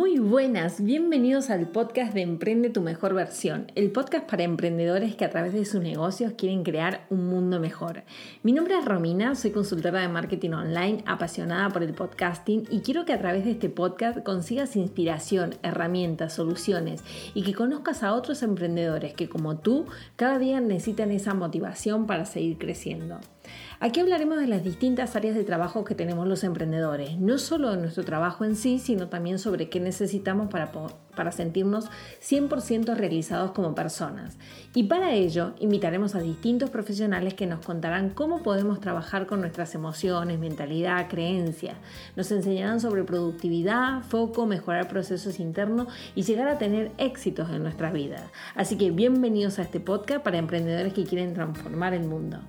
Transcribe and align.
Muy 0.00 0.18
buenas, 0.18 0.82
bienvenidos 0.82 1.50
al 1.50 1.68
podcast 1.68 2.14
de 2.14 2.22
Emprende 2.22 2.70
tu 2.70 2.80
mejor 2.80 3.12
versión, 3.12 3.70
el 3.74 3.92
podcast 3.92 4.26
para 4.26 4.44
emprendedores 4.44 5.14
que 5.14 5.26
a 5.26 5.30
través 5.30 5.52
de 5.52 5.66
sus 5.66 5.82
negocios 5.82 6.32
quieren 6.38 6.62
crear 6.62 7.04
un 7.10 7.28
mundo 7.28 7.60
mejor. 7.60 8.04
Mi 8.42 8.52
nombre 8.52 8.78
es 8.78 8.86
Romina, 8.86 9.34
soy 9.34 9.50
consultora 9.50 10.00
de 10.00 10.08
marketing 10.08 10.52
online, 10.52 11.04
apasionada 11.04 11.68
por 11.68 11.82
el 11.82 11.92
podcasting 11.92 12.66
y 12.70 12.80
quiero 12.80 13.04
que 13.04 13.12
a 13.12 13.18
través 13.18 13.44
de 13.44 13.50
este 13.50 13.68
podcast 13.68 14.20
consigas 14.20 14.74
inspiración, 14.74 15.56
herramientas, 15.62 16.32
soluciones 16.32 17.04
y 17.34 17.42
que 17.42 17.52
conozcas 17.52 18.02
a 18.02 18.14
otros 18.14 18.42
emprendedores 18.42 19.12
que 19.12 19.28
como 19.28 19.58
tú 19.58 19.84
cada 20.16 20.38
día 20.38 20.62
necesitan 20.62 21.10
esa 21.10 21.34
motivación 21.34 22.06
para 22.06 22.24
seguir 22.24 22.56
creciendo. 22.56 23.20
Aquí 23.82 24.00
hablaremos 24.00 24.38
de 24.38 24.46
las 24.46 24.62
distintas 24.62 25.16
áreas 25.16 25.34
de 25.34 25.42
trabajo 25.42 25.84
que 25.84 25.94
tenemos 25.94 26.28
los 26.28 26.44
emprendedores, 26.44 27.18
no 27.18 27.38
solo 27.38 27.70
de 27.70 27.78
nuestro 27.78 28.04
trabajo 28.04 28.44
en 28.44 28.54
sí, 28.54 28.78
sino 28.78 29.08
también 29.08 29.38
sobre 29.38 29.70
qué 29.70 29.80
necesitamos 29.80 30.50
para, 30.50 30.70
para 31.16 31.32
sentirnos 31.32 31.86
100% 32.20 32.94
realizados 32.94 33.52
como 33.52 33.74
personas. 33.74 34.36
Y 34.74 34.82
para 34.82 35.14
ello 35.14 35.54
invitaremos 35.60 36.14
a 36.14 36.20
distintos 36.20 36.68
profesionales 36.68 37.32
que 37.32 37.46
nos 37.46 37.64
contarán 37.64 38.10
cómo 38.10 38.42
podemos 38.42 38.80
trabajar 38.80 39.26
con 39.26 39.40
nuestras 39.40 39.74
emociones, 39.74 40.38
mentalidad, 40.38 41.08
creencias. 41.08 41.78
Nos 42.16 42.30
enseñarán 42.32 42.80
sobre 42.80 43.04
productividad, 43.04 44.02
foco, 44.02 44.44
mejorar 44.44 44.88
procesos 44.88 45.40
internos 45.40 45.88
y 46.14 46.24
llegar 46.24 46.48
a 46.48 46.58
tener 46.58 46.92
éxitos 46.98 47.48
en 47.48 47.62
nuestra 47.62 47.90
vida. 47.90 48.30
Así 48.54 48.76
que 48.76 48.90
bienvenidos 48.90 49.58
a 49.58 49.62
este 49.62 49.80
podcast 49.80 50.22
para 50.22 50.36
emprendedores 50.36 50.92
que 50.92 51.04
quieren 51.04 51.32
transformar 51.32 51.94
el 51.94 52.04
mundo. 52.04 52.40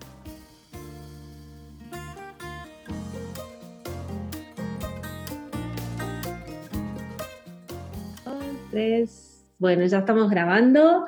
Bueno, 9.61 9.85
ya 9.85 9.99
estamos 9.99 10.29
grabando. 10.29 11.05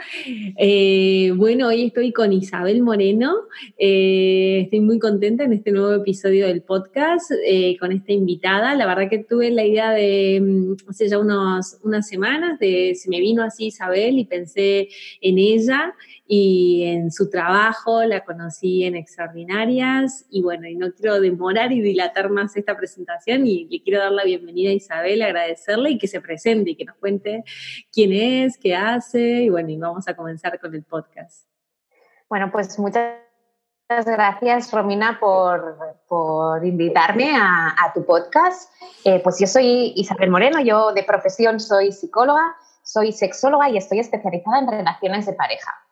Eh, 0.58 1.31
bueno, 1.36 1.69
hoy 1.69 1.86
estoy 1.86 2.11
con 2.11 2.33
Isabel 2.33 2.83
Moreno. 2.83 3.47
Eh, 3.78 4.64
estoy 4.66 4.81
muy 4.81 5.00
contenta 5.00 5.45
en 5.45 5.53
este 5.53 5.72
nuevo 5.72 5.94
episodio 5.94 6.45
del 6.47 6.61
podcast 6.61 7.31
eh, 7.47 7.78
con 7.80 7.94
esta 7.94 8.11
invitada. 8.11 8.75
La 8.75 8.86
verdad 8.86 9.09
que 9.09 9.23
tuve 9.23 9.50
la 9.50 9.66
idea 9.66 9.91
de 9.91 10.41
mm, 10.41 10.89
hace 10.89 11.08
ya 11.08 11.19
unos, 11.19 11.78
unas 11.84 12.08
semanas 12.08 12.59
de 12.59 12.95
se 12.95 13.09
me 13.09 13.22
vino 13.22 13.44
así 13.44 13.67
Isabel 13.67 14.19
y 14.19 14.25
pensé 14.25 14.89
en 15.22 15.38
ella 15.38 15.95
y 16.25 16.83
en 16.85 17.11
su 17.11 17.29
trabajo, 17.29 18.03
la 18.03 18.23
conocí 18.23 18.85
en 18.85 18.95
Extraordinarias 18.95 20.25
y 20.29 20.41
bueno, 20.41 20.67
y 20.67 20.75
no 20.75 20.91
quiero 20.93 21.19
demorar 21.19 21.71
y 21.73 21.81
dilatar 21.81 22.29
más 22.29 22.55
esta 22.55 22.77
presentación 22.77 23.45
y 23.45 23.66
le 23.66 23.83
quiero 23.83 23.99
dar 23.99 24.11
la 24.11 24.23
bienvenida 24.23 24.69
a 24.69 24.73
Isabel, 24.73 25.21
agradecerle 25.21 25.91
y 25.91 25.97
que 25.97 26.07
se 26.07 26.21
presente 26.21 26.71
y 26.71 26.75
que 26.75 26.85
nos 26.85 26.95
cuente 26.95 27.44
quién 27.91 28.13
es, 28.13 28.57
qué 28.57 28.73
hace 28.75 29.44
y 29.44 29.49
bueno, 29.49 29.69
y 29.69 29.77
vamos 29.77 30.07
a 30.07 30.16
comenzar 30.16 30.59
con 30.59 30.73
el 30.73 30.83
podcast. 30.83 31.47
Bueno, 32.29 32.49
pues 32.51 32.79
muchas 32.79 33.17
gracias, 33.89 34.71
Romina, 34.71 35.19
por, 35.19 35.77
por 36.07 36.66
invitarme 36.66 37.35
a, 37.35 37.91
tu 37.94 38.05
podcast. 38.05 38.71
Eh, 39.03 39.19
pues 39.21 39.39
yo 39.39 39.45
soy 39.45 39.94
Isabel 39.97 40.31
Moreno, 40.31 40.61
yo 40.61 40.94
de 40.94 41.03
profesión 41.03 41.59
soy 41.59 41.91
psicóloga, 41.91 42.55
soy 42.81 43.11
sexóloga 43.11 43.69
y 43.69 43.77
estoy 43.77 43.99
especializada 43.99 44.59
en 44.59 44.67
relaciones 44.67 45.25
de 45.25 45.33
pareja. 45.33 45.83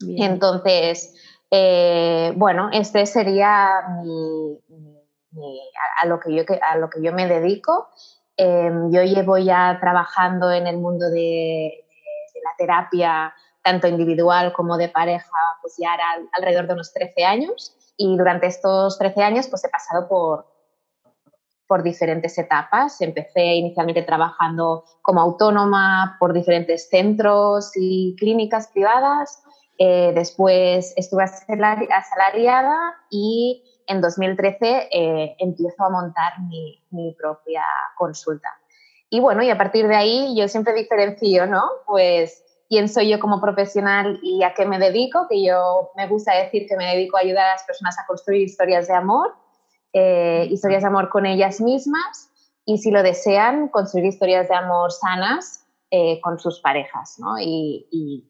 Entonces, 0.00 1.14
eh, 1.50 2.32
bueno, 2.36 2.68
este 2.72 3.06
sería 3.06 3.78
a, 3.78 4.04
lo 6.06 6.20
que 6.20 6.34
yo, 6.34 6.42
a 6.62 6.76
lo 6.76 6.90
que 6.90 7.02
yo 7.02 7.12
me 7.12 7.26
dedico. 7.26 7.88
Em, 8.36 8.92
yo 8.92 9.02
llevo 9.02 9.38
ya 9.38 9.78
trabajando 9.80 10.52
en 10.52 10.66
el 10.66 10.78
mundo 10.78 11.10
de, 11.10 11.84
la 12.44 12.50
terapia, 12.56 13.34
tanto 13.62 13.88
individual 13.88 14.52
como 14.52 14.76
de 14.76 14.88
pareja, 14.88 15.28
pues 15.60 15.74
ya 15.76 15.94
era 15.94 16.04
alrededor 16.32 16.68
de 16.68 16.74
unos 16.74 16.92
13 16.92 17.24
años. 17.24 17.74
Y 17.96 18.16
durante 18.16 18.46
estos 18.46 18.96
13 18.96 19.22
años, 19.22 19.48
pues 19.48 19.64
he 19.64 19.68
pasado 19.68 20.08
por, 20.08 20.46
por 21.66 21.82
diferentes 21.82 22.38
etapas. 22.38 23.00
Empecé 23.00 23.42
inicialmente 23.42 24.02
trabajando 24.02 24.84
como 25.02 25.20
autónoma 25.20 26.16
por 26.20 26.32
diferentes 26.32 26.88
centros 26.88 27.72
y 27.74 28.14
clínicas 28.16 28.68
privadas. 28.68 29.42
Eh, 29.80 30.10
después 30.12 30.92
estuve 30.96 31.22
asalariada 31.22 32.96
y 33.10 33.62
en 33.86 34.00
2013 34.00 34.88
eh, 34.90 35.36
empiezo 35.38 35.84
a 35.84 35.88
montar 35.88 36.32
mi, 36.90 37.14
propia 37.16 37.62
consulta. 37.96 38.48
Y 39.08 39.20
bueno, 39.20 39.42
y 39.42 39.50
a 39.50 39.56
partir 39.56 39.86
de 39.86 39.94
ahí 39.94 40.34
yo 40.36 40.48
siempre 40.48 40.74
diferencio, 40.74 41.46
¿no? 41.46 41.62
Pues 41.86 42.42
quién 42.68 42.88
soy 42.88 43.08
yo 43.08 43.20
como 43.20 43.40
profesional 43.40 44.18
y 44.20 44.42
a 44.42 44.52
qué 44.52 44.66
me 44.66 44.80
dedico, 44.80 45.26
que 45.28 45.44
yo 45.44 45.92
me 45.96 46.08
gusta 46.08 46.34
decir 46.34 46.66
que 46.68 46.76
me 46.76 46.96
dedico 46.96 47.16
a 47.16 47.20
ayudar 47.20 47.46
a 47.46 47.52
las 47.52 47.62
personas 47.62 47.96
a 48.00 48.06
construir 48.06 48.42
historias 48.42 48.88
de 48.88 48.94
amor, 48.94 49.32
eh, 49.92 50.48
historias 50.50 50.82
de 50.82 50.88
amor 50.88 51.08
con 51.08 51.24
ellas 51.24 51.60
mismas 51.60 52.30
y 52.66 52.78
si 52.78 52.90
lo 52.90 53.02
desean, 53.04 53.68
construir 53.68 54.06
historias 54.06 54.48
de 54.48 54.56
amor 54.56 54.90
sanas 54.90 55.64
con 56.22 56.38
sus 56.38 56.60
parejas, 56.60 57.16
¿no? 57.18 57.40
Y, 57.40 58.26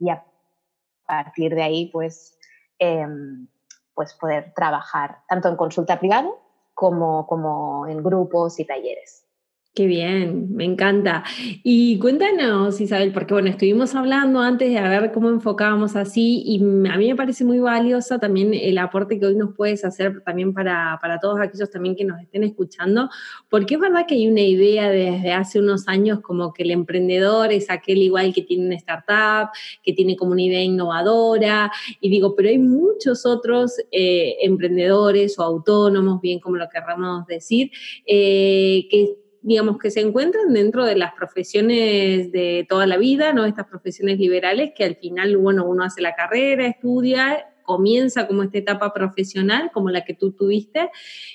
partir 1.08 1.54
de 1.56 1.62
ahí, 1.64 1.91
pues, 1.92 2.38
em, 2.78 3.48
pues 3.94 4.14
poder 4.14 4.52
trabajar 4.54 5.22
tanto 5.28 5.48
en 5.48 5.56
consulta 5.56 5.98
privada 5.98 6.30
como, 6.74 7.26
como 7.26 7.88
en 7.88 8.02
grupos 8.04 8.60
y 8.60 8.66
talleres. 8.66 9.27
Qué 9.74 9.86
bien, 9.86 10.56
me 10.56 10.64
encanta. 10.64 11.22
Y 11.62 12.00
cuéntanos, 12.00 12.80
Isabel, 12.80 13.12
porque 13.12 13.34
bueno, 13.34 13.48
estuvimos 13.48 13.94
hablando 13.94 14.40
antes 14.40 14.74
de 14.74 14.80
ver 14.80 15.12
cómo 15.12 15.28
enfocábamos 15.28 15.94
así 15.94 16.42
y 16.44 16.56
a 16.88 16.96
mí 16.96 17.06
me 17.06 17.14
parece 17.14 17.44
muy 17.44 17.60
valiosa 17.60 18.18
también 18.18 18.54
el 18.54 18.76
aporte 18.78 19.20
que 19.20 19.26
hoy 19.26 19.36
nos 19.36 19.54
puedes 19.54 19.84
hacer 19.84 20.20
también 20.24 20.52
para, 20.52 20.98
para 21.00 21.20
todos 21.20 21.38
aquellos 21.38 21.70
también 21.70 21.94
que 21.94 22.04
nos 22.04 22.20
estén 22.20 22.42
escuchando, 22.42 23.08
porque 23.48 23.74
es 23.74 23.80
verdad 23.80 24.04
que 24.08 24.16
hay 24.16 24.26
una 24.26 24.40
idea 24.40 24.90
desde 24.90 25.32
hace 25.32 25.60
unos 25.60 25.86
años 25.86 26.22
como 26.22 26.52
que 26.52 26.64
el 26.64 26.72
emprendedor 26.72 27.52
es 27.52 27.70
aquel 27.70 27.98
igual 27.98 28.34
que 28.34 28.42
tiene 28.42 28.66
una 28.66 28.74
startup, 28.74 29.50
que 29.84 29.92
tiene 29.92 30.16
como 30.16 30.32
una 30.32 30.42
idea 30.42 30.62
innovadora, 30.62 31.70
y 32.00 32.10
digo, 32.10 32.34
pero 32.34 32.48
hay 32.48 32.58
muchos 32.58 33.24
otros 33.24 33.74
eh, 33.92 34.38
emprendedores 34.42 35.38
o 35.38 35.44
autónomos, 35.44 36.20
bien 36.20 36.40
como 36.40 36.56
lo 36.56 36.68
querramos 36.68 37.26
decir, 37.26 37.70
eh, 38.04 38.88
que 38.90 39.27
digamos, 39.43 39.78
que 39.78 39.91
se 39.91 40.00
encuentran 40.00 40.53
dentro 40.53 40.84
de 40.84 40.97
las 40.97 41.15
profesiones 41.15 42.32
de 42.32 42.66
toda 42.69 42.87
la 42.87 42.97
vida, 42.97 43.32
¿no? 43.32 43.44
Estas 43.44 43.66
profesiones 43.66 44.19
liberales 44.19 44.72
que 44.76 44.84
al 44.84 44.97
final, 44.97 45.37
bueno, 45.37 45.65
uno 45.66 45.84
hace 45.84 46.00
la 46.03 46.15
carrera, 46.15 46.66
estudia, 46.66 47.44
comienza 47.69 48.26
como 48.26 48.43
esta 48.43 48.56
etapa 48.56 48.94
profesional, 48.94 49.71
como 49.75 49.91
la 49.91 50.03
que 50.03 50.15
tú 50.15 50.32
tuviste, 50.32 50.91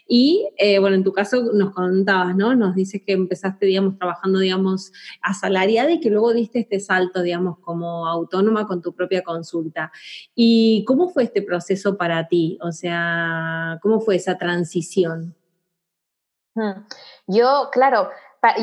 y, 0.07 0.49
eh, 0.57 0.79
bueno, 0.79 0.95
en 0.95 1.03
tu 1.03 1.13
caso 1.13 1.53
nos 1.53 1.75
contabas, 1.75 2.35
¿no? 2.35 2.55
Nos 2.55 2.73
dices 2.73 3.03
que 3.05 3.13
empezaste, 3.13 3.67
digamos, 3.67 3.99
trabajando, 3.99 4.39
digamos, 4.39 4.91
asalariada 5.21 5.91
y 5.91 5.99
que 5.99 6.09
luego 6.09 6.33
diste 6.33 6.57
este 6.59 6.79
salto, 6.79 7.21
digamos, 7.21 7.59
como 7.59 8.07
autónoma 8.07 8.65
con 8.65 8.81
tu 8.81 8.95
propia 8.95 9.21
consulta. 9.21 9.91
¿Y 10.33 10.83
cómo 10.87 11.07
fue 11.07 11.23
este 11.23 11.43
proceso 11.43 11.97
para 11.97 12.27
ti? 12.27 12.57
O 12.61 12.71
sea, 12.71 13.77
¿cómo 13.83 14.01
fue 14.01 14.15
esa 14.15 14.39
transición? 14.39 15.35
Hmm. 16.55 16.85
Yo, 17.27 17.69
claro, 17.71 18.09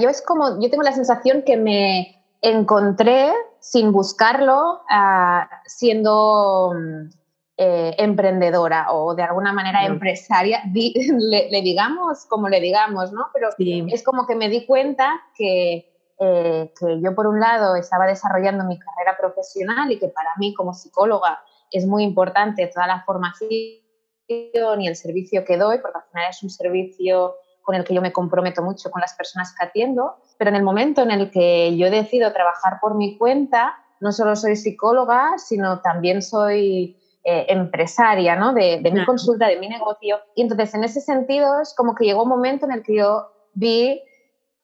yo 0.00 0.08
es 0.08 0.22
como, 0.22 0.60
yo 0.60 0.70
tengo 0.70 0.82
la 0.82 0.92
sensación 0.92 1.42
que 1.42 1.56
me 1.56 2.22
encontré 2.42 3.32
sin 3.58 3.92
buscarlo 3.92 4.80
ah, 4.90 5.48
siendo 5.66 6.72
mm, 6.74 7.10
eh, 7.56 7.94
emprendedora 7.98 8.92
o 8.92 9.14
de 9.14 9.22
alguna 9.22 9.52
manera 9.52 9.84
empresaria, 9.84 10.62
le, 10.72 11.62
digamos 11.62 12.24
como 12.26 12.48
le 12.48 12.60
digamos, 12.60 13.12
¿no? 13.12 13.28
Pero 13.34 13.50
es 13.58 14.02
como 14.02 14.26
que 14.26 14.34
me 14.34 14.48
di 14.48 14.64
cuenta 14.64 15.20
que, 15.36 15.92
eh, 16.18 16.72
que 16.78 17.00
yo 17.02 17.14
por 17.14 17.26
un 17.26 17.40
lado 17.40 17.76
estaba 17.76 18.06
desarrollando 18.06 18.64
mi 18.64 18.78
carrera 18.78 19.16
profesional 19.18 19.90
y 19.90 19.98
que 19.98 20.08
para 20.08 20.30
mí 20.38 20.54
como 20.54 20.72
psicóloga 20.72 21.40
es 21.70 21.86
muy 21.86 22.04
importante 22.04 22.66
toda 22.66 22.86
la 22.86 23.02
formación 23.04 23.50
y 23.50 24.86
el 24.86 24.96
servicio 24.96 25.44
que 25.44 25.56
doy, 25.56 25.78
porque 25.78 25.98
al 25.98 26.04
final 26.04 26.30
es 26.30 26.42
un 26.42 26.50
servicio 26.50 27.34
con 27.62 27.74
el 27.74 27.84
que 27.84 27.94
yo 27.94 28.02
me 28.02 28.12
comprometo 28.12 28.62
mucho 28.62 28.90
con 28.90 29.00
las 29.00 29.14
personas 29.14 29.54
que 29.54 29.64
atiendo, 29.64 30.16
pero 30.38 30.50
en 30.50 30.56
el 30.56 30.62
momento 30.62 31.02
en 31.02 31.10
el 31.10 31.30
que 31.30 31.76
yo 31.76 31.90
decido 31.90 32.32
trabajar 32.32 32.78
por 32.80 32.94
mi 32.94 33.16
cuenta, 33.18 33.76
no 34.00 34.12
solo 34.12 34.34
soy 34.36 34.56
psicóloga, 34.56 35.38
sino 35.38 35.80
también 35.80 36.22
soy 36.22 36.96
eh, 37.22 37.46
empresaria 37.48 38.34
¿no? 38.34 38.54
de, 38.54 38.80
mi 38.92 39.04
consulta, 39.04 39.46
de 39.46 39.58
mi 39.58 39.68
negocio. 39.68 40.20
Y 40.34 40.42
entonces, 40.42 40.74
en 40.74 40.84
ese 40.84 41.02
sentido, 41.02 41.60
es 41.60 41.74
como 41.74 41.94
que 41.94 42.06
llegó 42.06 42.22
un 42.22 42.30
momento 42.30 42.64
en 42.64 42.72
el 42.72 42.82
que 42.82 42.96
yo 42.96 43.30
vi 43.52 44.02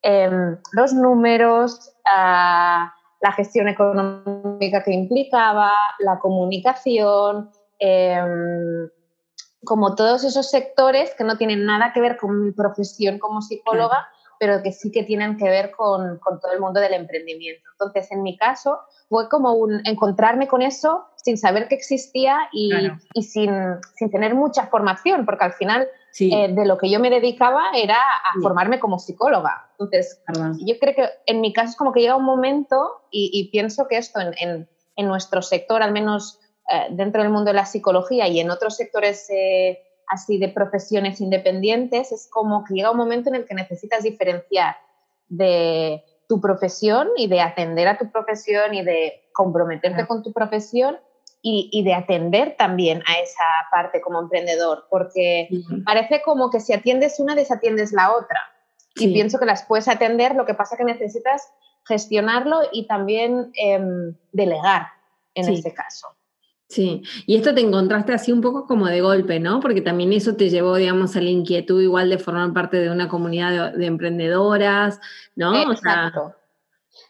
em, 0.01 0.57
los 0.73 0.95
números, 0.95 1.93
ah, 2.07 2.95
la 3.21 3.33
gestión 3.33 3.69
económica 3.69 4.83
que 4.83 4.93
implicaba, 4.93 5.73
la 5.99 6.19
comunicación, 6.19 7.51
em, 7.79 8.89
como 9.67 9.95
todos 9.95 10.25
esos 10.25 10.51
sectores 10.51 11.15
que 11.15 11.25
no 11.25 11.37
tienen 11.37 11.67
nada 11.67 11.93
que 11.93 12.01
ver 12.01 12.17
con 12.17 12.43
mi 12.43 12.53
profesión 12.53 13.19
como 13.19 13.43
psicóloga 13.43 14.09
pero 14.39 14.63
que 14.63 14.73
sí 14.73 14.91
que 14.91 15.03
tienen 15.03 15.37
que 15.37 15.49
ver 15.49 15.71
con, 15.71 16.19
con 16.19 16.41
todo 16.41 16.53
el 16.53 16.61
mundo 16.61 16.81
del 16.81 16.95
emprendimiento. 16.95 17.69
Entonces, 17.73 18.11
en 18.13 18.23
mi 18.23 18.37
caso, 18.37 18.81
fue 19.09 19.29
como 19.29 19.55
un 19.55 19.81
encontrarme 19.87 20.49
con 20.49 20.63
eso 20.63 21.07
sin 21.17 21.39
saber 21.39 21.69
que 21.69 21.75
existía 21.75 22.49
y, 22.53 22.71
y 23.15 23.23
sin, 23.23 23.51
sin, 23.95 24.11
tener 24.11 24.35
mucha 24.35 24.67
formación, 24.67 25.25
porque 25.25 25.45
al 25.45 25.53
final 25.53 25.89
eh, 26.21 26.53
de 26.53 26.67
lo 26.67 26.79
que 26.79 26.91
yo 26.91 27.01
me 27.01 27.11
dedicaba 27.11 27.71
era 27.75 27.97
a 27.97 28.41
formarme 28.41 28.79
como 28.79 28.99
psicóloga. 28.99 29.69
Entonces, 29.73 30.23
yo 30.65 30.79
creo 30.79 30.95
que 30.95 31.09
en 31.27 31.41
mi 31.41 31.53
caso 31.53 31.71
es 31.71 31.77
como 31.77 31.93
que 31.93 32.01
llega 32.01 32.17
un 32.17 32.25
momento 32.25 33.03
y, 33.11 33.49
pienso 33.51 33.89
que 33.89 33.97
esto 33.97 34.21
en, 34.21 34.35
en, 34.39 34.69
en, 34.97 35.09
nuestro 35.09 35.43
sector, 35.43 35.83
al 35.83 35.93
menos 35.93 36.39
eh, 36.71 36.87
dentro 36.91 37.23
del 37.23 37.31
mundo 37.31 37.51
de 37.51 37.57
la 37.57 37.67
psicología 37.67 38.27
y 38.29 38.41
en 38.41 38.51
otros 38.51 38.77
sectores 38.77 39.29
eh, 39.31 39.79
así 40.09 40.39
de 40.39 40.49
profesiones 40.49 41.21
independientes, 41.21 42.13
es 42.13 42.29
como 42.31 42.65
que 42.65 42.75
llega 42.75 42.91
un 42.91 42.97
momento 42.97 43.29
en 43.29 43.37
el 43.37 43.45
que 43.47 43.55
necesitas 43.55 44.03
diferenciar 44.03 44.77
de 45.29 46.03
tu 46.29 46.41
profesión 46.41 47.09
y 47.17 47.29
de 47.29 47.41
atender 47.41 47.89
a 47.89 47.99
tu 47.99 48.11
profesión 48.11 48.75
y 48.75 48.83
de 48.83 49.29
comprometerte 49.33 50.07
con 50.07 50.23
tu 50.23 50.33
profesión 50.33 50.99
y, 51.49 51.85
de 51.85 51.95
atender 51.95 52.57
también 52.59 53.05
a 53.07 53.21
esa 53.21 53.45
parte 53.71 54.01
como 54.01 54.19
emprendedor, 54.19 54.87
porque 54.91 55.49
parece 55.85 56.21
como 56.23 56.51
que 56.51 56.59
si 56.59 56.73
atiendes 56.73 57.21
una, 57.21 57.37
desatiendes 57.37 57.93
la 57.93 58.17
otra. 58.17 58.41
Y 58.97 59.13
pienso 59.13 59.39
que 59.39 59.47
las 59.47 59.65
puedes 59.65 59.87
atender, 59.87 60.35
lo 60.35 60.45
que 60.45 60.55
pasa 60.55 60.77
que 60.77 60.83
necesitas 60.83 61.49
gestionarlo 61.87 62.63
y 62.73 62.89
también 62.89 63.53
em, 63.55 64.17
delegar 64.33 64.89
en 65.35 65.53
este 65.53 65.73
caso. 65.73 66.16
Sí, 66.69 67.03
y 67.27 67.37
esto 67.37 67.55
te 67.55 67.61
encontraste 67.61 68.13
así 68.13 68.33
un 68.33 68.41
poco 68.41 68.67
como 68.67 68.87
de 68.87 69.01
golpe, 69.01 69.39
¿no? 69.39 69.61
Porque 69.61 69.81
también 69.81 70.13
eso 70.13 70.35
te 70.35 70.51
llevó, 70.51 70.75
digamos, 70.75 71.15
a 71.15 71.21
la 71.21 71.31
inquietud 71.31 71.81
igual 71.81 72.11
de 72.11 72.19
formar 72.19 72.53
parte 72.53 72.79
de 72.79 72.91
una 72.91 73.09
comunidad 73.09 73.73
de, 73.73 73.87
emprendedoras, 73.87 75.01
¿no? 75.37 75.71
Exacto. 75.71 76.35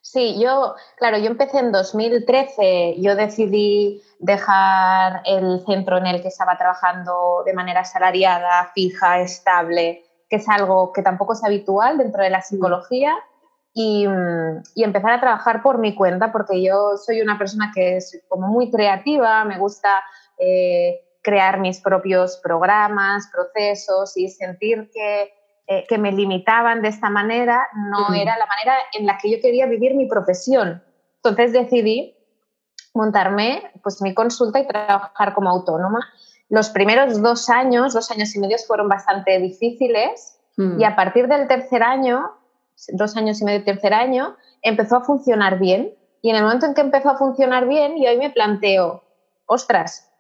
Sí, 0.03 0.39
yo, 0.39 0.75
claro, 0.99 1.19
yo 1.19 1.27
empecé 1.27 1.59
en 1.59 1.73
2013, 1.73 2.97
yo 2.99 3.17
decidí 3.17 4.03
dejar 4.19 5.23
el 5.25 5.65
centro 5.65 5.97
en 5.99 6.07
el 6.07 6.23
que 6.23 6.29
estaba 6.29 6.57
trabajando 6.59 7.43
de 7.45 7.55
manera 7.55 7.85
salariada, 7.85 8.71
fija, 8.75 9.21
estable, 9.21 10.05
que 10.29 10.37
es 10.37 10.49
algo 10.49 10.93
que 10.93 11.03
tampoco 11.03 11.33
es 11.33 11.43
habitual 11.43 11.99
dentro 11.99 12.23
de 12.23 12.31
la 12.31 12.43
psicología 12.43 13.17
y, 13.79 14.07
empezar 14.77 15.13
a 15.13 15.21
trabajar 15.21 15.63
por 15.63 15.77
mi 15.77 15.95
cuenta, 15.95 16.33
porque 16.33 16.63
yo 16.63 16.97
soy 16.97 17.21
una 17.21 17.37
persona 17.37 17.73
que 17.75 17.99
es 17.99 18.25
como 18.27 18.49
muy 18.49 18.71
creativa, 18.71 19.45
me 19.45 19.59
gusta 19.59 20.03
eh, 20.39 20.99
crear 21.23 21.61
mis 21.61 21.83
propios 21.83 22.41
programas, 22.43 23.29
procesos 23.31 24.17
y 24.17 24.29
sentir 24.29 24.91
que, 24.95 25.31
eh, 25.67 25.85
que 25.87 25.99
me 25.99 26.11
limitaban 26.11 26.81
de 26.81 26.89
esta 26.89 27.11
manera 27.11 27.69
no 27.91 28.15
era 28.15 28.39
la 28.39 28.47
manera 28.47 28.79
en 28.95 29.05
la 29.05 29.19
que 29.19 29.31
yo 29.31 29.43
quería 29.43 29.67
vivir 29.67 29.95
mi 29.95 30.09
profesión. 30.09 30.83
Entonces 31.17 31.53
decidí 31.53 32.17
montarme 32.95 33.73
pues 33.83 34.01
mi 34.01 34.15
consulta 34.15 34.59
y 34.59 34.67
trabajar 34.67 35.35
como 35.35 35.51
autónoma. 35.51 36.01
Los 36.49 36.71
primeros 36.71 37.21
dos 37.21 37.51
años, 37.51 37.93
dos 37.93 38.11
años 38.11 38.35
y 38.35 38.41
medio 38.41 38.57
fueron 38.67 38.89
bastante 38.89 39.39
difíciles 39.39 40.33
y 40.79 40.85
a 40.85 40.97
partir 40.97 41.29
del 41.29 41.47
tercer 41.49 41.83
año 41.83 42.31
dos 42.93 43.17
años 43.17 43.41
y 43.41 43.45
medio, 43.45 43.65
tercer 43.65 43.95
año, 43.95 44.37
empezó 44.63 44.97
a 44.97 45.05
funcionar 45.05 45.59
bien. 45.59 45.95
Y 46.23 46.31
en 46.31 46.37
el 46.37 46.43
momento 46.43 46.67
en 46.67 46.75
que 46.75 46.81
empezó 46.81 47.11
a 47.11 47.19
funcionar 47.19 47.69
bien, 47.69 48.01
yo 48.03 48.09
ahí 48.09 48.19
me 48.19 48.31
planteo, 48.31 49.05
ostras, 49.47 50.11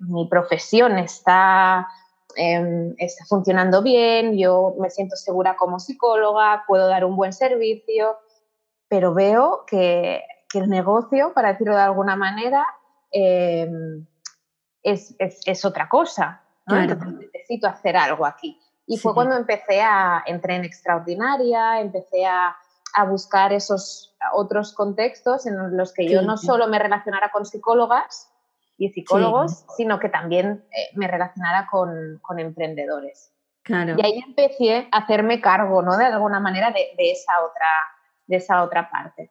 mi 0.00 0.26
profesión 0.26 0.98
está, 0.98 1.86
em, 2.36 2.94
está 2.98 3.24
funcionando 3.26 3.82
bien, 3.82 4.36
yo 4.36 4.74
me 4.78 4.90
siento 4.90 5.14
segura 5.16 5.56
como 5.56 5.78
psicóloga, 5.78 6.64
puedo 6.66 6.88
dar 6.88 7.04
un 7.04 7.16
buen 7.16 7.32
servicio, 7.32 8.16
pero 8.88 9.14
veo 9.14 9.64
que, 9.66 10.22
el 10.52 10.68
negocio, 10.68 11.32
para 11.32 11.52
decirlo 11.52 11.76
de 11.76 11.82
alguna 11.82 12.16
manera, 12.16 12.66
em, 13.12 14.04
es, 14.82 15.64
otra 15.64 15.88
cosa. 15.88 16.42
necesito 16.66 17.68
hacer 17.68 17.96
algo 17.96 18.26
aquí. 18.26 18.60
Y 18.90 18.96
fue 18.96 19.14
cuando 19.14 19.36
empecé 19.36 19.80
a, 19.82 20.20
entré 20.26 20.56
en 20.56 20.64
extraordinaria, 20.64 21.80
empecé 21.80 22.26
a, 22.26 22.56
a, 22.94 23.04
buscar 23.04 23.52
esos 23.52 24.16
otros 24.32 24.74
contextos 24.74 25.46
en 25.46 25.76
los 25.76 25.92
que 25.92 26.08
yo 26.08 26.22
no 26.22 26.36
solo 26.36 26.66
me 26.66 26.76
relacionara 26.76 27.30
con 27.30 27.46
psicólogas 27.46 28.32
y 28.76 28.88
psicólogos, 28.88 29.64
sino 29.76 30.00
que 30.00 30.08
también 30.08 30.64
eh, 30.72 30.88
me 30.96 31.06
relacionara 31.06 31.68
con, 31.70 32.18
con 32.20 32.40
emprendedores. 32.40 33.32
Claro. 33.62 33.94
Y 33.96 34.04
ahí 34.04 34.20
empecé 34.26 34.88
a 34.90 34.98
hacerme 34.98 35.40
cargo, 35.40 35.82
¿no? 35.82 35.96
De 35.96 36.06
alguna 36.06 36.40
manera 36.40 36.72
de, 36.72 36.90
de 36.96 37.12
esa, 37.12 37.44
otra, 37.44 37.68
de 38.26 38.36
esa 38.38 38.64
otra 38.64 38.90
parte. 38.90 39.30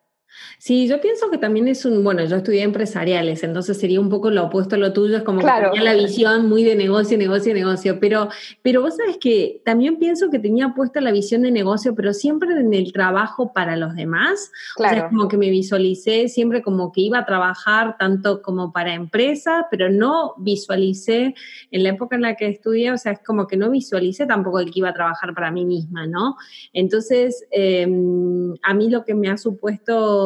Sí, 0.57 0.87
yo 0.87 0.99
pienso 1.01 1.29
que 1.29 1.37
también 1.37 1.67
es 1.67 1.85
un, 1.85 2.03
bueno, 2.03 2.23
yo 2.25 2.37
estudié 2.37 2.63
empresariales, 2.63 3.43
entonces 3.43 3.79
sería 3.79 3.99
un 3.99 4.09
poco 4.09 4.29
lo 4.29 4.45
opuesto 4.45 4.75
a 4.75 4.77
lo 4.77 4.93
tuyo, 4.93 5.17
es 5.17 5.23
como 5.23 5.39
que 5.39 5.47
tenía 5.47 5.83
la 5.83 5.93
visión 5.93 6.49
muy 6.49 6.63
de 6.63 6.75
negocio, 6.75 7.17
negocio, 7.17 7.53
negocio, 7.53 7.99
pero, 7.99 8.29
pero 8.61 8.81
vos 8.81 8.97
sabes 8.97 9.17
que 9.17 9.61
también 9.65 9.97
pienso 9.97 10.29
que 10.29 10.39
tenía 10.39 10.73
puesta 10.75 11.01
la 11.01 11.11
visión 11.11 11.41
de 11.43 11.51
negocio, 11.51 11.95
pero 11.95 12.13
siempre 12.13 12.51
en 12.51 12.73
el 12.73 12.91
trabajo 12.91 13.53
para 13.53 13.75
los 13.75 13.95
demás, 13.95 14.51
claro. 14.75 14.91
o 14.91 14.95
sea, 14.95 15.05
es 15.05 15.11
como 15.11 15.27
que 15.27 15.37
me 15.37 15.49
visualicé 15.49 16.27
siempre 16.27 16.61
como 16.61 16.91
que 16.91 17.01
iba 17.01 17.19
a 17.19 17.25
trabajar 17.25 17.97
tanto 17.97 18.41
como 18.41 18.71
para 18.71 18.93
empresas, 18.93 19.65
pero 19.71 19.89
no 19.89 20.35
visualicé 20.37 21.35
en 21.71 21.83
la 21.83 21.89
época 21.89 22.15
en 22.15 22.23
la 22.23 22.35
que 22.35 22.47
estudié, 22.47 22.91
o 22.91 22.97
sea, 22.97 23.13
es 23.13 23.19
como 23.25 23.47
que 23.47 23.57
no 23.57 23.69
visualicé 23.69 24.25
tampoco 24.25 24.59
el 24.59 24.71
que 24.71 24.79
iba 24.79 24.89
a 24.89 24.93
trabajar 24.93 25.33
para 25.33 25.51
mí 25.51 25.65
misma, 25.65 26.05
¿no? 26.05 26.35
Entonces, 26.73 27.45
em, 27.51 28.53
a 28.61 28.73
mí 28.73 28.89
lo 28.89 29.05
que 29.05 29.15
me 29.15 29.29
ha 29.29 29.37
supuesto 29.37 30.18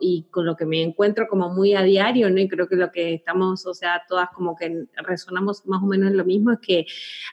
y 0.00 0.24
con 0.30 0.46
lo 0.46 0.56
que 0.56 0.66
me 0.66 0.82
encuentro 0.82 1.26
como 1.28 1.48
muy 1.48 1.74
a 1.74 1.82
diario, 1.82 2.30
¿no? 2.30 2.40
Y 2.40 2.48
creo 2.48 2.68
que 2.68 2.76
lo 2.76 2.90
que 2.90 3.14
estamos, 3.14 3.66
o 3.66 3.74
sea, 3.74 4.02
todas 4.08 4.28
como 4.30 4.56
que 4.56 4.86
resonamos 4.96 5.66
más 5.66 5.82
o 5.82 5.86
menos 5.86 6.12
lo 6.12 6.24
mismo, 6.24 6.52
es 6.52 6.58
que 6.60 6.86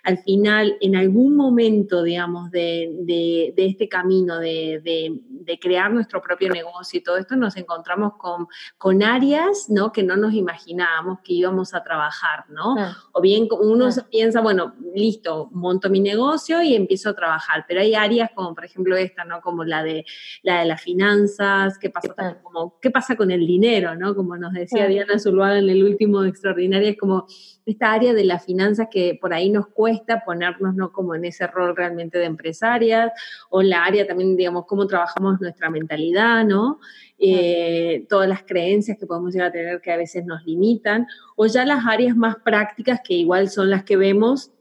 al 0.04 0.18
final, 0.19 0.77
en 0.81 0.95
algún 0.95 1.36
momento, 1.36 2.04
digamos, 2.04 2.51
de, 2.51 2.92
de, 3.01 3.54
este 3.57 3.88
camino 3.89 4.39
de, 4.39 4.81
de, 4.83 5.59
crear 5.59 5.92
nuestro 5.92 6.21
propio 6.21 6.50
negocio 6.50 7.00
y 7.00 7.04
todo 7.04 7.18
esto, 7.18 7.36
nos 7.36 7.56
encontramos 7.57 8.13
con, 8.18 8.48
con 8.77 9.01
áreas, 9.01 9.68
¿no? 9.69 9.92
Que 9.92 10.03
no 10.03 10.15
nos 10.15 10.33
imaginábamos 10.33 11.19
que 11.24 11.33
íbamos 11.33 11.74
a 11.74 11.83
trabajar, 11.83 12.45
¿no? 12.50 12.75
O 13.12 13.21
bien 13.21 13.48
uno 13.60 13.89
piensa, 14.12 14.42
bueno, 14.42 14.75
listo, 14.94 15.50
monto 15.51 15.89
mi 15.89 16.00
negocio 16.00 16.62
y 16.62 16.75
empiezo 16.75 17.10
a 17.10 17.15
trabajar, 17.15 17.65
pero 17.67 17.82
hay 17.82 17.96
áreas 17.96 18.29
como, 18.36 18.53
por 18.53 18.65
ejemplo, 18.65 18.96
esta, 18.96 19.24
¿no? 19.24 19.41
Como 19.41 19.63
la 19.63 19.84
de, 19.84 20.05
la 20.43 20.60
de 20.60 20.65
las 20.65 20.82
finanzas, 20.82 21.77
que 21.77 21.89
pasa 22.01 22.38
como, 22.42 22.80
¿qué 22.82 22.92
pasa 22.92 23.16
con 23.16 23.32
el 23.32 23.46
dinero? 23.46 23.96
¿no? 23.96 24.16
Como 24.16 24.38
nos 24.38 24.54
decía 24.54 24.88
Diana 24.88 25.20
Zuluaga 25.20 25.60
en 25.60 25.70
el 25.70 25.84
último 25.84 26.24
Extraordinario, 26.24 26.89
es 26.89 26.98
como 26.98 27.25
esta 27.66 27.92
área 27.92 28.13
de 28.13 28.24
las 28.24 28.46
finanzas 28.46 28.88
que 28.89 29.18
por 29.20 29.34
ahí 29.34 29.50
nos 29.50 29.68
cuesta 29.68 30.24
ponernos 30.25 30.75
¿no? 30.75 30.92
como 30.92 31.16
en 31.16 31.25
ese 31.25 31.48
rol 31.48 31.75
realmente 31.75 32.18
de 32.18 32.25
empresarias, 32.25 33.12
o 33.50 33.62
la 33.62 33.84
área 33.84 34.08
también, 34.08 34.36
digamos, 34.38 34.66
cómo 34.66 34.88
trabajamos 34.88 35.39
nuestra 35.42 35.70
mentalidad, 35.70 36.46
¿no? 36.46 36.80
Eh, 37.20 38.06
todas 38.08 38.30
las 38.30 38.44
creencias 38.44 38.98
que 38.98 39.08
podemos 39.08 39.34
llegar 39.34 39.50
a 39.50 39.51
tener 39.51 39.82
que 39.82 39.92
a 39.92 39.98
veces 39.98 40.25
nos 40.25 40.46
limitan, 40.46 41.08
o 41.36 41.48
ya 41.48 41.66
las 41.66 41.86
áreas 41.86 42.16
más 42.16 42.36
prácticas 42.38 43.00
que 43.04 43.16
igual 43.16 43.50
son 43.50 43.70
las 43.70 43.84
que 43.84 43.98
vemos 43.98 44.51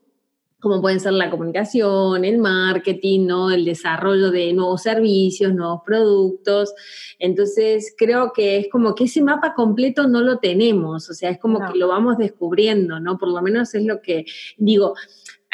como 0.66 0.82
pueden 0.82 0.99
ser 0.99 1.12
la 1.12 1.30
comunicación, 1.30 2.25
el 2.25 2.38
marketing, 2.38 3.26
¿no? 3.26 3.52
el 3.52 3.64
desarrollo 3.64 4.32
de 4.32 4.52
nuevos 4.52 4.82
servicios, 4.82 5.54
nuevos 5.54 5.82
productos. 5.87 6.75
Entonces, 7.20 7.94
creo 7.96 8.32
que 8.35 8.56
es 8.56 8.68
como 8.68 8.96
que 8.96 9.04
ese 9.04 9.23
mapa 9.23 9.54
completo 9.54 10.08
no 10.08 10.23
lo 10.23 10.38
tenemos, 10.38 11.08
o 11.08 11.14
sea, 11.14 11.30
es 11.30 11.38
como 11.38 11.61
que 11.61 11.78
lo 11.78 11.87
vamos 11.87 12.18
descubriendo, 12.18 12.99
¿no? 12.99 13.16
Por 13.16 13.28
lo 13.28 13.40
menos 13.42 13.76
es 13.76 13.85
lo 13.85 14.02
que 14.02 14.25
digo 14.56 14.94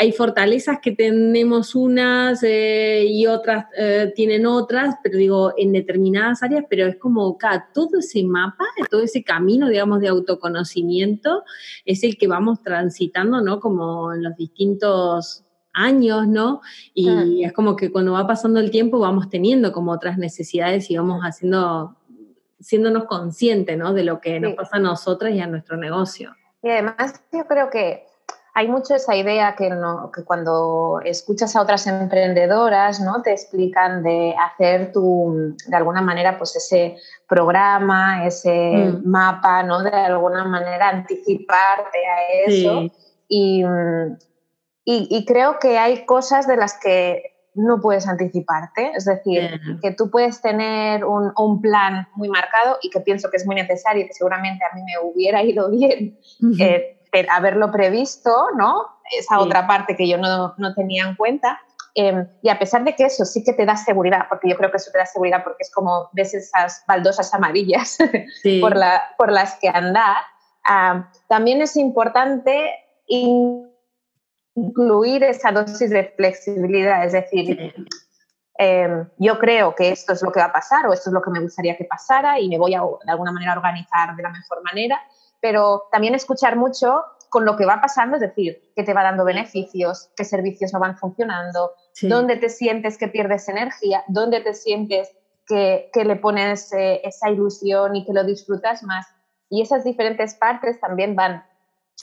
hay 0.02 0.10
fortalezas 0.10 0.80
que 0.80 0.90
tenemos 0.90 1.76
unas 1.76 2.42
eh, 2.42 3.04
y 3.06 3.28
otras 3.28 3.66
eh, 3.78 4.12
tienen 4.16 4.46
otras, 4.46 4.96
pero 5.00 5.16
digo, 5.16 5.54
en 5.56 5.70
determinadas 5.70 6.42
áreas, 6.42 6.64
pero 6.68 6.86
es 6.86 6.96
como 6.96 7.38
cada 7.38 7.70
todo 7.72 8.00
ese 8.00 8.24
mapa, 8.24 8.64
todo 8.90 9.02
ese 9.02 9.22
camino, 9.22 9.68
digamos, 9.68 10.00
de 10.00 10.08
autoconocimiento, 10.08 11.44
es 11.84 12.02
el 12.02 12.18
que 12.18 12.26
vamos 12.26 12.62
transitando, 12.62 13.42
¿no? 13.42 13.60
Como 13.60 14.12
en 14.12 14.24
los 14.24 14.34
distintos 14.34 15.44
años, 15.72 16.26
¿no? 16.26 16.62
Y 16.92 17.44
es 17.44 17.52
como 17.52 17.76
que 17.76 17.92
cuando 17.92 18.10
va 18.12 18.26
pasando 18.26 18.58
el 18.58 18.72
tiempo 18.72 18.98
vamos 18.98 19.30
teniendo 19.30 19.70
como 19.70 19.92
otras 19.92 20.18
necesidades 20.18 20.90
y 20.90 20.96
vamos 20.96 21.20
haciendo, 21.22 21.96
siéndonos 22.58 23.04
conscientes, 23.04 23.78
¿no? 23.78 23.94
De 23.94 24.02
lo 24.02 24.20
que 24.20 24.40
nos 24.40 24.54
pasa 24.54 24.78
a 24.78 24.80
nosotras 24.80 25.32
y 25.32 25.38
a 25.38 25.46
nuestro 25.46 25.76
negocio. 25.76 26.34
Y 26.60 26.70
además 26.70 27.22
yo 27.32 27.46
creo 27.46 27.70
que 27.70 28.11
hay 28.54 28.68
mucho 28.68 28.94
esa 28.94 29.16
idea 29.16 29.54
que, 29.56 29.70
cuando 30.24 31.00
escuchas 31.04 31.56
a 31.56 31.62
otras 31.62 31.86
emprendedoras, 31.86 33.00
¿no? 33.00 33.22
Te 33.22 33.32
explican 33.32 34.02
de 34.02 34.34
hacer 34.38 34.92
tu, 34.92 35.56
de 35.66 35.76
alguna 35.76 36.02
manera, 36.02 36.36
pues 36.36 36.54
ese 36.56 36.96
programa, 37.26 38.26
ese 38.26 38.50
mm. 38.50 39.08
mapa, 39.08 39.62
¿no? 39.62 39.82
De 39.82 39.90
alguna 39.90 40.44
manera 40.44 40.90
anticiparte 40.90 41.98
a 42.06 42.46
eso. 42.46 42.90
Y, 43.26 43.64
y, 44.84 45.24
creo 45.24 45.58
que 45.58 45.78
hay 45.78 46.04
cosas 46.04 46.46
de 46.46 46.56
las 46.56 46.78
que 46.78 47.22
no 47.54 47.80
puedes 47.80 48.06
anticiparte, 48.06 48.92
es 48.94 49.06
decir, 49.06 49.60
que 49.80 49.92
tú 49.92 50.10
puedes 50.10 50.42
tener 50.42 51.04
un, 51.06 51.32
un, 51.36 51.62
plan 51.62 52.08
muy 52.14 52.28
marcado 52.28 52.78
y 52.82 52.90
que 52.90 53.00
pienso 53.00 53.30
que 53.30 53.38
es 53.38 53.46
muy 53.46 53.54
necesario 53.54 54.04
y 54.04 54.08
que 54.08 54.14
seguramente 54.14 54.64
a 54.64 54.74
mí 54.74 54.82
me 54.82 55.08
hubiera 55.08 55.42
ido 55.42 55.70
bien 55.70 56.18
eh, 56.58 57.01
haberlo 57.30 57.70
previsto, 57.70 58.48
¿no? 58.56 58.86
Esa 59.10 59.38
otra 59.38 59.66
parte 59.66 59.96
que 59.96 60.08
yo 60.08 60.18
no, 60.18 60.54
no 60.56 60.74
tenía 60.74 61.04
en 61.04 61.14
cuenta. 61.16 61.60
Em, 61.94 62.26
y 62.40 62.48
a 62.48 62.58
pesar 62.58 62.84
de 62.84 62.94
que 62.96 63.04
eso 63.04 63.24
sí 63.26 63.44
que 63.44 63.52
te 63.52 63.66
da 63.66 63.76
seguridad, 63.76 64.26
porque 64.28 64.48
yo 64.48 64.56
creo 64.56 64.70
que 64.70 64.78
eso 64.78 64.90
te 64.90 64.98
da 64.98 65.04
seguridad 65.04 65.44
porque 65.44 65.62
es 65.62 65.70
como 65.70 66.08
ves 66.12 66.32
esas 66.32 66.82
baldosas 66.88 67.34
amarillas 67.34 67.98
por, 68.60 68.76
la, 68.76 69.02
por 69.18 69.30
las 69.30 69.58
que 69.58 69.68
andar, 69.68 70.22
también 71.28 71.60
es 71.60 71.76
importante 71.76 72.70
incluir 74.54 75.24
esa 75.24 75.52
dosis 75.52 75.90
de 75.90 76.04
flexibilidad, 76.16 77.04
es 77.04 77.12
decir, 77.12 77.74
em, 78.56 79.08
yo 79.18 79.38
creo 79.38 79.74
que 79.74 79.90
esto 79.90 80.14
es 80.14 80.22
lo 80.22 80.32
que 80.32 80.40
va 80.40 80.46
a 80.46 80.52
pasar 80.52 80.86
o 80.86 80.94
esto 80.94 81.10
es 81.10 81.14
lo 81.14 81.20
que 81.20 81.30
me 81.30 81.40
gustaría 81.40 81.76
que 81.76 81.84
pasara 81.84 82.40
y 82.40 82.48
me 82.48 82.58
voy 82.58 82.74
a 82.74 82.80
de 82.80 83.10
alguna 83.10 83.32
manera 83.32 83.52
organizar 83.52 84.16
de 84.16 84.22
la 84.22 84.30
mejor 84.30 84.62
manera, 84.62 84.98
pero 85.42 85.88
también 85.90 86.14
escuchar 86.14 86.56
mucho 86.56 87.02
con 87.28 87.44
lo 87.44 87.56
que 87.56 87.66
va 87.66 87.80
pasando, 87.80 88.16
es 88.16 88.22
decir, 88.22 88.72
que 88.76 88.84
te 88.84 88.94
va 88.94 89.02
dando 89.02 89.24
beneficios, 89.24 90.10
qué 90.16 90.24
servicios 90.24 90.72
no 90.72 90.78
van 90.78 90.96
funcionando, 90.96 91.72
dónde 92.02 92.36
te 92.36 92.48
sientes 92.48 92.96
que 92.96 93.08
pierdes 93.08 93.48
energía, 93.48 94.04
dónde 94.06 94.40
te 94.40 94.54
sientes 94.54 95.10
que, 95.46 95.90
le 95.94 96.16
pones 96.16 96.72
eh, 96.72 97.00
esa 97.04 97.28
ilusión 97.30 97.96
y 97.96 98.04
que 98.04 98.12
lo 98.12 98.24
disfrutas 98.24 98.82
más. 98.84 99.06
Y 99.50 99.62
esas 99.62 99.82
diferentes 99.84 100.34
partes 100.34 100.80
también 100.80 101.16
van 101.16 101.44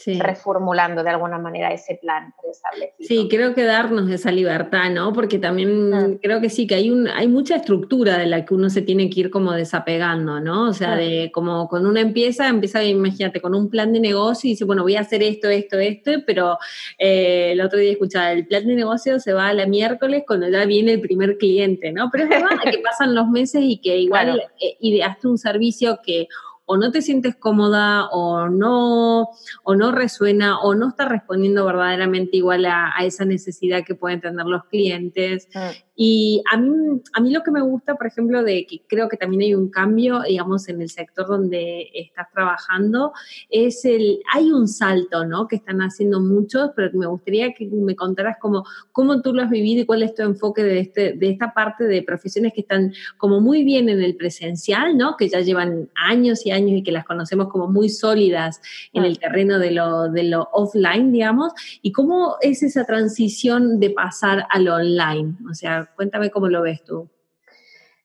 reformulando 0.06 1.04
de 1.04 1.10
alguna 1.10 1.38
manera 1.38 1.74
ese 1.74 2.00
plan 2.02 2.34
establecido. 2.50 3.08
Sí, 3.08 3.28
creo 3.30 3.54
que 3.54 3.64
darnos 3.64 4.10
esa 4.10 4.32
libertad, 4.32 4.90
¿no? 4.92 5.14
Porque 5.14 5.40
también 5.40 5.94
ah. 5.94 6.08
creo 6.22 6.42
que 6.42 6.50
sí, 6.50 6.68
que 6.68 6.76
hay, 6.76 6.90
un, 6.90 7.08
hay 7.08 7.28
mucha 7.28 7.58
estructura 7.58 8.18
de 8.18 8.28
la 8.28 8.46
que 8.46 8.54
uno 8.54 8.70
se 8.70 8.82
tiene 8.82 9.10
que 9.10 9.22
ir 9.22 9.30
como 9.30 9.52
desapegando, 9.52 10.40
¿no? 10.40 10.70
O 10.70 10.74
sea, 10.74 10.96
de 10.96 11.32
como 11.34 11.68
cuando 11.68 11.90
uno 11.90 12.00
empieza, 12.00 12.48
empieza, 12.48 12.84
imagínate, 12.84 13.42
con 13.42 13.54
un 13.56 13.70
plan 13.70 13.92
de 13.92 14.00
negocio 14.00 14.48
y 14.48 14.54
dice, 14.54 14.66
bueno, 14.66 14.84
voy 14.84 14.96
a 14.96 15.02
hacer 15.02 15.22
esto, 15.22 15.50
esto, 15.50 15.78
esto, 15.80 16.12
pero 16.26 16.58
eh, 16.98 17.52
el 17.52 17.62
otro 17.62 17.80
día 17.80 17.92
escuchaba, 17.92 18.32
el 18.32 18.48
plan 18.48 18.66
de 18.66 18.76
negocio 18.76 19.20
se 19.20 19.34
va 19.34 19.50
a 19.50 19.54
la 19.54 19.66
miércoles 19.66 20.24
cuando 20.26 20.48
ya 20.50 20.66
viene 20.66 20.94
el 20.94 21.02
primer 21.02 21.38
cliente, 21.38 21.92
¿no? 21.92 22.10
Pero 22.12 22.24
es 22.24 22.30
verdad 22.30 22.50
que 22.64 22.80
pasan 22.80 23.14
los 23.16 23.28
meses 23.28 23.62
y 23.64 23.80
que 23.80 23.98
igual 23.98 24.42
eh, 24.62 24.78
ideaste 24.80 25.28
un 25.28 25.38
servicio 25.38 26.00
que 26.04 26.28
o 26.72 26.78
no 26.78 26.92
te 26.92 27.02
sientes 27.02 27.36
cómoda 27.36 28.10
o 28.12 28.48
no, 28.48 29.30
o 29.64 29.76
no 29.76 29.92
resuena 29.92 30.60
o 30.60 30.76
no 30.76 30.90
está 30.90 31.10
respondiendo 31.10 31.66
verdaderamente 31.66 32.38
igual 32.38 32.64
a, 32.68 32.94
esa 33.02 33.26
necesidad 33.26 33.84
que 33.84 33.96
pueden 33.96 34.22
tener 34.22 34.46
los 34.46 34.66
clientes. 34.66 35.48
Mm. 35.56 35.60
Y 36.02 36.42
a 36.50 36.56
mí, 36.56 37.02
a 37.12 37.20
mí 37.20 37.30
lo 37.30 37.44
que 37.44 37.52
me 37.52 37.62
gusta, 37.62 37.96
por 37.96 38.08
ejemplo, 38.08 38.42
de 38.42 38.66
que 38.66 38.80
creo 38.88 39.10
que 39.10 39.18
también 39.18 39.42
hay 39.42 39.54
un 39.54 39.70
cambio, 39.70 40.22
digamos, 40.22 40.70
en 40.70 40.82
el 40.82 40.90
sector 40.90 41.28
donde 41.28 41.90
estás 41.94 42.32
trabajando, 42.32 43.12
es 43.50 43.84
el, 43.84 44.22
hay 44.34 44.50
un 44.50 44.70
salto, 44.70 45.26
¿no? 45.26 45.50
Que 45.50 45.58
están 45.58 45.82
haciendo 45.82 46.22
muchos, 46.22 46.72
pero 46.74 46.98
me 46.98 47.06
gustaría 47.06 47.52
que 47.54 47.66
me 47.66 47.98
contaras 47.98 48.38
cómo, 48.40 48.64
cómo 48.94 49.22
tú 49.22 49.34
lo 49.34 49.44
has 49.44 49.50
vivido 49.50 49.82
y 49.82 49.86
cuál 49.86 50.04
es 50.04 50.16
tu 50.16 50.22
enfoque 50.22 50.64
de, 50.64 50.80
este, 50.80 51.14
de 51.18 51.32
esta 51.32 51.54
parte 51.54 51.84
de 51.84 52.02
profesiones 52.02 52.54
que 52.54 52.62
están 52.62 52.94
como 53.18 53.42
muy 53.42 53.66
bien 53.66 53.90
en 53.90 54.02
el 54.02 54.16
presencial, 54.16 54.98
¿no? 54.98 55.18
Que 55.18 55.28
ya 55.28 55.42
llevan 55.42 55.90
años 55.96 56.46
y 56.46 56.52
años 56.52 56.78
y 56.78 56.84
que 56.84 56.94
las 56.94 57.04
conocemos 57.04 57.50
como 57.50 57.68
muy 57.68 57.90
sólidas 57.90 58.62
en 58.94 59.04
el 59.04 59.20
terreno 59.20 59.60
de 59.60 59.72
lo, 59.72 60.10
de 60.10 60.24
lo 60.24 60.48
offline, 60.54 61.12
digamos, 61.12 61.52
y 61.82 61.92
cómo 61.92 62.38
es 62.40 62.64
esa 62.64 62.86
transición 62.86 63.82
de 63.82 63.90
pasar 63.90 64.46
a 64.50 64.60
lo 64.60 64.76
online, 64.76 65.36
o 65.50 65.54
sea, 65.54 65.89
Cuéntame 65.96 66.30
cómo 66.32 66.48
lo 66.48 66.62
ves 66.62 66.84
tú. 66.84 67.10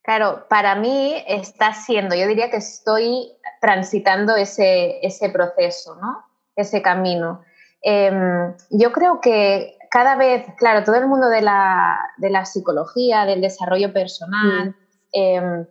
Claro, 0.03 0.47
para 0.49 0.75
mí 0.75 1.15
está 1.27 1.73
siendo, 1.73 2.15
yo 2.15 2.27
diría 2.27 2.51
que 2.51 2.59
estoy 2.59 3.33
transitando 3.61 4.37
ese, 4.37 4.99
ese 5.05 5.31
proceso, 5.31 5.97
¿no? 5.97 6.27
Ese 6.55 6.83
camino. 6.83 7.43
Em, 7.81 8.55
yo 8.71 8.93
creo 8.93 9.21
que 9.23 9.79
cada 9.91 10.17
vez, 10.17 10.45
claro, 10.59 10.85
todo 10.85 10.97
el 10.97 11.07
mundo 11.07 11.29
de 11.29 11.41
la, 11.41 12.11
de 12.19 12.29
la 12.29 12.45
psicología, 12.45 13.25
del 13.25 13.41
desarrollo 13.41 13.93
personal, 13.95 14.71
mm. 14.71 14.75
em, 15.13 15.67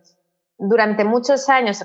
durante 0.58 1.04
muchos 1.04 1.48
años, 1.48 1.84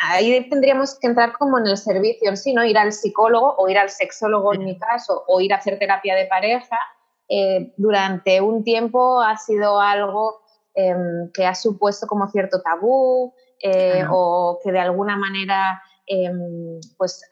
ahí 0.00 0.48
tendríamos 0.48 0.98
que 0.98 1.06
entrar 1.06 1.34
como 1.34 1.58
en 1.58 1.66
el 1.66 1.76
servicio 1.76 2.30
en 2.30 2.36
sí, 2.36 2.52
¿no? 2.52 2.64
Ir 2.64 2.78
al 2.78 2.92
psicólogo 2.92 3.54
o 3.58 3.68
ir 3.68 3.78
al 3.78 3.90
sexólogo 3.90 4.54
en 4.54 4.64
mi 4.64 4.78
caso, 4.78 5.24
o 5.28 5.40
ir 5.40 5.52
a 5.52 5.56
hacer 5.56 5.78
terapia 5.78 6.14
de 6.14 6.26
pareja, 6.26 6.78
eh, 7.28 7.72
durante 7.76 8.40
un 8.40 8.62
tiempo 8.62 9.20
ha 9.20 9.36
sido 9.36 9.80
algo 9.80 10.42
em, 10.74 11.30
que 11.32 11.44
ha 11.46 11.54
supuesto 11.54 12.06
como 12.06 12.28
cierto 12.28 12.62
tabú 12.62 13.34
eh, 13.62 14.04
o 14.10 14.58
que 14.62 14.70
de 14.70 14.78
alguna 14.78 15.16
manera 15.16 15.82
em, 16.06 16.80
pues, 16.96 17.22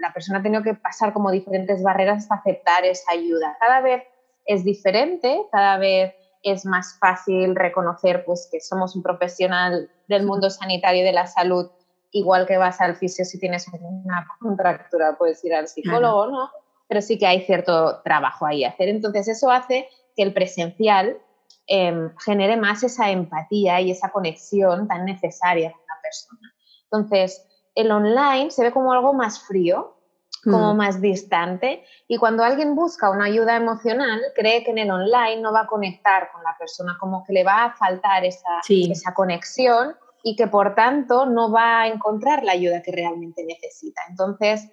la 0.00 0.12
persona 0.12 0.40
ha 0.40 0.42
tenido 0.42 0.62
que 0.62 0.74
pasar 0.74 1.12
como 1.12 1.30
diferentes 1.30 1.82
barreras 1.82 2.24
hasta 2.24 2.34
aceptar 2.36 2.84
esa 2.84 3.12
ayuda. 3.12 3.56
Cada 3.60 3.80
vez 3.80 4.02
es 4.44 4.64
diferente, 4.64 5.46
cada 5.50 5.78
vez 5.78 6.14
es 6.42 6.64
más 6.64 6.96
fácil 7.00 7.56
reconocer 7.56 8.24
pues, 8.24 8.48
que 8.50 8.60
somos 8.60 8.94
un 8.94 9.02
profesional 9.02 9.90
del 10.08 10.24
mundo 10.24 10.50
sanitario 10.50 11.02
y 11.02 11.04
de 11.04 11.12
la 11.12 11.26
salud, 11.26 11.70
igual 12.10 12.46
que 12.46 12.56
vas 12.56 12.80
al 12.80 12.96
fisio 12.96 13.24
si 13.24 13.38
tienes 13.38 13.66
una 13.68 14.26
contractura, 14.40 15.16
puedes 15.16 15.44
ir 15.44 15.54
al 15.54 15.68
psicólogo, 15.68 16.26
¿no? 16.26 16.50
Pero 16.88 17.02
sí 17.02 17.18
que 17.18 17.26
hay 17.26 17.42
cierto 17.42 18.00
trabajo 18.02 18.46
ahí 18.46 18.64
a 18.64 18.70
hacer. 18.70 18.88
Entonces 18.88 19.28
eso 19.28 19.50
hace 19.50 19.88
que 20.14 20.22
el 20.22 20.32
presencial 20.32 21.18
em, 21.66 22.12
genere 22.18 22.56
más 22.56 22.82
esa 22.82 23.10
empatía 23.10 23.80
y 23.80 23.90
esa 23.90 24.10
conexión 24.10 24.88
tan 24.88 25.04
necesaria 25.04 25.72
con 25.72 25.80
la 25.80 26.00
persona. 26.02 26.54
Entonces, 26.84 27.46
el 27.74 27.90
online 27.90 28.50
se 28.50 28.62
ve 28.62 28.72
como 28.72 28.92
algo 28.92 29.12
más 29.12 29.40
frío, 29.40 29.96
como 30.44 30.74
mm. 30.74 30.76
más 30.76 31.00
distante, 31.00 31.84
y 32.06 32.18
cuando 32.18 32.44
alguien 32.44 32.76
busca 32.76 33.10
una 33.10 33.24
ayuda 33.24 33.56
emocional, 33.56 34.20
cree 34.34 34.62
que 34.62 34.70
en 34.70 34.78
el 34.78 34.90
online 34.90 35.40
no 35.40 35.52
va 35.52 35.62
a 35.62 35.66
conectar 35.66 36.30
con 36.32 36.42
la 36.42 36.56
persona, 36.58 36.96
como 37.00 37.24
que 37.24 37.32
le 37.32 37.42
va 37.42 37.64
a 37.64 37.72
faltar 37.72 38.24
esa, 38.24 38.60
esa 38.68 39.12
conexión 39.12 39.96
y 40.22 40.36
que 40.36 40.46
por 40.46 40.74
tanto 40.74 41.26
no 41.26 41.50
va 41.50 41.82
a 41.82 41.86
encontrar 41.88 42.44
la 42.44 42.52
ayuda 42.52 42.82
que 42.82 42.92
realmente 42.92 43.44
necesita. 43.44 44.02
Entonces, 44.08 44.68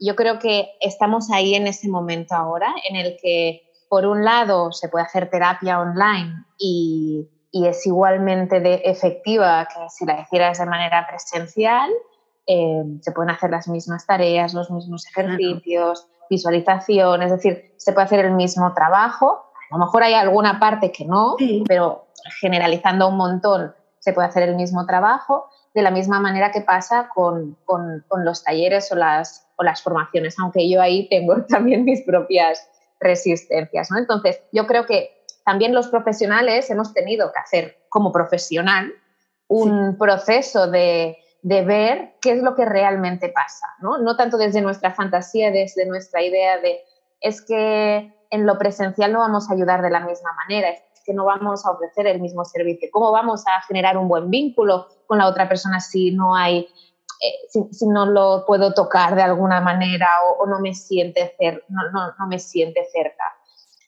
yo 0.00 0.16
creo 0.16 0.38
que 0.38 0.70
estamos 0.80 1.30
ahí 1.30 1.54
en 1.54 1.66
ese 1.66 1.88
momento 1.88 2.34
ahora 2.34 2.74
en 2.88 2.96
el 2.96 3.16
que, 3.20 3.62
por 3.88 4.06
un 4.06 4.24
lado, 4.24 4.72
se 4.72 4.88
puede 4.88 5.04
hacer 5.04 5.30
terapia 5.30 5.80
online 5.80 6.44
y, 6.58 7.28
es 7.52 7.86
igualmente 7.86 8.58
de 8.58 8.82
efectiva 8.84 9.68
que 9.72 9.88
si 9.88 10.04
la 10.04 10.20
hicieras 10.20 10.58
de 10.58 10.66
manera 10.66 11.06
presencial. 11.06 11.88
Eh, 12.48 12.82
se 13.00 13.12
pueden 13.12 13.30
hacer 13.30 13.48
las 13.50 13.68
mismas 13.68 14.04
tareas, 14.06 14.52
los 14.54 14.72
mismos 14.72 15.06
ejercicios, 15.06 16.08
visualización, 16.28 17.22
es 17.22 17.30
decir, 17.30 17.72
se 17.76 17.92
puede 17.92 18.06
hacer 18.06 18.24
el 18.24 18.32
mismo 18.32 18.74
trabajo. 18.74 19.44
A 19.70 19.78
lo 19.78 19.84
mejor 19.84 20.02
hay 20.02 20.14
alguna 20.14 20.58
parte 20.58 20.90
que 20.90 21.04
no, 21.04 21.36
pero 21.66 22.06
generalizando 22.40 23.08
un 23.08 23.16
montón 23.16 23.72
se 24.00 24.12
puede 24.12 24.28
hacer 24.28 24.42
el 24.48 24.56
mismo 24.56 24.84
trabajo 24.84 25.48
de 25.74 25.82
la 25.82 25.90
misma 25.90 26.20
manera 26.20 26.52
que 26.52 26.60
pasa 26.60 27.10
con, 27.12 27.58
los 28.24 28.44
talleres 28.44 28.90
o 28.92 28.94
las, 28.94 29.48
o 29.56 29.64
las 29.64 29.82
formaciones, 29.82 30.38
aunque 30.38 30.70
yo 30.70 30.80
ahí 30.80 31.08
tengo 31.08 31.44
también 31.48 31.84
mis 31.84 32.02
propias 32.02 32.66
resistencias. 33.00 33.90
¿no? 33.90 33.98
Entonces, 33.98 34.40
yo 34.52 34.66
creo 34.66 34.86
que 34.86 35.10
también 35.44 35.74
los 35.74 35.88
profesionales 35.88 36.70
hemos 36.70 36.94
tenido 36.94 37.32
que 37.32 37.38
hacer 37.40 37.78
como 37.88 38.12
profesional 38.12 38.92
un 39.48 39.98
proceso 39.98 40.70
de, 40.70 41.18
ver 41.42 42.14
qué 42.22 42.32
es 42.32 42.42
lo 42.42 42.54
que 42.54 42.64
realmente 42.64 43.28
pasa, 43.28 43.66
¿no? 43.80 43.98
no 43.98 44.16
tanto 44.16 44.38
desde 44.38 44.62
nuestra 44.62 44.94
fantasía, 44.94 45.50
desde 45.50 45.84
nuestra 45.84 46.22
idea 46.22 46.58
de 46.58 46.80
es 47.20 47.42
que 47.42 48.14
en 48.30 48.46
lo 48.46 48.58
presencial 48.58 49.12
no 49.12 49.20
vamos 49.20 49.50
a 49.50 49.54
ayudar 49.54 49.82
de 49.82 49.90
la 49.90 50.00
misma 50.00 50.32
manera, 50.32 50.70
que 51.04 51.14
no 51.14 51.24
vamos 51.24 51.64
a 51.66 51.70
ofrecer 51.70 52.06
el 52.06 52.20
mismo 52.20 52.44
servicio? 52.44 52.88
¿Cómo 52.92 53.12
vamos 53.12 53.44
a 53.46 53.60
generar 53.62 53.96
un 53.96 54.08
buen 54.08 54.30
vínculo 54.30 54.88
con 55.06 55.18
la 55.18 55.28
otra 55.28 55.48
persona 55.48 55.80
si 55.80 56.12
no 56.12 56.34
hay, 56.34 56.60
eh, 56.60 57.68
si, 57.70 57.86
no 57.86 58.06
lo 58.06 58.44
puedo 58.46 58.72
tocar 58.74 59.14
de 59.14 59.22
alguna 59.22 59.60
manera 59.60 60.08
o, 60.38 60.46
no, 60.46 60.60
me 60.60 60.74
siente 60.74 61.34
cer 61.38 61.64
no, 61.68 61.82
no, 61.92 62.26
me 62.26 62.38
siente 62.38 62.84
cerca? 62.92 63.24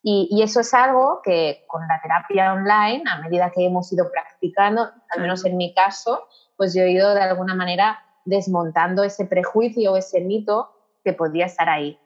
Y, 0.03 0.29
y, 0.31 0.43
eso 0.43 0.61
es 0.61 0.73
algo 0.73 1.21
que 1.25 1.65
con 1.67 1.83
la 1.89 2.01
terapia 2.01 2.53
online, 2.53 3.03
a 3.11 3.21
medida 3.23 3.51
que 3.51 3.67
hemos 3.67 3.93
ido 3.93 4.11
practicando, 4.13 4.91
al 5.11 5.21
menos 5.21 5.45
en 5.45 5.57
mi 5.57 5.75
caso, 5.75 6.29
pues 6.57 6.75
yo 6.75 6.83
he 6.83 6.93
ido 6.93 7.13
de 7.15 7.23
alguna 7.23 7.55
manera 7.55 7.99
desmontando 8.25 9.03
ese 9.03 9.25
prejuicio, 9.25 9.97
ese 9.97 10.21
mito 10.21 10.73
que 11.03 11.13
podía 11.13 11.47
estar 11.47 11.69
ahí. 11.69 11.99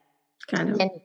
Claro. 0.47 0.73
En 0.79 1.03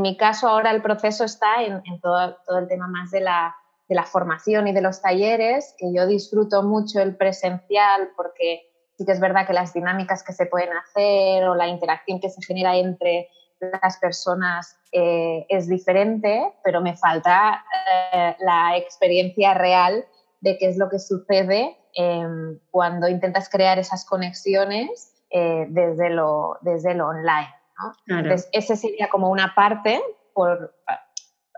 mi 0.00 0.16
caso 0.16 0.48
ahora 0.48 0.70
el 0.70 0.82
proceso 0.82 1.24
está 1.24 1.62
en, 1.62 1.82
todo, 2.00 2.36
el 2.58 2.68
tema 2.68 2.88
más 2.88 3.10
de 3.10 3.20
la, 3.20 3.56
de 3.88 3.94
la, 3.94 4.04
formación 4.04 4.68
y 4.68 4.72
de 4.72 4.82
los 4.82 5.00
talleres, 5.00 5.74
que 5.78 5.92
yo 5.92 6.06
disfruto 6.06 6.62
mucho 6.62 7.00
el 7.00 7.16
presencial 7.16 8.10
porque 8.16 8.62
sí 8.96 9.04
que 9.06 9.12
es 9.12 9.20
verdad 9.20 9.46
que 9.46 9.52
las 9.52 9.72
dinámicas 9.72 10.24
que 10.24 10.32
se 10.32 10.46
pueden 10.46 10.70
hacer 10.76 11.44
o 11.44 11.54
la 11.54 11.68
interacción 11.68 12.20
que 12.20 12.30
se 12.30 12.42
genera 12.42 12.76
entre, 12.76 13.28
las 13.60 13.98
personas 13.98 14.78
eh, 14.92 15.46
es 15.48 15.68
diferente, 15.68 16.52
pero 16.62 16.80
me 16.80 16.96
falta 16.96 17.64
eh, 18.12 18.36
la 18.40 18.76
experiencia 18.76 19.54
real 19.54 20.04
de 20.40 20.58
qué 20.58 20.66
es 20.66 20.76
lo 20.76 20.88
que 20.88 20.98
sucede 20.98 21.76
em, 21.94 22.58
cuando 22.70 23.08
intentas 23.08 23.48
crear 23.48 23.78
esas 23.78 24.04
conexiones 24.04 25.12
eh, 25.30 25.66
desde, 25.68 26.10
lo, 26.10 26.58
desde 26.62 26.94
lo 26.94 27.08
online. 27.08 27.48
Entonces, 28.06 28.48
ese 28.52 28.76
sería 28.76 29.08
como 29.08 29.30
una 29.30 29.54
parte 29.54 30.00
por, 30.34 30.74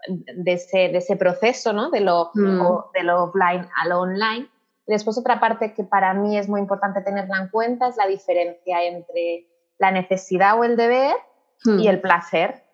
de, 0.06 0.52
ese, 0.52 0.88
de 0.88 0.98
ese 0.98 1.16
proceso, 1.16 1.72
¿no? 1.72 1.90
De 1.90 2.00
lo, 2.00 2.30
mm. 2.34 2.92
de 2.94 3.02
lo 3.02 3.24
offline 3.24 3.68
a 3.76 3.88
lo 3.88 4.00
online. 4.00 4.48
Y 4.86 4.92
después 4.92 5.18
otra 5.18 5.40
parte 5.40 5.74
que 5.74 5.84
para 5.84 6.14
mí 6.14 6.38
es 6.38 6.48
muy 6.48 6.60
importante 6.60 7.02
tenerla 7.02 7.38
en 7.38 7.48
cuenta 7.48 7.88
es 7.88 7.96
la 7.96 8.06
diferencia 8.06 8.82
entre 8.82 9.46
la 9.78 9.90
necesidad 9.90 10.58
o 10.58 10.64
el 10.64 10.76
deber 10.76 11.14
y 11.64 11.86
mm. 11.86 11.88
el 11.88 12.00
placer. 12.00 12.64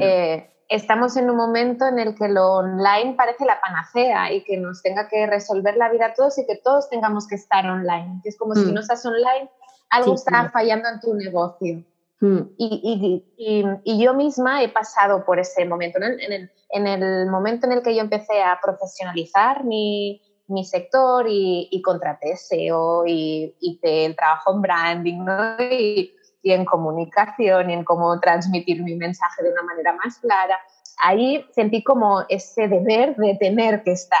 Eh, 0.00 0.48
estamos 0.68 1.16
en 1.16 1.28
un 1.28 1.36
momento 1.36 1.86
en 1.86 1.98
el 1.98 2.14
que 2.14 2.28
lo 2.28 2.54
online 2.54 3.14
parece 3.14 3.44
la 3.44 3.60
panacea 3.60 4.32
y 4.32 4.44
que 4.44 4.56
nos 4.56 4.82
tenga 4.82 5.08
que 5.08 5.26
resolver 5.26 5.76
la 5.76 5.90
vida 5.90 6.06
a 6.06 6.14
todos 6.14 6.38
y 6.38 6.46
que 6.46 6.56
todos 6.56 6.88
tengamos 6.88 7.26
que 7.26 7.34
estar 7.34 7.66
online. 7.66 8.20
Es 8.24 8.38
como 8.38 8.54
si 8.54 8.66
mm. 8.66 8.74
no 8.74 8.80
estás 8.80 9.04
online, 9.04 9.50
algo 9.90 10.14
está 10.14 10.50
fallando 10.50 10.88
en 10.88 11.00
tu 11.00 11.14
negocio. 11.14 11.84
Y, 12.22 13.24
y, 13.36 13.64
y, 13.84 14.04
yo 14.04 14.14
misma 14.14 14.62
he 14.62 14.68
pasado 14.68 15.24
por 15.24 15.40
ese 15.40 15.64
momento. 15.64 15.98
En, 15.98 16.32
el, 16.32 16.50
en, 16.70 16.86
el, 16.86 17.26
momento 17.26 17.66
en 17.66 17.72
el 17.72 17.82
que 17.82 17.96
yo 17.96 18.00
empecé 18.00 18.40
a 18.40 18.60
profesionalizar 18.62 19.64
mi, 19.64 20.22
mi 20.46 20.64
sector 20.64 21.26
y, 21.28 21.82
contraté 21.82 22.36
SEO 22.36 23.06
y 23.06 23.56
hice 23.60 24.06
el 24.06 24.14
trabajo 24.14 24.54
en 24.54 24.62
branding 24.62 25.24
¿no? 25.24 25.56
y, 25.58 26.14
en 26.44 26.64
comunicación 26.64 27.70
y 27.70 27.72
en 27.72 27.84
cómo 27.84 28.18
transmitir 28.20 28.82
mi 28.82 28.94
mensaje 28.94 29.42
de 29.42 29.50
una 29.52 29.62
manera 29.62 29.92
más 29.92 30.18
clara, 30.18 30.58
ahí 31.02 31.44
sentí 31.52 31.82
como 31.82 32.24
ese 32.28 32.68
deber 32.68 33.16
de 33.16 33.36
tener 33.36 33.82
que 33.82 33.92
estar 33.92 34.20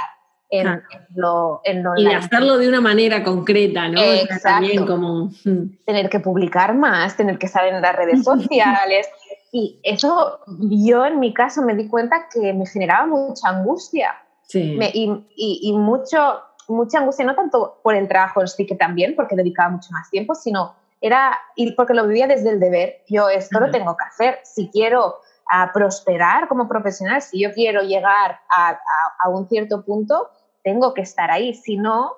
en, 0.52 0.82
lo, 1.14 1.62
en 1.64 1.82
Y 1.96 2.06
hacerlo 2.12 2.58
de 2.58 2.68
una 2.68 2.80
manera 2.80 3.24
concreta, 3.24 3.88
¿no? 3.88 4.00
También 4.42 4.86
como... 4.86 5.30
Mm. 5.44 5.78
Tener 5.86 6.10
que 6.10 6.20
publicar 6.20 6.74
más, 6.74 7.16
tener 7.16 7.38
que 7.38 7.46
estar 7.46 7.64
en 7.66 7.80
las 7.80 7.96
redes 7.96 8.22
sociales. 8.24 9.08
y 9.50 9.80
eso 9.82 10.40
yo 10.60 11.06
en 11.06 11.20
mi 11.20 11.32
caso 11.32 11.62
me 11.62 11.74
di 11.74 11.88
cuenta 11.88 12.28
que 12.32 12.52
me 12.52 12.66
generaba 12.66 13.06
mucha 13.06 13.48
angustia. 13.48 14.14
Sí. 14.42 14.78
y, 14.92 15.24
y, 15.36 15.72
mucho, 15.72 16.40
mucha 16.68 16.98
angustia, 16.98 17.24
no 17.24 17.34
tanto 17.34 17.80
por 17.82 17.94
el 17.94 18.06
trabajo 18.06 18.46
sí 18.46 18.66
que 18.66 18.74
también, 18.74 19.14
porque 19.16 19.34
dedicaba 19.34 19.70
mucho 19.70 19.88
más 19.92 20.10
tiempo, 20.10 20.34
sino 20.34 20.74
era, 21.00 21.38
y 21.56 21.72
porque 21.72 21.94
lo 21.94 22.06
vivía 22.06 22.26
desde 22.26 22.50
el 22.50 22.60
deber. 22.60 23.02
Yo 23.08 23.30
esto 23.30 23.58
lo 23.58 23.70
tengo 23.70 23.96
que 23.96 24.04
hacer. 24.04 24.40
Si 24.44 24.68
quiero 24.68 25.16
a 25.50 25.62
ah, 25.62 25.70
prosperar 25.72 26.48
como 26.48 26.68
profesional, 26.68 27.22
si 27.22 27.40
yo 27.40 27.52
quiero 27.52 27.82
llegar 27.82 28.40
a, 28.48 28.70
a, 28.70 28.78
a 29.18 29.28
un 29.30 29.48
cierto 29.48 29.84
punto, 29.84 30.30
tengo 30.62 30.94
que 30.94 31.02
estar 31.02 31.30
ahí, 31.30 31.54
si 31.54 31.76
no, 31.76 32.16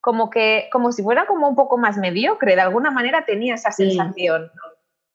como 0.00 0.30
que, 0.30 0.68
como 0.72 0.92
si 0.92 1.02
fuera 1.02 1.26
como 1.26 1.48
un 1.48 1.56
poco 1.56 1.76
más 1.76 1.96
mediocre, 1.96 2.54
de 2.54 2.60
alguna 2.60 2.90
manera 2.90 3.24
tenía 3.24 3.54
esa 3.54 3.70
sensación. 3.70 4.50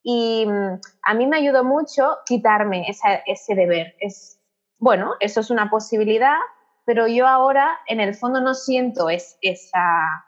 Y 0.03 0.45
mm, 0.45 0.79
a 1.03 1.13
mí 1.15 1.25
me 1.27 1.37
ayudó 1.37 1.63
mucho 1.63 2.17
quitarme 2.25 2.85
ese 3.25 3.55
deber. 3.55 3.95
Es, 3.99 4.39
bueno, 4.77 5.15
eso 5.19 5.39
es 5.39 5.49
una 5.49 5.69
posibilidad, 5.69 6.37
pero 6.85 7.07
yo 7.07 7.27
ahora 7.27 7.79
en 7.87 7.99
el 7.99 8.13
fondo 8.13 8.41
no 8.41 8.53
siento 8.53 9.09
es, 9.09 9.37
esa, 9.41 10.25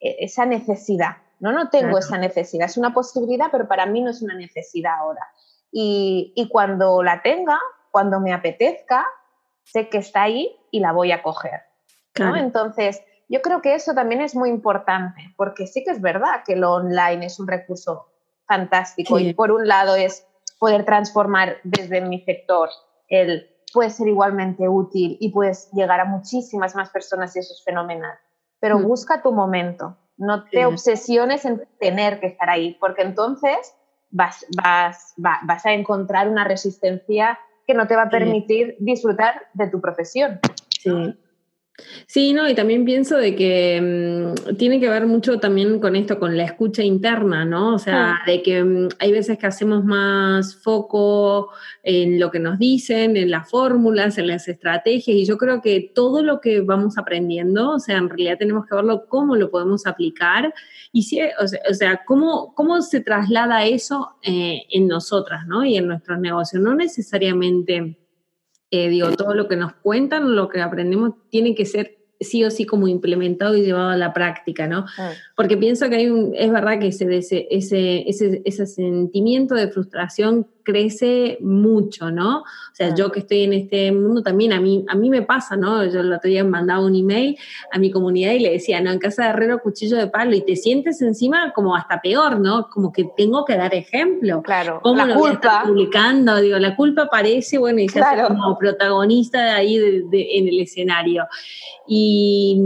e, 0.00 0.16
esa 0.20 0.46
necesidad. 0.46 1.18
No, 1.40 1.52
no 1.52 1.68
tengo 1.68 1.98
esa 1.98 2.18
necesidad. 2.18 2.66
Es 2.66 2.78
una 2.78 2.94
posibilidad, 2.94 3.48
pero 3.52 3.68
para 3.68 3.86
mí 3.86 4.00
no 4.00 4.10
es 4.10 4.22
una 4.22 4.34
necesidad 4.34 4.94
ahora. 4.98 5.20
Y, 5.70 6.32
y 6.34 6.48
cuando 6.48 7.02
la 7.02 7.22
tenga, 7.22 7.60
cuando 7.90 8.18
me 8.18 8.32
apetezca, 8.32 9.06
sé 9.62 9.88
que 9.88 9.98
está 9.98 10.22
ahí 10.22 10.56
y 10.70 10.80
la 10.80 10.92
voy 10.92 11.12
a 11.12 11.22
coger. 11.22 11.67
Entonces, 12.14 13.00
yo 13.28 13.42
creo 13.42 13.62
que 13.62 13.74
eso 13.74 13.94
también 13.94 14.20
es 14.20 14.34
muy 14.34 14.48
importante, 14.48 15.32
porque 15.36 15.66
sí 15.66 15.84
que 15.84 15.90
es 15.90 16.00
verdad 16.00 16.42
que 16.46 16.56
lo 16.56 16.74
online 16.74 17.26
es 17.26 17.38
un 17.38 17.46
recurso 17.46 18.08
fantástico 18.46 19.18
y 19.18 19.34
por 19.34 19.52
un 19.52 19.68
lado 19.68 19.94
es 19.94 20.26
poder 20.58 20.84
transformar 20.84 21.58
desde 21.62 22.00
mi 22.00 22.20
sector 22.22 22.70
el 23.08 23.48
puede 23.72 23.90
ser 23.90 24.08
igualmente 24.08 24.68
útil 24.68 25.16
y 25.20 25.30
puedes 25.30 25.70
llegar 25.72 26.00
a 26.00 26.04
muchísimas 26.04 26.74
más 26.74 26.90
personas 26.90 27.34
y 27.36 27.40
eso 27.40 27.52
es 27.52 27.62
fenomenal. 27.64 28.18
Pero 28.60 28.78
mm. 28.78 28.82
busca 28.82 29.22
tu 29.22 29.32
momento, 29.32 29.96
no 30.16 30.44
te 30.44 30.66
obsesiones 30.66 31.44
en 31.44 31.62
tener 31.78 32.18
que 32.20 32.26
estar 32.26 32.48
ahí, 32.48 32.76
porque 32.80 33.02
entonces 33.02 33.74
vas, 34.10 34.46
vas, 34.56 35.14
vas 35.16 35.66
a 35.66 35.72
encontrar 35.72 36.28
una 36.28 36.44
resistencia 36.44 37.38
que 37.66 37.74
no 37.74 37.86
te 37.86 37.94
va 37.94 38.04
a 38.04 38.10
permitir 38.10 38.76
disfrutar 38.80 39.42
de 39.52 39.68
tu 39.68 39.80
profesión. 39.80 40.40
Sí. 40.80 41.14
Sí, 42.06 42.32
no, 42.32 42.48
y 42.48 42.54
también 42.54 42.84
pienso 42.84 43.16
de 43.16 43.36
que 43.36 44.34
mm, 44.34 44.56
tiene 44.56 44.80
que 44.80 44.88
ver 44.88 45.06
mucho 45.06 45.38
también 45.38 45.78
con 45.78 45.94
esto, 45.94 46.18
con 46.18 46.36
la 46.36 46.44
escucha 46.44 46.82
interna, 46.82 47.44
¿no? 47.44 47.74
O 47.74 47.78
sea, 47.78 48.20
de 48.26 48.42
que 48.42 48.64
mm, 48.64 48.88
hay 48.98 49.12
veces 49.12 49.38
que 49.38 49.46
hacemos 49.46 49.84
más 49.84 50.56
foco 50.56 51.50
en 51.82 52.18
lo 52.18 52.30
que 52.30 52.40
nos 52.40 52.58
dicen, 52.58 53.16
en 53.16 53.30
las 53.30 53.48
fórmulas, 53.48 54.18
en 54.18 54.26
las 54.26 54.48
estrategias, 54.48 55.16
y 55.16 55.24
yo 55.24 55.38
creo 55.38 55.60
que 55.60 55.92
todo 55.94 56.22
lo 56.22 56.40
que 56.40 56.62
vamos 56.62 56.98
aprendiendo, 56.98 57.72
o 57.72 57.78
sea, 57.78 57.98
en 57.98 58.08
realidad 58.08 58.38
tenemos 58.38 58.66
que 58.66 58.74
verlo 58.74 59.06
cómo 59.06 59.36
lo 59.36 59.50
podemos 59.50 59.86
aplicar 59.86 60.52
y 60.92 61.02
si, 61.02 61.20
o 61.20 61.74
sea, 61.74 62.02
cómo, 62.06 62.54
cómo 62.54 62.80
se 62.82 63.00
traslada 63.00 63.64
eso 63.66 64.16
eh, 64.22 64.62
en 64.70 64.88
nosotras, 64.88 65.46
¿no? 65.46 65.64
Y 65.64 65.76
en 65.76 65.86
nuestros 65.86 66.18
negocios, 66.18 66.62
no 66.62 66.74
necesariamente 66.74 67.97
eh, 68.70 68.88
digo, 68.88 69.10
todo 69.12 69.34
lo 69.34 69.48
que 69.48 69.56
nos 69.56 69.72
cuentan, 69.74 70.34
lo 70.34 70.48
que 70.48 70.60
aprendemos, 70.60 71.14
tiene 71.30 71.54
que 71.54 71.64
ser 71.64 71.98
sí 72.20 72.44
o 72.44 72.50
sí 72.50 72.64
como 72.64 72.88
implementado 72.88 73.56
y 73.56 73.62
llevado 73.62 73.90
a 73.90 73.96
la 73.96 74.12
práctica, 74.12 74.66
¿no? 74.66 74.84
Ah. 74.98 75.12
Porque 75.36 75.56
pienso 75.56 75.88
que 75.88 75.96
hay 75.96 76.08
un, 76.08 76.34
es 76.34 76.50
verdad 76.50 76.78
que 76.78 76.88
ese, 76.88 77.16
ese, 77.16 77.46
ese, 77.50 78.42
ese 78.44 78.66
sentimiento 78.66 79.54
de 79.54 79.68
frustración 79.68 80.46
crece 80.68 81.38
mucho, 81.40 82.10
¿no? 82.10 82.40
O 82.40 82.74
sea, 82.74 82.94
yo 82.94 83.10
que 83.10 83.20
estoy 83.20 83.44
en 83.44 83.54
este 83.54 83.90
mundo 83.90 84.22
también, 84.22 84.52
a 84.52 84.60
mí, 84.60 84.84
a 84.86 84.94
mí 84.94 85.08
me 85.08 85.22
pasa, 85.22 85.56
¿no? 85.56 85.82
Yo 85.86 86.00
el 86.00 86.12
otro 86.12 86.28
día 86.28 86.44
mandaba 86.44 86.84
un 86.84 86.94
email 86.94 87.38
a 87.72 87.78
mi 87.78 87.90
comunidad 87.90 88.32
y 88.32 88.40
le 88.40 88.50
decía, 88.50 88.82
no, 88.82 88.90
en 88.90 88.98
casa 88.98 89.22
de 89.22 89.28
herrero 89.30 89.60
cuchillo 89.60 89.96
de 89.96 90.08
palo, 90.08 90.36
y 90.36 90.42
te 90.42 90.56
sientes 90.56 91.00
encima 91.00 91.54
como 91.54 91.74
hasta 91.74 92.02
peor, 92.02 92.38
¿no? 92.38 92.68
Como 92.68 92.92
que 92.92 93.08
tengo 93.16 93.46
que 93.46 93.56
dar 93.56 93.74
ejemplo. 93.74 94.42
Claro, 94.42 94.80
¿Cómo 94.82 95.06
la 95.06 95.14
culpa. 95.14 95.62
publicando? 95.66 96.38
Digo, 96.38 96.58
la 96.58 96.76
culpa 96.76 97.04
aparece, 97.04 97.56
bueno, 97.56 97.80
y 97.80 97.88
se 97.88 98.02
como 98.26 98.58
protagonista 98.58 99.42
de 99.42 99.50
ahí 99.50 99.76
en 100.12 100.48
el 100.48 100.60
escenario. 100.60 101.24
Y, 101.90 102.60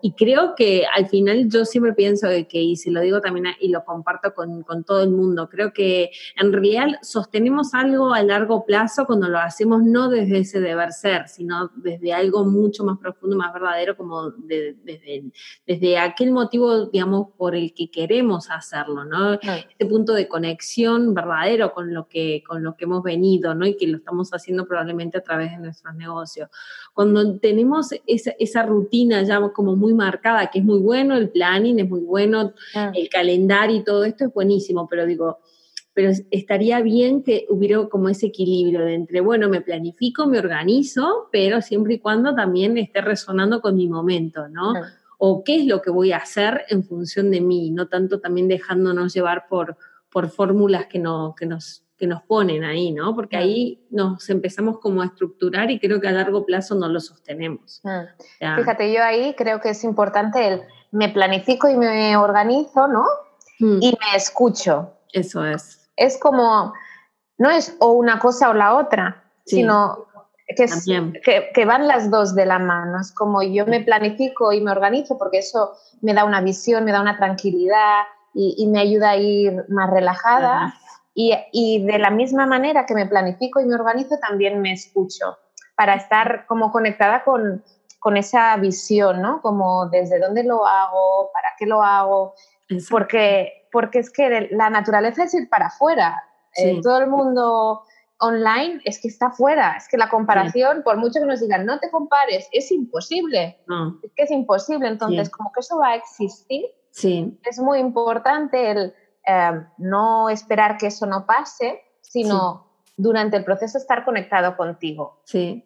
y, 0.00 0.12
creo 0.12 0.54
que 0.56 0.84
al 0.86 1.08
final 1.08 1.48
yo 1.48 1.64
siempre 1.64 1.94
pienso 1.94 2.28
que, 2.48 2.62
y 2.62 2.76
se 2.76 2.92
lo 2.92 3.00
digo 3.00 3.20
también 3.20 3.46
y 3.60 3.70
lo 3.70 3.84
comparto 3.84 4.32
con, 4.34 4.62
con 4.62 4.84
todo 4.84 5.02
el 5.02 5.10
mundo, 5.10 5.48
creo 5.48 5.72
que 5.72 6.12
en 6.40 6.52
realidad 6.52 6.86
tenemos 7.32 7.72
algo 7.72 8.12
a 8.12 8.22
largo 8.22 8.64
plazo 8.64 9.06
cuando 9.06 9.26
lo 9.26 9.38
hacemos 9.38 9.82
no 9.82 10.10
desde 10.10 10.40
ese 10.40 10.60
deber 10.60 10.92
ser, 10.92 11.28
sino 11.28 11.70
desde 11.74 12.12
algo 12.12 12.44
mucho 12.44 12.84
más 12.84 12.98
profundo, 12.98 13.36
más 13.36 13.52
verdadero, 13.54 13.96
como 13.96 14.30
desde, 14.30 15.24
desde 15.66 15.98
aquel 15.98 16.30
motivo, 16.30 16.86
digamos, 16.86 17.28
por 17.38 17.56
el 17.56 17.72
que 17.72 17.90
queremos 17.90 18.50
hacerlo, 18.50 19.04
¿no? 19.06 19.32
Este 19.32 19.86
punto 19.86 20.12
de 20.12 20.28
conexión 20.28 21.14
verdadero 21.14 21.72
con 21.72 21.94
lo 21.94 22.06
que, 22.06 22.44
con 22.46 22.62
lo 22.62 22.76
que 22.76 22.84
hemos 22.84 23.02
venido, 23.02 23.54
¿no? 23.54 23.66
Y 23.66 23.78
que 23.78 23.86
lo 23.86 23.96
estamos 23.96 24.30
haciendo 24.30 24.66
probablemente 24.66 25.16
a 25.16 25.22
través 25.22 25.52
de 25.52 25.58
nuestros 25.58 25.94
negocios. 25.94 26.50
Cuando 26.92 27.38
tenemos 27.38 27.88
esa, 28.06 28.32
esa 28.38 28.62
rutina 28.64 29.22
ya 29.22 29.40
como 29.54 29.74
muy 29.74 29.94
marcada, 29.94 30.50
que 30.50 30.58
es 30.58 30.64
muy 30.64 30.80
bueno, 30.80 31.16
el 31.16 31.30
planning 31.30 31.80
es 31.80 31.88
muy 31.88 32.00
bueno, 32.00 32.52
el 32.92 33.08
calendario 33.08 33.78
y 33.78 33.84
todo 33.84 34.04
esto 34.04 34.26
es 34.26 34.34
buenísimo, 34.34 34.86
pero 34.86 35.06
digo, 35.06 35.38
pero 35.94 36.12
estaría 36.30 36.80
bien 36.80 37.22
que 37.22 37.46
hubiera 37.50 37.86
como 37.88 38.08
ese 38.08 38.26
equilibrio 38.26 38.84
de 38.84 38.94
entre, 38.94 39.20
bueno, 39.20 39.48
me 39.48 39.60
planifico, 39.60 40.26
me 40.26 40.38
organizo, 40.38 41.28
pero 41.30 41.60
siempre 41.60 41.94
y 41.94 41.98
cuando 41.98 42.34
también 42.34 42.78
esté 42.78 43.02
resonando 43.02 43.60
con 43.60 43.76
mi 43.76 43.88
momento, 43.88 44.48
¿no? 44.48 44.72
O 45.18 45.44
qué 45.44 45.56
es 45.56 45.66
lo 45.66 45.82
que 45.82 45.90
voy 45.90 46.12
a 46.12 46.18
hacer 46.18 46.64
en 46.70 46.82
función 46.82 47.30
de 47.30 47.40
mí, 47.40 47.70
no 47.70 47.88
tanto 47.88 48.20
también 48.20 48.48
dejándonos 48.48 49.12
llevar 49.12 49.46
por, 49.48 49.76
por 50.10 50.30
fórmulas 50.30 50.86
que, 50.86 50.98
no, 50.98 51.34
que, 51.38 51.44
nos, 51.44 51.84
que 51.98 52.06
nos 52.06 52.22
ponen 52.22 52.64
ahí, 52.64 52.90
¿no? 52.90 53.14
Porque 53.14 53.36
ahí 53.36 53.86
nos 53.90 54.30
empezamos 54.30 54.78
como 54.78 55.02
a 55.02 55.06
estructurar 55.06 55.70
y 55.70 55.78
creo 55.78 56.00
que 56.00 56.08
a 56.08 56.12
largo 56.12 56.46
plazo 56.46 56.74
no 56.74 56.88
lo 56.88 57.00
sostenemos. 57.00 57.82
Fíjate, 58.56 58.92
yo 58.92 59.04
ahí 59.04 59.34
creo 59.36 59.60
que 59.60 59.70
es 59.70 59.84
importante 59.84 60.48
el 60.48 60.62
me 60.90 61.10
planifico 61.10 61.68
y 61.68 61.76
me 61.76 62.16
organizo, 62.16 62.88
¿no? 62.88 63.04
Mm. 63.58 63.78
Y 63.80 63.90
me 63.90 64.16
escucho. 64.16 64.94
Eso 65.12 65.44
es 65.44 65.81
es 65.96 66.18
como, 66.18 66.72
no 67.38 67.50
es 67.50 67.76
o 67.80 67.92
una 67.92 68.18
cosa 68.18 68.50
o 68.50 68.54
la 68.54 68.76
otra, 68.76 69.24
sino 69.44 70.06
que, 70.56 71.50
que, 71.54 71.64
van 71.64 71.88
las 71.88 72.10
dos 72.10 72.34
de 72.34 72.46
la 72.46 72.58
mano. 72.58 73.00
Es 73.00 73.12
como 73.12 73.42
yo 73.42 73.66
me 73.66 73.80
planifico 73.80 74.52
y 74.52 74.60
me 74.60 74.70
organizo 74.70 75.18
porque 75.18 75.38
eso 75.38 75.72
me 76.00 76.14
da 76.14 76.24
una 76.24 76.40
visión, 76.40 76.84
me 76.84 76.92
da 76.92 77.00
una 77.00 77.16
tranquilidad 77.16 78.02
y, 78.34 78.66
me 78.68 78.80
ayuda 78.80 79.10
a 79.10 79.16
ir 79.16 79.64
más 79.68 79.90
relajada. 79.90 80.74
Y, 81.14 81.34
y, 81.52 81.84
de 81.84 81.98
la 81.98 82.10
misma 82.10 82.46
manera 82.46 82.86
que 82.86 82.94
me 82.94 83.06
planifico 83.06 83.60
y 83.60 83.66
me 83.66 83.74
organizo, 83.74 84.18
también 84.18 84.60
me 84.60 84.72
escucho 84.72 85.36
para 85.76 85.94
estar 85.94 86.46
como 86.46 86.70
conectada 86.70 87.24
con, 87.24 87.62
con 87.98 88.16
esa 88.16 88.56
visión, 88.56 89.22
¿no? 89.22 89.40
Como 89.40 89.88
desde 89.88 90.18
dónde 90.18 90.44
lo 90.44 90.66
hago, 90.66 91.30
para 91.32 91.48
qué 91.58 91.66
lo 91.66 91.82
hago, 91.82 92.34
porque, 92.90 93.61
porque 93.72 93.98
es 93.98 94.10
que 94.10 94.48
la 94.52 94.70
naturaleza 94.70 95.24
es 95.24 95.34
ir 95.34 95.48
para 95.48 95.66
afuera. 95.66 96.22
Eh, 96.56 96.80
todo 96.82 96.98
el 96.98 97.08
mundo 97.08 97.82
online 98.20 98.80
es 98.84 99.00
que 99.00 99.08
está 99.08 99.30
fuera, 99.30 99.76
es 99.76 99.88
que 99.88 99.96
la 99.96 100.08
comparación, 100.08 100.82
por 100.84 100.96
mucho 100.98 101.18
que 101.18 101.26
nos 101.26 101.40
digan, 101.40 101.66
no 101.66 101.80
te 101.80 101.90
compares, 101.90 102.48
es 102.52 102.70
imposible, 102.70 103.58
es 104.04 104.12
que 104.14 104.22
es 104.22 104.30
imposible, 104.30 104.86
entonces 104.86 105.28
como 105.28 105.50
que 105.50 105.60
eso 105.60 105.78
va 105.78 105.88
a 105.88 105.94
existir, 105.96 106.66
sí. 106.92 107.36
es 107.42 107.58
muy 107.58 107.80
importante 107.80 108.70
el 108.70 108.94
eh, 109.26 109.66
no 109.78 110.28
esperar 110.28 110.76
que 110.76 110.86
eso 110.86 111.06
no 111.06 111.26
pase, 111.26 111.80
sino 112.00 112.66
durante 112.96 113.38
el 113.38 113.44
proceso 113.44 113.78
estar 113.78 114.04
conectado 114.04 114.56
contigo. 114.56 115.20
Sí. 115.24 115.64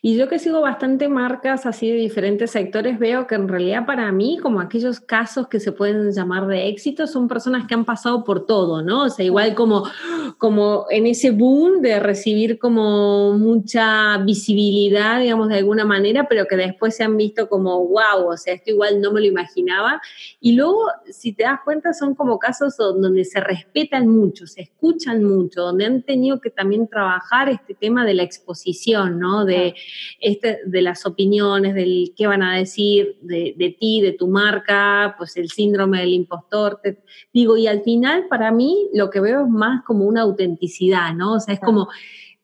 Y 0.00 0.16
yo 0.16 0.28
que 0.28 0.38
sigo 0.38 0.60
bastante 0.60 1.08
marcas 1.08 1.66
así 1.66 1.88
de 1.88 1.96
diferentes 1.96 2.50
sectores, 2.50 2.98
veo 2.98 3.26
que 3.26 3.36
en 3.36 3.48
realidad 3.48 3.86
para 3.86 4.10
mí, 4.10 4.38
como 4.42 4.60
aquellos 4.60 4.98
casos 5.00 5.46
que 5.46 5.60
se 5.60 5.70
pueden 5.70 6.10
llamar 6.10 6.46
de 6.46 6.68
éxito, 6.68 7.06
son 7.06 7.28
personas 7.28 7.66
que 7.66 7.74
han 7.74 7.84
pasado 7.84 8.24
por 8.24 8.44
todo, 8.46 8.82
¿no? 8.82 9.04
O 9.04 9.08
sea, 9.08 9.24
igual 9.24 9.54
como, 9.54 9.84
como 10.38 10.86
en 10.90 11.06
ese 11.06 11.30
boom 11.30 11.80
de 11.80 12.00
recibir 12.00 12.58
como 12.58 13.34
mucha 13.38 14.18
visibilidad, 14.18 15.20
digamos, 15.20 15.48
de 15.48 15.58
alguna 15.58 15.84
manera, 15.84 16.26
pero 16.28 16.46
que 16.46 16.56
después 16.56 16.96
se 16.96 17.04
han 17.04 17.16
visto 17.16 17.48
como, 17.48 17.86
wow, 17.86 18.28
o 18.28 18.36
sea, 18.36 18.54
esto 18.54 18.70
igual 18.70 19.00
no 19.00 19.12
me 19.12 19.20
lo 19.20 19.26
imaginaba. 19.26 20.00
Y 20.40 20.56
luego, 20.56 20.86
si 21.10 21.32
te 21.32 21.44
das 21.44 21.60
cuenta, 21.64 21.92
son 21.92 22.14
como 22.14 22.38
casos 22.38 22.76
donde 22.76 23.24
se 23.24 23.40
respetan 23.40 24.08
mucho, 24.08 24.46
se 24.46 24.62
escuchan 24.62 25.22
mucho, 25.22 25.62
donde 25.62 25.84
han 25.84 26.02
tenido 26.02 26.40
que 26.40 26.50
también 26.50 26.88
trabajar 26.88 27.48
este 27.48 27.74
tema 27.74 28.04
de 28.04 28.14
la 28.14 28.24
exposición, 28.24 29.20
¿no? 29.20 29.44
Este, 30.20 30.58
de 30.64 30.82
las 30.82 31.06
opiniones, 31.06 31.74
del 31.74 32.12
qué 32.16 32.26
van 32.26 32.42
a 32.42 32.56
decir 32.56 33.16
de, 33.22 33.54
de, 33.56 33.76
ti, 33.78 34.00
de 34.00 34.12
tu 34.12 34.28
marca, 34.28 35.14
pues 35.18 35.36
el 35.36 35.50
síndrome 35.50 36.00
del 36.00 36.14
impostor. 36.14 36.80
digo, 37.32 37.56
y 37.56 37.66
al 37.66 37.82
final 37.82 38.26
para 38.28 38.50
mí 38.50 38.88
lo 38.92 39.10
que 39.10 39.20
veo 39.20 39.42
es 39.42 39.48
más 39.48 39.82
como 39.84 40.04
una 40.04 40.22
autenticidad, 40.22 41.14
¿no? 41.14 41.34
O 41.34 41.40
sea, 41.40 41.54
es 41.54 41.60
como 41.60 41.88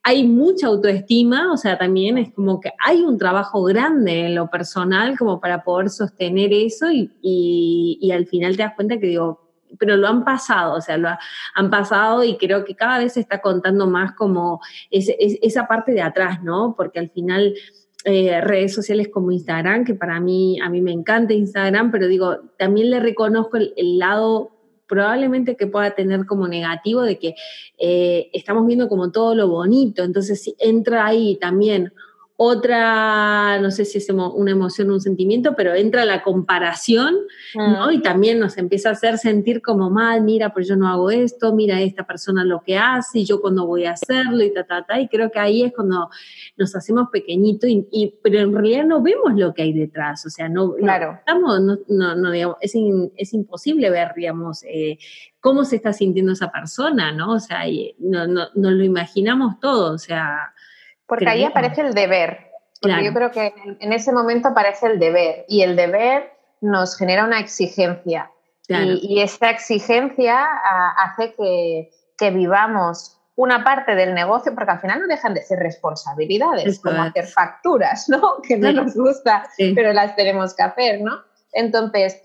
hay 0.03 0.25
mucha 0.25 0.67
autoestima, 0.67 1.51
o 1.51 1.57
sea, 1.57 1.77
también 1.77 2.17
es 2.17 2.33
como 2.33 2.59
que 2.59 2.71
hay 2.83 3.01
un 3.01 3.17
trabajo 3.17 3.63
grande 3.63 4.27
en 4.27 4.35
lo 4.35 4.49
personal 4.49 5.17
como 5.17 5.39
para 5.39 5.63
poder 5.63 5.89
sostener 5.89 6.53
eso 6.53 6.89
y, 6.91 7.11
y, 7.21 7.99
y 8.01 8.11
al 8.11 8.25
final 8.25 8.55
te 8.55 8.63
das 8.63 8.73
cuenta 8.75 8.97
que 8.97 9.07
digo, 9.07 9.48
pero 9.77 9.97
lo 9.97 10.07
han 10.07 10.23
pasado, 10.23 10.75
o 10.75 10.81
sea, 10.81 10.97
lo 10.97 11.09
han 11.55 11.69
pasado 11.69 12.23
y 12.23 12.37
creo 12.37 12.65
que 12.65 12.75
cada 12.75 12.99
vez 12.99 13.13
se 13.13 13.19
está 13.19 13.41
contando 13.41 13.87
más 13.87 14.13
como 14.13 14.61
esa 14.89 15.67
parte 15.67 15.91
de 15.91 16.01
atrás, 16.01 16.41
¿no? 16.43 16.73
Porque 16.75 16.99
al 16.99 17.09
final 17.09 17.53
eh, 18.05 18.39
redes 18.41 18.73
sociales 18.73 19.09
como 19.09 19.31
Instagram, 19.31 19.83
que 19.83 19.93
para 19.93 20.21
mí, 20.21 20.57
a 20.61 20.69
mí 20.69 20.81
me 20.81 20.93
encanta 20.93 21.33
Instagram, 21.33 21.91
pero 21.91 22.07
digo, 22.07 22.37
también 22.57 22.89
le 22.89 23.01
reconozco 23.01 23.57
el, 23.57 23.99
lado 23.99 24.51
probablemente 24.87 25.57
que 25.57 25.67
pueda 25.67 25.91
tener 25.91 26.25
como 26.25 26.47
negativo 26.47 27.01
de 27.01 27.19
que 27.19 27.35
eh, 27.77 28.29
estamos 28.31 28.65
viendo 28.65 28.87
como 28.87 29.11
todo 29.11 29.35
lo 29.35 29.49
bonito, 29.49 30.03
entonces 30.03 30.41
si 30.41 30.55
entra 30.59 31.05
ahí 31.05 31.37
también 31.41 31.91
otra, 32.41 33.59
no 33.59 33.69
sé 33.69 33.83
si 33.83 33.97
es 33.97 34.09
una 34.09 34.51
emoción 34.51 34.89
o 34.89 34.93
un 34.93 35.01
sentimiento, 35.01 35.55
pero 35.57 35.75
entra 35.75 36.05
la 36.05 36.23
comparación, 36.23 37.17
¿no? 37.53 37.87
Mm. 37.87 37.91
Y 37.91 38.01
también 38.01 38.39
nos 38.39 38.57
empieza 38.57 38.87
a 38.87 38.91
hacer 38.93 39.17
sentir 39.17 39.61
como 39.61 39.89
mal, 39.89 40.21
mira, 40.21 40.53
pues 40.53 40.65
yo 40.65 40.77
no 40.77 40.87
hago 40.87 41.11
esto, 41.11 41.53
mira 41.53 41.81
esta 41.81 42.07
persona 42.07 42.45
lo 42.45 42.61
que 42.61 42.77
hace, 42.77 43.19
y 43.19 43.25
yo 43.25 43.41
cuando 43.41 43.67
voy 43.67 43.83
a 43.83 43.91
hacerlo, 43.91 44.41
y 44.41 44.53
ta, 44.53 44.63
ta, 44.63 44.85
ta, 44.85 45.01
y 45.01 45.09
creo 45.09 45.29
que 45.31 45.37
ahí 45.37 45.63
es 45.63 45.73
cuando 45.73 46.09
nos 46.55 46.73
hacemos 46.77 47.09
pequeñitos, 47.11 47.69
y, 47.69 48.15
pero 48.23 48.39
en 48.39 48.53
realidad 48.53 48.85
no 48.85 49.01
vemos 49.01 49.33
lo 49.35 49.53
que 49.53 49.63
hay 49.63 49.73
detrás, 49.73 50.25
o 50.25 50.29
sea, 50.29 50.47
no, 50.47 50.75
claro. 50.75 51.17
estamos, 51.19 51.59
no, 51.89 52.15
no, 52.15 52.31
digamos, 52.31 52.55
es, 52.61 52.73
es 53.17 53.33
imposible 53.33 53.89
ver, 53.89 54.13
digamos, 54.15 54.63
eh, 54.63 54.97
cómo 55.41 55.65
se 55.65 55.75
está 55.75 55.91
sintiendo 55.91 56.31
esa 56.31 56.49
persona, 56.49 57.11
¿no? 57.11 57.33
O 57.33 57.39
sea, 57.41 57.63
no, 57.97 58.27
no, 58.27 58.47
nos 58.55 58.71
lo 58.71 58.83
imaginamos 58.85 59.59
todo, 59.59 59.93
o 59.93 59.97
sea 59.97 60.53
porque 61.09 61.27
ahí 61.27 61.43
aparece 61.43 61.81
el 61.81 61.93
deber. 61.93 62.51
Porque 62.81 63.03
yo 63.03 63.13
creo 63.13 63.31
que 63.31 63.53
en 63.79 63.91
ese 63.91 64.13
momento 64.13 64.47
aparece 64.47 64.87
el 64.87 64.99
deber 64.99 65.43
y 65.49 65.63
el 65.63 65.75
deber 65.75 66.31
nos 66.61 66.97
genera 66.97 67.25
una 67.25 67.39
exigencia. 67.39 68.31
Y, 68.67 69.19
esa 69.19 69.49
exigencia 69.49 70.45
ah, 70.45 70.93
hace 70.97 71.33
que, 71.33 71.89
que, 72.17 72.29
vivamos 72.29 73.19
una 73.35 73.63
parte 73.63 73.95
del 73.95 74.13
negocio, 74.13 74.53
porque 74.53 74.71
al 74.71 74.79
final 74.79 75.01
no 75.01 75.07
dejan 75.07 75.33
de 75.33 75.41
ser 75.41 75.57
responsabilidades, 75.57 76.79
como 76.79 77.01
hacer 77.01 77.25
facturas, 77.25 78.07
¿no? 78.09 78.41
Que 78.47 78.57
no 78.57 78.71
nos 78.71 78.93
gusta, 78.95 79.49
pero 79.57 79.91
las 79.91 80.15
tenemos 80.15 80.53
que 80.55 80.63
hacer, 80.63 81.01
¿no? 81.01 81.23
Entonces, 81.51 82.21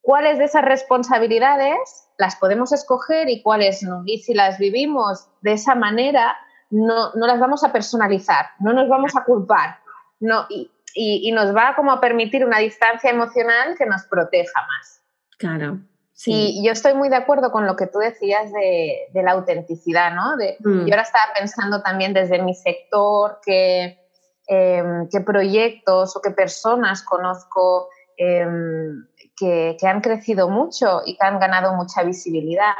¿cuáles 0.00 0.38
de 0.38 0.44
esas 0.44 0.64
responsabilidades 0.64 2.08
las 2.16 2.36
podemos 2.36 2.72
escoger 2.72 3.28
y 3.28 3.42
cuáles 3.42 3.82
no? 3.82 4.02
Y 4.06 4.20
si 4.20 4.32
las 4.32 4.58
vivimos 4.58 5.28
de 5.42 5.52
esa 5.52 5.74
manera, 5.74 6.34
no, 6.70 7.12
no 7.14 7.26
las 7.26 7.38
vamos 7.38 7.64
a 7.64 7.72
personalizar, 7.72 8.46
no 8.60 8.72
nos 8.72 8.88
vamos 8.88 9.14
a 9.16 9.24
culpar, 9.24 9.78
no, 10.20 10.46
y, 10.48 10.70
y, 10.94 11.32
nos 11.32 11.54
va 11.54 11.74
como 11.74 11.92
a 11.92 12.00
permitir 12.00 12.44
una 12.44 12.58
distancia 12.58 13.10
emocional 13.10 13.74
que 13.76 13.86
nos 13.86 14.04
proteja 14.04 14.60
más. 14.66 15.02
Claro. 15.38 15.80
Sí. 16.12 16.60
Y 16.60 16.64
yo 16.64 16.72
estoy 16.72 16.94
muy 16.94 17.08
de 17.08 17.16
acuerdo 17.16 17.50
con 17.50 17.66
lo 17.66 17.74
que 17.74 17.88
tú 17.88 17.98
decías 17.98 18.52
de, 18.52 19.08
de 19.12 19.22
la 19.22 19.32
autenticidad, 19.32 20.14
¿no? 20.14 20.36
De, 20.36 20.56
mm. 20.60 20.86
Yo 20.86 20.94
ahora 20.94 21.02
estaba 21.02 21.32
pensando 21.36 21.82
también 21.82 22.14
desde 22.14 22.40
mi 22.40 22.54
sector 22.54 23.40
qué 23.44 23.98
em, 24.46 25.08
proyectos 25.24 26.16
o 26.16 26.20
qué 26.20 26.30
personas 26.30 27.02
conozco 27.02 27.88
em, 28.16 29.06
que, 29.36 29.76
que, 29.78 29.86
han 29.88 30.00
crecido 30.00 30.48
mucho 30.48 31.02
y 31.04 31.16
que 31.16 31.26
han 31.26 31.40
ganado 31.40 31.74
mucha 31.74 32.04
visibilidad 32.04 32.74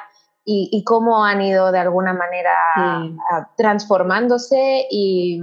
y, 0.46 0.84
cómo 0.84 1.24
han 1.24 1.40
ido 1.40 1.72
de 1.72 1.78
alguna 1.78 2.12
manera 2.12 2.54
transformándose 3.56 4.86
y, 4.90 5.40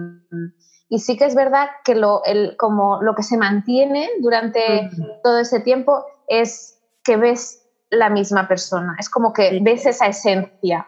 y, 0.90 1.00
sí 1.00 1.18
que 1.18 1.26
es 1.26 1.34
verdad 1.34 1.70
que 1.84 1.96
lo, 1.96 2.24
el, 2.24 2.56
como 2.58 3.02
lo 3.02 3.16
que 3.16 3.24
se 3.24 3.38
mantiene 3.38 4.10
durante 4.20 4.92
todo 5.24 5.40
ese 5.40 5.60
tiempo 5.60 6.06
es 6.28 6.80
que 7.04 7.18
ves 7.18 7.68
la 7.90 8.10
misma 8.10 8.48
persona, 8.48 8.96
es 9.00 9.10
como 9.10 9.34
que 9.34 9.60
ves 9.62 9.86
esa 9.86 10.08
esencia. 10.08 10.88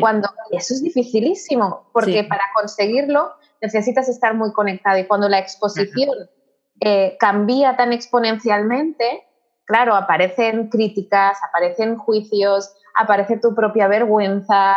Cuando 0.00 0.28
eso 0.52 0.72
es 0.72 0.82
dificilísimo, 0.84 1.88
porque 1.92 2.22
para 2.22 2.44
conseguirlo 2.54 3.32
necesitas 3.60 4.08
estar 4.08 4.32
muy 4.34 4.52
conectado 4.52 4.98
y 4.98 5.06
cuando 5.06 5.28
la 5.28 5.40
exposición 5.40 6.30
eh, 6.80 7.16
cambia 7.18 7.76
tan 7.76 7.92
exponencialmente, 7.92 9.24
claro, 9.64 9.96
aparecen 9.96 10.68
críticas, 10.68 11.38
aparecen 11.42 11.96
juicios, 11.96 12.72
aparece 12.94 13.38
tu 13.38 13.54
propia 13.54 13.88
vergüenza 13.88 14.76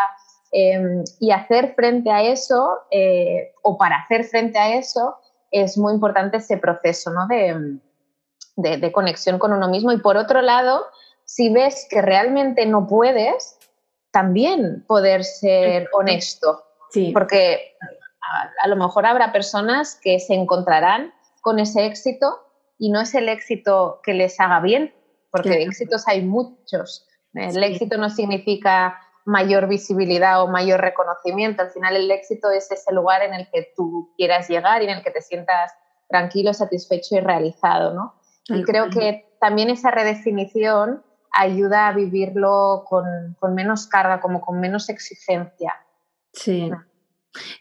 em, 0.51 1.03
y 1.19 1.31
hacer 1.31 1.73
frente 1.75 2.11
a 2.11 2.23
eso 2.23 2.79
eh, 2.91 3.53
o 3.63 3.77
para 3.77 3.97
hacer 3.97 4.23
frente 4.25 4.57
a 4.57 4.75
eso 4.75 5.17
es 5.51 5.77
muy 5.77 5.93
importante 5.93 6.37
ese 6.37 6.57
proceso 6.57 7.11
¿no? 7.11 7.27
de, 7.27 7.79
de, 8.57 8.91
conexión 8.91 9.39
con 9.39 9.53
uno 9.53 9.69
mismo. 9.69 9.91
Y 9.91 9.99
por 9.99 10.17
otro 10.17 10.41
lado, 10.41 10.85
si 11.25 11.49
ves 11.49 11.87
que 11.89 12.01
realmente 12.01 12.65
no 12.65 12.87
puedes, 12.87 13.57
también 14.11 14.83
poder 14.87 15.23
ser 15.23 15.89
honesto. 15.93 16.63
Sí. 16.89 17.11
Porque 17.13 17.75
a, 18.61 18.67
lo 18.67 18.75
mejor 18.75 19.05
habrá 19.05 19.31
personas 19.31 19.99
que 20.01 20.19
se 20.19 20.33
encontrarán 20.33 21.13
con 21.41 21.59
ese 21.59 21.85
éxito 21.85 22.43
y 22.77 22.89
no 22.89 23.01
es 23.01 23.13
el 23.15 23.29
éxito 23.29 24.01
que 24.03 24.13
les 24.13 24.39
haga 24.39 24.59
bien, 24.59 24.93
porque 25.31 25.63
éxitos 25.63 26.07
hay 26.07 26.23
muchos. 26.23 27.06
El 27.37 27.63
éxito 27.63 27.97
no 27.97 28.09
significa 28.09 28.99
mayor 29.25 29.67
visibilidad 29.67 30.41
o 30.41 30.47
mayor 30.47 30.79
reconocimiento. 30.81 31.61
Al 31.61 31.69
final 31.71 31.95
el 31.95 32.09
éxito 32.09 32.49
es 32.49 32.71
ese 32.71 32.93
lugar 32.93 33.21
en 33.23 33.33
el 33.33 33.49
que 33.51 33.73
tú 33.75 34.13
quieras 34.15 34.49
llegar 34.49 34.81
y 34.81 34.85
en 34.85 34.97
el 34.97 35.03
que 35.03 35.11
te 35.11 35.21
sientas 35.21 35.73
tranquilo, 36.07 36.53
satisfecho 36.53 37.15
y 37.15 37.19
realizado, 37.19 37.93
¿no? 37.93 38.15
Y 38.45 38.63
creo 38.63 38.89
que 38.89 39.35
también 39.41 39.69
esa 39.69 39.91
redefinición 39.91 41.03
ayuda 41.31 41.87
a 41.87 41.93
vivirlo 41.93 42.85
con, 42.87 43.35
con 43.39 43.53
menos 43.53 43.87
carga, 43.87 44.21
como 44.21 44.39
con 44.39 44.59
menos 44.61 44.87
exigencia. 44.87 45.75
Sí. 46.31 46.71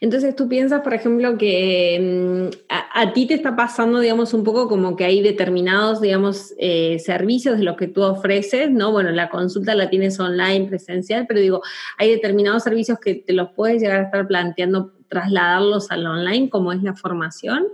Entonces 0.01 0.35
tú 0.35 0.47
piensas, 0.47 0.81
por 0.81 0.93
ejemplo, 0.93 1.37
que 1.37 2.49
mm, 2.51 2.57
a, 2.69 3.13
ti 3.13 3.27
te 3.27 3.33
está 3.33 3.55
pasando, 3.55 3.99
digamos, 3.99 4.33
un 4.33 4.43
poco 4.43 4.67
como 4.67 4.95
que 4.95 5.05
hay 5.05 5.21
determinados, 5.21 6.01
digamos, 6.01 6.53
eh, 6.57 6.99
servicios 6.99 7.57
de 7.57 7.63
los 7.63 7.77
que 7.77 7.87
tú 7.87 8.03
ofreces, 8.03 8.71
¿no? 8.71 8.91
Bueno, 8.91 9.11
la 9.11 9.29
consulta 9.29 9.75
la 9.75 9.89
tienes 9.89 10.19
online, 10.19 10.67
presencial, 10.67 11.25
pero 11.27 11.39
digo, 11.39 11.61
hay 11.97 12.11
determinados 12.11 12.63
servicios 12.63 12.99
que 12.99 13.15
te 13.15 13.33
los 13.33 13.49
puedes 13.51 13.81
llegar 13.81 13.99
a 13.99 14.03
estar 14.03 14.27
planteando 14.27 14.93
trasladarlos 15.07 15.91
al 15.91 16.05
online, 16.05 16.49
como 16.49 16.71
es 16.71 16.83
la 16.83 16.93
formación. 16.93 17.67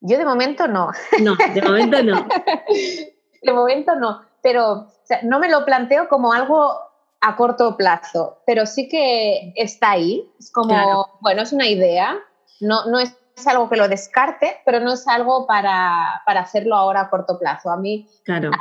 Yo 0.00 0.18
de 0.18 0.24
momento 0.24 0.66
no. 0.66 0.90
No, 1.20 1.36
de 1.54 1.62
momento 1.62 2.02
no. 2.02 2.26
de 3.42 3.52
momento 3.52 3.94
no, 3.96 4.22
pero 4.42 4.88
no 5.22 5.38
me 5.38 5.48
lo 5.48 5.64
planteo 5.64 6.08
como 6.08 6.32
algo 6.32 6.91
a 7.22 7.36
corto 7.36 7.76
plazo, 7.76 8.42
pero 8.44 8.66
sí 8.66 8.88
que 8.88 9.52
está 9.56 9.92
ahí. 9.92 10.28
Es 10.38 10.50
como, 10.50 11.06
bueno, 11.20 11.42
es 11.42 11.52
una 11.52 11.68
idea, 11.68 12.18
no, 12.60 12.84
no 12.86 12.98
es, 12.98 13.16
algo 13.46 13.68
que 13.68 13.76
lo 13.76 13.88
descarte, 13.88 14.60
pero 14.64 14.78
no 14.78 14.92
es 14.92 15.08
algo 15.08 15.46
para, 15.46 16.22
hacerlo 16.26 16.76
ahora 16.76 17.00
a 17.00 17.10
corto 17.10 17.38
plazo. 17.40 17.70
A 17.70 17.76
mí 17.76 18.06
ahora 18.28 18.52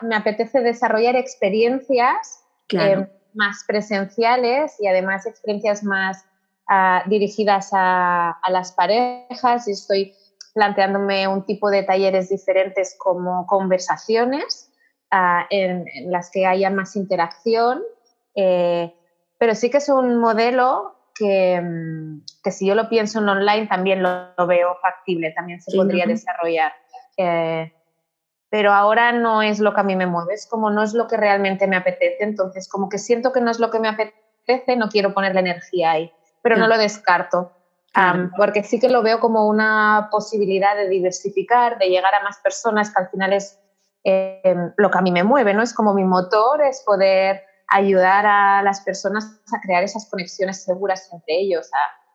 me 0.00 0.14
apetece 0.14 0.60
desarrollar 0.60 1.16
experiencias 1.16 2.42
eh, 2.70 3.06
más 3.34 3.64
presenciales 3.66 4.76
y 4.80 4.86
además 4.86 5.26
experiencias 5.26 5.82
más 5.82 6.24
ah, 6.66 7.02
dirigidas 7.06 7.70
a, 7.72 8.38
las 8.48 8.72
parejas. 8.72 9.68
Y 9.68 9.72
estoy 9.72 10.14
planteándome 10.54 11.28
un 11.28 11.44
tipo 11.44 11.68
de 11.68 11.82
talleres 11.82 12.30
diferentes 12.30 12.94
como 12.98 13.46
conversaciones 13.46 14.70
ah, 15.10 15.46
en, 15.50 15.84
las 16.10 16.30
que 16.30 16.46
haya 16.46 16.70
más 16.70 16.96
interacción 16.96 17.82
eh, 18.34 18.94
pero 19.38 19.54
sí 19.54 19.70
que 19.70 19.78
es 19.78 19.88
un 19.88 20.18
modelo 20.18 20.96
que, 21.14 21.60
mm, 21.60 22.24
que, 22.42 22.50
si 22.50 22.66
yo 22.66 22.74
lo 22.74 22.88
pienso 22.88 23.18
en 23.18 23.28
online 23.28 23.66
también 23.66 24.02
lo, 24.02 24.34
veo 24.46 24.76
factible, 24.80 25.32
también 25.32 25.60
se 25.60 25.76
podría 25.76 26.06
desarrollar. 26.06 26.72
Eh, 27.16 27.72
pero 28.52 28.72
ahora 28.72 29.12
no 29.12 29.40
es 29.40 29.60
lo 29.60 29.72
que 29.72 29.80
a 29.80 29.84
mí 29.84 29.96
me 29.96 30.06
mueve, 30.06 30.34
es 30.34 30.46
como 30.46 30.70
no 30.70 30.82
es 30.82 30.92
lo 30.92 31.08
que 31.08 31.16
realmente 31.16 31.66
me 31.66 31.76
apetece, 31.76 32.22
entonces 32.22 32.68
como 32.68 32.90
que 32.90 32.98
siento 32.98 33.32
que 33.32 33.40
no 33.40 33.50
es 33.50 33.58
lo 33.58 33.70
que 33.70 33.80
me 33.80 33.88
apetece, 33.88 34.76
no 34.76 34.90
quiero 34.90 35.14
poner 35.14 35.32
la 35.32 35.40
energía 35.40 35.92
ahí, 35.92 36.12
pero 36.42 36.56
no 36.56 36.68
lo 36.68 36.76
descarto. 36.76 37.52
porque 38.36 38.62
sí 38.62 38.78
que 38.78 38.90
lo 38.90 39.02
veo 39.02 39.20
como 39.20 39.48
una 39.48 40.08
posibilidad 40.10 40.76
de 40.76 40.88
diversificar, 40.88 41.78
de 41.78 41.88
llegar 41.88 42.14
a 42.14 42.22
más 42.22 42.38
personas, 42.38 42.92
que 42.92 43.02
al 43.02 43.08
final 43.08 43.32
es 43.32 43.58
eh, 44.04 44.54
lo 44.76 44.90
que 44.90 44.98
a 44.98 45.02
mí 45.02 45.12
me 45.12 45.24
mueve, 45.24 45.54
¿no? 45.54 45.62
Es 45.62 45.72
como 45.72 45.94
mi 45.94 46.04
motor, 46.04 46.62
es 46.62 46.82
poder 46.84 47.42
ayudar 47.72 48.26
a 48.26 48.62
las 48.62 48.82
personas 48.82 49.40
a 49.52 49.60
crear 49.60 49.82
esas 49.82 50.08
conexiones 50.10 50.62
seguras 50.62 51.08
entre 51.12 51.40
ellos, 51.40 51.70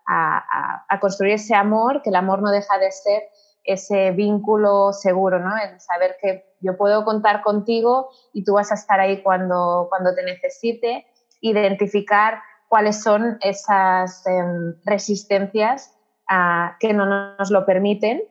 a, 0.08 1.00
construir 1.02 1.34
ese 1.34 1.54
amor, 1.54 2.02
que 2.02 2.12
el 2.12 2.15
amor 2.15 2.41
no 2.41 2.50
deja 2.50 2.78
de 2.78 2.91
ser 2.91 3.24
ese 3.63 4.12
vínculo 4.12 4.93
seguro, 4.93 5.39
¿no? 5.39 5.54
El 5.58 5.82
saber 5.82 6.15
que 6.22 6.46
yo 6.62 6.78
puedo 6.78 7.04
contar 7.04 7.41
contigo 7.41 8.10
y 8.32 8.46
tú 8.46 8.54
vas 8.54 8.72
a 8.72 8.76
estar 8.76 9.00
ahí 9.00 9.22
cuando, 9.22 9.88
cuando 9.89 10.15
te 10.15 10.24
necesite, 10.24 11.06
identificar 11.41 12.39
cuáles 12.70 13.04
son 13.04 13.38
esas 13.41 14.26
em, 14.28 14.76
resistencias 14.86 15.93
que 16.80 16.93
no 16.93 17.06
nos 17.38 17.52
lo 17.52 17.65
permiten 17.65 18.22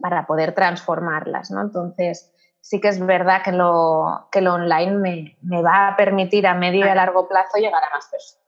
para 0.00 0.26
poder 0.26 0.54
transformarlas, 0.54 1.50
¿no? 1.50 1.60
Entonces, 1.62 2.33
sí 2.64 2.80
que 2.80 2.88
es 2.88 2.98
verdad 2.98 3.42
que 3.44 3.52
lo, 3.52 4.26
que 4.32 4.40
lo 4.40 4.54
online 4.54 5.36
me, 5.42 5.62
va 5.62 5.88
a 5.88 5.96
permitir 5.96 6.46
a 6.46 6.54
medio 6.54 6.86
y 6.86 6.88
a 6.88 6.94
largo 6.94 7.28
plazo 7.28 7.58
llegar 7.58 7.84
a 7.84 7.94
más 7.94 8.06
personas. 8.06 8.42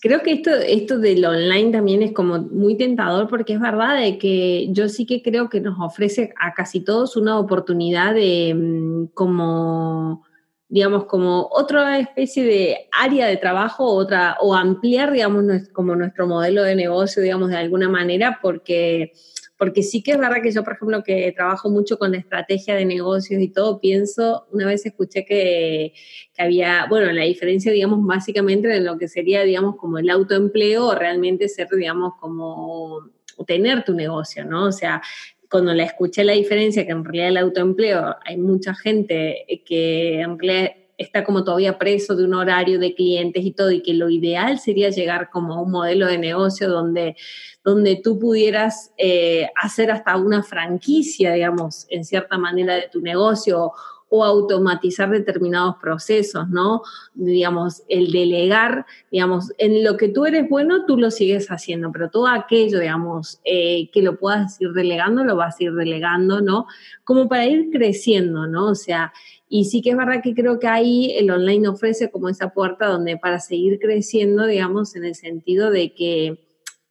Creo 0.00 0.22
que 0.22 0.34
esto, 0.34 0.50
esto 0.50 1.00
del 1.00 1.24
online 1.24 1.72
también 1.72 2.00
es 2.00 2.12
como 2.12 2.38
muy 2.38 2.76
tentador 2.76 3.26
porque 3.26 3.54
es 3.54 3.60
verdad 3.60 3.96
de 3.96 4.18
que 4.18 4.68
yo 4.70 4.88
sí 4.88 5.04
que 5.04 5.20
creo 5.20 5.48
que 5.48 5.60
nos 5.60 5.80
ofrece 5.80 6.32
a 6.40 6.54
casi 6.54 6.78
todos 6.78 7.16
una 7.16 7.40
oportunidad 7.40 8.14
de 8.14 8.54
mm, 8.54 9.06
como 9.14 10.24
digamos, 10.68 11.04
como 11.04 11.48
otra 11.50 11.98
especie 11.98 12.44
de 12.44 12.88
área 12.92 13.26
de 13.26 13.36
trabajo, 13.36 13.84
otra, 13.84 14.36
o 14.40 14.52
ampliar, 14.54 15.12
digamos, 15.12 15.44
como 15.72 15.94
nuestro 15.94 16.26
modelo 16.26 16.64
de 16.64 16.74
negocio, 16.74 17.22
digamos, 17.22 17.50
de 17.50 17.56
alguna 17.56 17.88
manera, 17.88 18.40
porque 18.42 19.12
porque 19.58 19.82
sí 19.82 20.02
que 20.02 20.12
es 20.12 20.18
verdad 20.18 20.42
que 20.42 20.52
yo, 20.52 20.62
por 20.62 20.74
ejemplo, 20.74 21.02
que 21.02 21.32
trabajo 21.32 21.70
mucho 21.70 21.98
con 21.98 22.12
la 22.12 22.18
estrategia 22.18 22.74
de 22.74 22.84
negocios 22.84 23.40
y 23.40 23.48
todo, 23.48 23.80
pienso, 23.80 24.46
una 24.52 24.66
vez 24.66 24.84
escuché 24.84 25.24
que, 25.24 25.92
que 26.34 26.42
había, 26.42 26.86
bueno, 26.88 27.10
la 27.12 27.24
diferencia, 27.24 27.72
digamos, 27.72 28.04
básicamente 28.04 28.68
de 28.68 28.80
lo 28.80 28.98
que 28.98 29.08
sería, 29.08 29.42
digamos, 29.44 29.76
como 29.76 29.98
el 29.98 30.10
autoempleo 30.10 30.86
o 30.86 30.94
realmente 30.94 31.48
ser, 31.48 31.68
digamos, 31.70 32.14
como 32.20 33.10
tener 33.46 33.84
tu 33.84 33.94
negocio, 33.94 34.44
¿no? 34.44 34.66
O 34.66 34.72
sea, 34.72 35.02
cuando 35.50 35.74
la 35.74 35.84
escuché 35.84 36.24
la 36.24 36.32
diferencia, 36.32 36.84
que 36.84 36.92
en 36.92 37.04
realidad 37.04 37.28
el 37.28 37.36
autoempleo, 37.38 38.16
hay 38.24 38.36
mucha 38.36 38.74
gente 38.74 39.44
que 39.64 40.20
realidad 40.38 40.85
está 40.98 41.24
como 41.24 41.44
todavía 41.44 41.78
preso 41.78 42.16
de 42.16 42.24
un 42.24 42.34
horario 42.34 42.78
de 42.78 42.94
clientes 42.94 43.44
y 43.44 43.52
todo, 43.52 43.70
y 43.70 43.82
que 43.82 43.94
lo 43.94 44.08
ideal 44.10 44.58
sería 44.58 44.90
llegar 44.90 45.30
como 45.30 45.54
a 45.54 45.62
un 45.62 45.70
modelo 45.70 46.06
de 46.06 46.18
negocio 46.18 46.68
donde, 46.68 47.16
donde 47.64 47.96
tú 47.96 48.18
pudieras 48.18 48.92
eh, 48.96 49.48
hacer 49.56 49.90
hasta 49.90 50.16
una 50.16 50.42
franquicia, 50.42 51.32
digamos, 51.32 51.86
en 51.90 52.04
cierta 52.04 52.38
manera 52.38 52.74
de 52.74 52.88
tu 52.90 53.00
negocio 53.00 53.72
o 54.16 54.24
automatizar 54.24 55.10
determinados 55.10 55.76
procesos, 55.76 56.48
¿no? 56.48 56.82
Digamos, 57.14 57.82
el 57.88 58.12
delegar, 58.12 58.86
digamos, 59.10 59.52
en 59.58 59.84
lo 59.84 59.96
que 59.96 60.08
tú 60.08 60.26
eres 60.26 60.48
bueno, 60.48 60.86
tú 60.86 60.96
lo 60.96 61.10
sigues 61.10 61.48
haciendo, 61.48 61.92
pero 61.92 62.10
todo 62.10 62.26
aquello, 62.28 62.80
digamos, 62.80 63.40
eh, 63.44 63.90
que 63.92 64.02
lo 64.02 64.18
puedas 64.18 64.60
ir 64.60 64.72
delegando, 64.72 65.24
lo 65.24 65.36
vas 65.36 65.60
a 65.60 65.64
ir 65.64 65.74
delegando, 65.74 66.40
¿no? 66.40 66.66
Como 67.04 67.28
para 67.28 67.46
ir 67.46 67.70
creciendo, 67.70 68.46
¿no? 68.46 68.68
O 68.68 68.74
sea, 68.74 69.12
y 69.48 69.66
sí 69.66 69.80
que 69.82 69.90
es 69.90 69.96
verdad 69.96 70.22
que 70.22 70.34
creo 70.34 70.58
que 70.58 70.66
ahí 70.66 71.12
el 71.16 71.30
online 71.30 71.68
ofrece 71.68 72.10
como 72.10 72.28
esa 72.28 72.50
puerta 72.50 72.86
donde 72.86 73.16
para 73.16 73.38
seguir 73.38 73.78
creciendo, 73.78 74.46
digamos, 74.46 74.96
en 74.96 75.04
el 75.04 75.14
sentido 75.14 75.70
de 75.70 75.94
que 75.94 76.45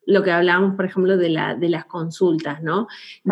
lo 0.06 0.24
que 0.24 0.32
hablábamos, 0.32 0.76
por 0.76 0.86
ejemplo, 0.86 1.18
de, 1.18 1.30
la, 1.30 1.56
de 1.56 1.70
las 1.70 1.86
consultas, 1.86 2.62
¿no? 2.62 2.88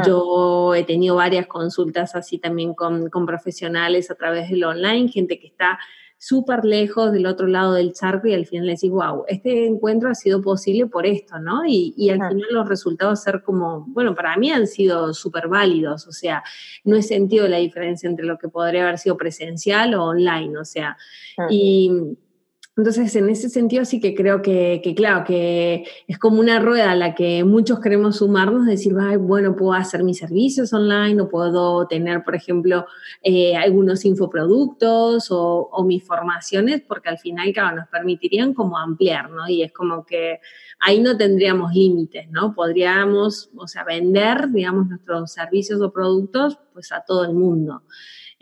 Yo 0.06 0.74
he 0.76 0.84
tenido 0.84 1.16
varias 1.16 1.48
consultas 1.48 2.16
así 2.16 2.40
también 2.40 2.74
con, 2.74 3.10
con 3.10 3.26
profesionales 3.26 4.10
a 4.10 4.16
través 4.16 4.50
del 4.50 4.64
online, 4.64 5.10
gente 5.10 5.40
que 5.40 5.48
está 5.48 5.80
súper 6.24 6.64
lejos 6.64 7.12
del 7.12 7.26
otro 7.26 7.48
lado 7.48 7.74
del 7.74 7.92
charco 7.92 8.30
y 8.30 8.34
al 8.34 8.46
final 8.46 8.68
le 8.68 8.74
decís, 8.74 8.90
wow, 8.90 9.26
este 9.28 9.66
encuentro 9.66 10.10
ha 10.10 10.16
sido 10.16 10.42
posible 10.42 10.88
por 10.88 11.06
esto, 11.06 11.38
¿no? 11.38 11.66
Y, 11.66 11.94
y 11.98 12.12
al 12.12 12.20
final 12.30 12.48
los 12.50 12.70
resultados 12.70 13.22
ser 13.22 13.44
como, 13.44 13.84
bueno, 13.90 14.16
para 14.16 14.38
mí 14.38 14.50
han 14.50 14.66
sido 14.66 15.14
súper 15.14 15.50
válidos, 15.50 16.08
o 16.08 16.14
sea, 16.14 16.42
no 16.86 16.96
he 16.96 17.02
sentido 17.02 17.46
la 17.50 17.58
diferencia 17.58 18.10
entre 18.10 18.26
lo 18.26 18.38
que 18.38 18.48
podría 18.48 18.84
haber 18.84 19.00
sido 19.00 19.18
presencial 19.18 19.96
o 19.96 20.06
online, 20.06 20.58
o 20.58 20.64
sea, 20.64 20.96
y 21.50 21.92
entonces, 22.76 23.16
en 23.16 23.30
ese 23.30 23.50
sentido 23.50 23.86
sí 23.86 24.00
que 24.00 24.16
creo 24.16 24.42
que, 24.42 24.82
claro, 24.98 25.24
que 25.24 25.86
es 26.08 26.18
como 26.18 26.40
una 26.40 26.60
rueda 26.60 26.92
a 26.92 26.96
la 26.96 27.14
que 27.14 27.44
muchos 27.44 27.80
queremos 27.80 28.18
sumarnos, 28.18 28.66
decir, 28.66 28.96
bueno, 29.20 29.56
puedo 29.56 29.74
hacer 29.74 30.04
mis 30.04 30.18
servicios 30.18 30.74
online 30.74 31.22
o 31.22 31.30
puedo 31.30 31.86
tener, 31.86 32.24
por 32.24 32.34
ejemplo, 32.34 32.88
eh, 33.22 33.56
algunos 33.56 34.06
infoproductos 34.06 35.30
o, 35.30 35.70
o, 35.72 35.84
mis 35.84 36.04
formaciones, 36.04 36.82
porque 36.82 37.10
al 37.10 37.20
final, 37.20 37.54
claro, 37.54 37.76
nos 37.76 37.88
permitirían 37.90 38.56
como 38.56 38.80
ampliar, 38.80 39.30
¿no? 39.30 39.48
Y 39.48 39.62
es 39.62 39.72
como 39.72 40.04
que 40.04 40.40
ahí 40.80 41.00
no 41.00 41.16
tendríamos 41.16 41.76
límites, 41.76 42.28
¿no? 42.32 42.56
Podríamos, 42.56 43.52
o 43.56 43.68
sea, 43.68 43.84
vender, 43.84 44.50
digamos, 44.52 44.88
nuestros 44.88 45.32
servicios 45.32 45.80
o 45.80 45.94
productos, 45.94 46.58
pues 46.74 46.92
a 46.92 47.04
todo 47.06 47.24
el 47.24 47.34
mundo. 47.34 47.84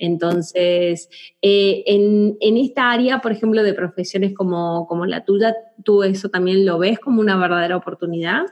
Entonces, 0.02 1.10
eh, 1.44 1.84
en, 1.86 2.58
esta 2.58 2.90
área, 2.90 3.20
por 3.20 3.32
ejemplo, 3.32 3.62
de 3.62 3.76
profesiones 3.76 4.34
como, 4.36 5.06
la 5.06 5.24
tuya, 5.24 5.56
¿tú 5.84 6.02
eso 6.02 6.30
también 6.30 6.66
lo 6.66 6.80
ves 6.80 7.00
como 7.00 7.22
una 7.22 7.38
verdadera 7.38 7.78
oportunidad? 7.78 8.48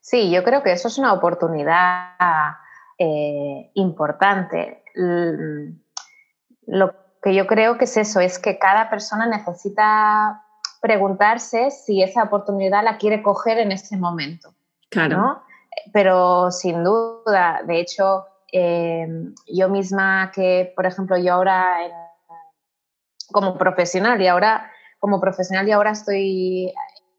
Sí, 0.00 0.28
yo 0.32 0.42
creo 0.42 0.64
que 0.64 0.72
eso 0.72 0.88
es 0.88 0.98
una 0.98 1.12
oportunidad 1.12 2.16
eh, 2.98 3.70
importante. 3.74 4.82
Lo 6.66 6.94
que 7.22 7.32
yo 7.32 7.46
creo 7.46 7.78
que 7.78 7.84
es 7.84 7.96
eso, 7.96 8.18
es 8.18 8.40
que 8.40 8.58
cada 8.58 8.90
persona 8.90 9.26
necesita 9.26 10.42
preguntarse 10.82 11.70
si 11.70 12.02
esa 12.02 12.24
oportunidad 12.24 12.82
la 12.82 12.98
quiere 12.98 13.22
coger 13.22 13.58
en 13.58 13.70
ese 13.70 13.96
momento. 13.96 14.52
Claro. 14.90 15.42
Pero 15.92 16.50
sin 16.50 16.82
duda, 16.82 17.60
de 17.64 17.78
hecho, 17.78 18.24
Em, 18.58 19.34
yo 19.46 19.68
misma 19.68 20.32
que, 20.34 20.72
por 20.74 20.86
ejemplo, 20.86 21.18
yo 21.18 21.34
ahora 21.34 21.76
como 23.30 23.58
profesional 23.58 24.22
y 24.22 24.28
ahora 24.28 24.70
como 24.98 25.20
profesional 25.20 25.68
y 25.68 25.72
ahora 25.72 25.90
estoy 25.90 26.72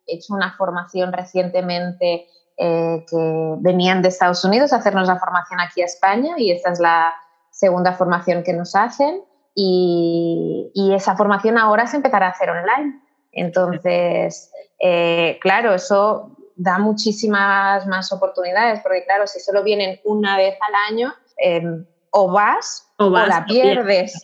he 0.08 0.16
hecho 0.16 0.34
una 0.34 0.56
formación 0.58 1.14
recientemente 1.14 2.28
eh, 2.58 3.06
que 3.08 3.56
venían 3.60 4.02
de 4.02 4.08
Estados 4.08 4.44
Unidos 4.46 4.74
a 4.74 4.78
hacernos 4.78 5.08
la 5.08 5.20
formación 5.20 5.60
aquí 5.60 5.84
a 5.84 5.86
España 5.86 6.34
y 6.38 6.50
esta 6.50 6.72
es 6.72 6.80
la 6.80 7.14
segunda 7.52 7.94
formación 7.94 8.42
que 8.42 8.54
nos 8.54 8.76
hacen 8.76 9.22
y, 9.54 10.72
y 10.74 10.96
esa 10.96 11.16
formación 11.16 11.60
ahora 11.60 11.86
se 11.86 11.98
empezará 11.98 12.28
a 12.28 12.32
hacer 12.32 12.50
online. 12.50 13.00
Entonces, 13.32 14.52
eh, 14.80 15.38
claro, 15.40 15.76
eso 15.76 16.36
da 16.56 16.80
muchísimas 16.80 17.86
más 17.86 18.12
oportunidades, 18.12 18.80
porque 18.82 19.04
claro, 19.04 19.28
si 19.28 19.40
solo 19.40 19.62
vienen 19.62 20.00
una 20.04 20.36
vez 20.38 20.58
al 20.68 20.74
año, 20.92 21.14
em, 21.38 21.86
o, 22.12 22.32
vas, 22.32 22.88
o, 22.98 23.10
la 23.10 23.46
pierdes. 23.46 24.24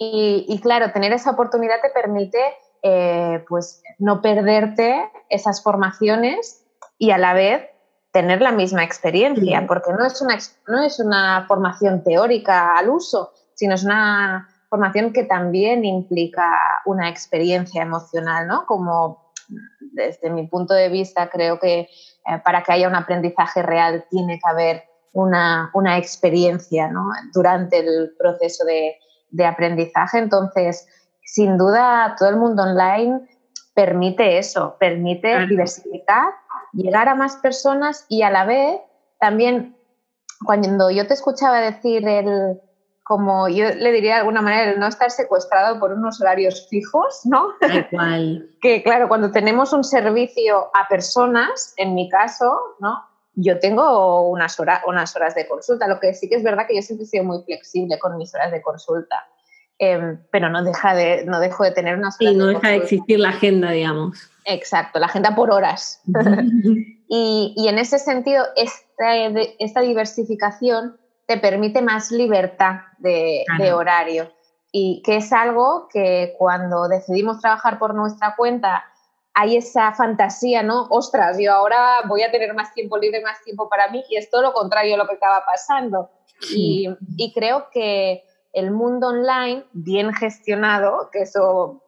Y, 0.00 0.60
claro, 0.62 0.92
tener 0.92 1.12
esa 1.12 1.30
oportunidad 1.32 1.80
te 1.82 1.90
permite 1.90 2.38
eh, 2.82 3.44
pues 3.48 3.82
no 3.98 4.22
perderte 4.22 5.10
esas 5.28 5.62
formaciones 5.62 6.64
y 6.98 7.10
a 7.10 7.18
la 7.18 7.34
vez 7.34 7.68
tener 8.12 8.40
la 8.40 8.52
misma 8.52 8.84
experiencia, 8.84 9.66
porque 9.66 9.92
no 9.92 10.06
es, 10.06 10.22
una, 10.22 10.38
no 10.68 10.82
es 10.82 11.00
una 11.00 11.44
formación 11.46 12.02
teórica 12.04 12.76
al 12.76 12.90
uso, 12.90 13.32
sino 13.54 13.74
es 13.74 13.84
una 13.84 14.48
formación 14.70 15.12
que 15.12 15.24
también 15.24 15.84
implica 15.84 16.48
una 16.84 17.08
experiencia 17.08 17.82
emocional, 17.82 18.46
¿no? 18.46 18.66
Como 18.66 19.32
desde 19.92 20.30
mi 20.30 20.46
punto 20.46 20.74
de 20.74 20.88
vista 20.88 21.28
creo 21.28 21.58
que 21.58 21.80
eh, 21.80 21.88
para 22.44 22.62
que 22.62 22.72
haya 22.72 22.88
un 22.88 22.94
aprendizaje 22.94 23.62
real 23.62 24.06
tiene 24.10 24.38
que 24.38 24.48
haber 24.48 24.84
una, 25.12 25.70
experiencia 25.98 26.88
¿no? 26.88 27.10
durante 27.32 27.78
el 27.78 28.14
proceso 28.18 28.64
de, 28.64 28.96
aprendizaje. 29.44 30.18
Entonces, 30.18 30.86
sin 31.22 31.58
duda, 31.58 32.14
todo 32.18 32.28
el 32.28 32.36
mundo 32.36 32.62
online 32.62 33.20
permite 33.74 34.38
eso, 34.38 34.76
permite 34.78 35.46
diversificar, 35.46 36.32
llegar 36.72 37.08
a 37.08 37.14
más 37.14 37.36
personas 37.36 38.06
y 38.08 38.22
a 38.22 38.30
la 38.30 38.44
vez 38.44 38.80
también 39.20 39.76
cuando 40.44 40.90
yo 40.90 41.06
te 41.06 41.14
escuchaba 41.14 41.60
decir 41.60 42.06
el, 42.06 42.60
como 43.08 43.48
yo 43.48 43.70
le 43.70 43.90
diría 43.90 44.14
de 44.14 44.20
alguna 44.20 44.42
manera, 44.42 44.70
el 44.70 44.78
no 44.78 44.86
estar 44.86 45.10
secuestrado 45.10 45.80
por 45.80 45.92
unos 45.92 46.20
horarios 46.20 46.68
fijos, 46.68 47.22
¿no? 47.24 47.54
que 48.60 48.82
claro, 48.82 49.08
cuando 49.08 49.30
tenemos 49.30 49.72
un 49.72 49.82
servicio 49.82 50.70
a 50.74 50.86
personas, 50.88 51.72
en 51.78 51.94
mi 51.94 52.10
caso, 52.10 52.60
¿no? 52.80 53.07
Yo 53.40 53.58
tengo 53.60 54.28
unas, 54.28 54.58
horas, 54.58 54.82
unas 54.86 55.14
horas 55.14 55.34
de 55.34 55.46
consulta, 55.46 55.86
lo 55.86 56.00
que 56.00 56.14
sí 56.14 56.28
que 56.28 56.36
es 56.36 56.42
verdad 56.42 56.66
que 56.66 56.74
yo 56.74 56.82
siempre 56.82 57.04
he 57.04 57.08
sido 57.08 57.24
muy 57.24 57.42
flexible 57.44 57.98
con 57.98 58.16
mis 58.16 58.34
horas 58.34 58.50
de 58.50 58.60
consulta, 58.62 59.26
em, 59.78 60.18
pero 60.32 60.48
no, 60.48 60.64
deja 60.64 60.94
de, 60.94 61.24
no 61.24 61.38
dejo 61.38 61.64
de 61.64 61.70
tener 61.70 61.96
unas 61.96 62.20
horas. 62.20 62.32
Sí, 62.32 62.38
no 62.38 62.46
deja 62.46 62.68
de 62.68 62.76
existir 62.76 63.20
la 63.20 63.28
agenda, 63.28 63.70
digamos. 63.70 64.18
Exacto, 64.44 64.98
la 64.98 65.06
agenda 65.06 65.34
por 65.34 65.50
horas. 65.50 66.00
y, 67.08 67.54
y, 67.56 67.68
en 67.68 67.78
ese 67.78 67.98
sentido, 67.98 68.44
esta, 68.56 69.14
esta 69.58 69.80
diversificación 69.82 70.96
te 71.28 71.36
permite 71.36 71.82
más 71.82 72.10
libertad 72.10 72.80
de, 72.96 73.44
horario 73.74 74.32
y 74.72 75.02
que 75.04 75.18
es 75.18 75.30
algo 75.30 75.86
que 75.92 76.34
cuando 76.38 76.88
decidimos 76.88 77.40
trabajar 77.40 77.78
por 77.78 77.94
nuestra 77.94 78.34
cuenta 78.34 78.82
hay 79.34 79.56
esa 79.56 79.92
fantasía, 79.92 80.62
¿no? 80.62 80.86
Ostras, 80.90 81.38
yo 81.38 81.52
ahora 81.52 82.02
voy 82.08 82.22
a 82.22 82.30
tener 82.30 82.54
más 82.54 82.72
tiempo 82.74 82.98
libre, 82.98 83.22
más 83.22 83.42
tiempo 83.42 83.68
para 83.68 83.88
mí 83.88 84.04
y 84.08 84.16
es 84.16 84.30
todo 84.30 84.42
lo 84.42 84.52
contrario 84.52 84.94
a 84.94 84.98
lo 84.98 85.06
que 85.06 85.14
estaba 85.14 85.44
pasando. 85.44 86.10
Y, 86.54 86.88
creo 87.34 87.68
que 87.70 88.24
el 88.52 88.70
mundo 88.70 89.08
online, 89.08 89.64
bien 89.72 90.12
gestionado, 90.12 91.10
que 91.12 91.22
eso 91.22 91.82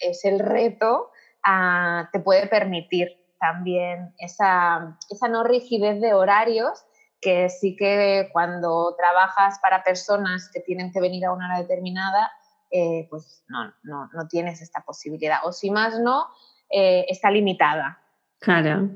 es 0.00 0.24
el 0.24 0.38
reto, 0.38 1.10
ah, 1.44 2.08
te 2.12 2.20
puede 2.20 2.46
permitir 2.46 3.08
también 3.40 4.14
esa, 4.18 4.98
esa 5.10 5.28
no 5.28 5.44
rigidez 5.44 6.00
de 6.00 6.14
horarios 6.14 6.84
que 7.20 7.48
sí 7.48 7.76
que 7.76 8.28
cuando 8.32 8.94
trabajas 8.96 9.58
para 9.60 9.82
personas 9.82 10.50
que 10.52 10.60
tienen 10.60 10.92
que 10.92 11.00
venir 11.00 11.24
a 11.24 11.32
una 11.32 11.46
hora 11.46 11.58
determinada, 11.58 12.30
eh, 12.70 13.06
pues 13.10 13.42
no, 13.48 13.72
no, 13.82 14.08
no, 14.12 14.28
tienes 14.28 14.60
esta 14.60 14.82
posibilidad. 14.82 15.38
O 15.44 15.52
si 15.52 15.70
más 15.70 15.98
no, 15.98 16.26
eh, 16.70 17.04
está 17.08 17.30
limitada. 17.30 18.00
Claro. 18.38 18.90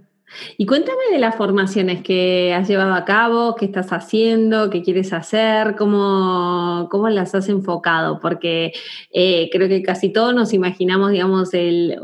Y 0.56 0.66
cuéntame 0.66 1.10
de 1.10 1.18
las 1.18 1.34
formaciones 1.34 2.02
que 2.02 2.54
has 2.54 2.68
llevado 2.68 2.94
a 2.94 3.04
cabo, 3.04 3.56
qué 3.56 3.64
estás 3.64 3.92
haciendo, 3.92 4.70
qué 4.70 4.82
quieres 4.82 5.12
hacer, 5.12 5.74
cómo, 5.76 6.88
cómo 6.90 7.08
las 7.08 7.34
has 7.34 7.48
enfocado, 7.48 8.20
porque 8.20 8.72
eh, 9.12 9.48
creo 9.50 9.68
que 9.68 9.82
casi 9.82 10.12
todos 10.12 10.34
nos 10.34 10.52
imaginamos, 10.52 11.10
digamos, 11.10 11.52
el, 11.54 11.98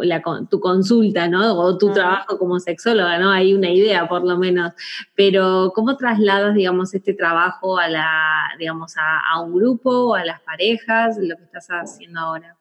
tu 0.51 0.61
consulta, 0.61 1.29
¿no? 1.29 1.55
O 1.55 1.79
tu 1.79 1.93
trabajo 1.93 2.39
como 2.39 2.59
sexóloga, 2.59 3.19
¿no? 3.19 3.31
Hay 3.31 3.55
una 3.55 3.71
idea, 3.71 4.09
por 4.09 4.25
lo 4.25 4.37
menos. 4.39 4.73
Pero, 5.15 5.73
¿cómo 5.75 5.97
trasladas, 5.97 6.55
digamos, 6.55 6.95
este 6.95 7.15
trabajo 7.15 7.79
a 7.79 7.89
la, 7.89 8.49
digamos, 8.59 8.95
a, 8.97 9.41
un 9.41 9.55
grupo, 9.55 10.15
a 10.15 10.25
las 10.25 10.41
parejas, 10.41 11.17
lo 11.21 11.37
que 11.37 11.45
estás 11.45 11.69
haciendo 11.69 12.21
ahora? 12.21 12.57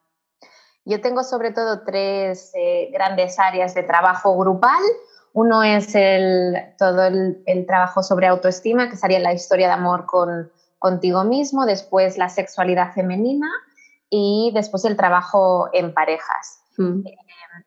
Yo 0.85 1.01
tengo 1.01 1.23
sobre 1.23 1.51
todo 1.51 1.81
tres 1.81 2.51
eh, 2.53 2.89
grandes 2.93 3.39
áreas 3.39 3.73
de 3.73 3.81
trabajo 3.81 4.37
grupal. 4.37 4.81
Uno 5.33 5.63
es 5.63 5.95
el, 5.95 6.55
todo 6.77 7.03
el, 7.03 7.65
trabajo 7.67 8.03
sobre 8.03 8.27
autoestima, 8.27 8.89
que 8.89 8.95
sería 8.95 9.19
la 9.19 9.33
historia 9.33 9.67
de 9.67 9.73
amor 9.73 10.05
con, 10.05 10.51
contigo 10.77 11.23
mismo, 11.23 11.65
después 11.65 12.17
la 12.17 12.29
sexualidad 12.29 12.93
femenina 12.93 13.49
y 14.09 14.51
después 14.53 14.85
el 14.85 14.95
trabajo 14.95 15.69
en 15.73 15.93
parejas. 15.93 16.61
Mm. 16.77 17.01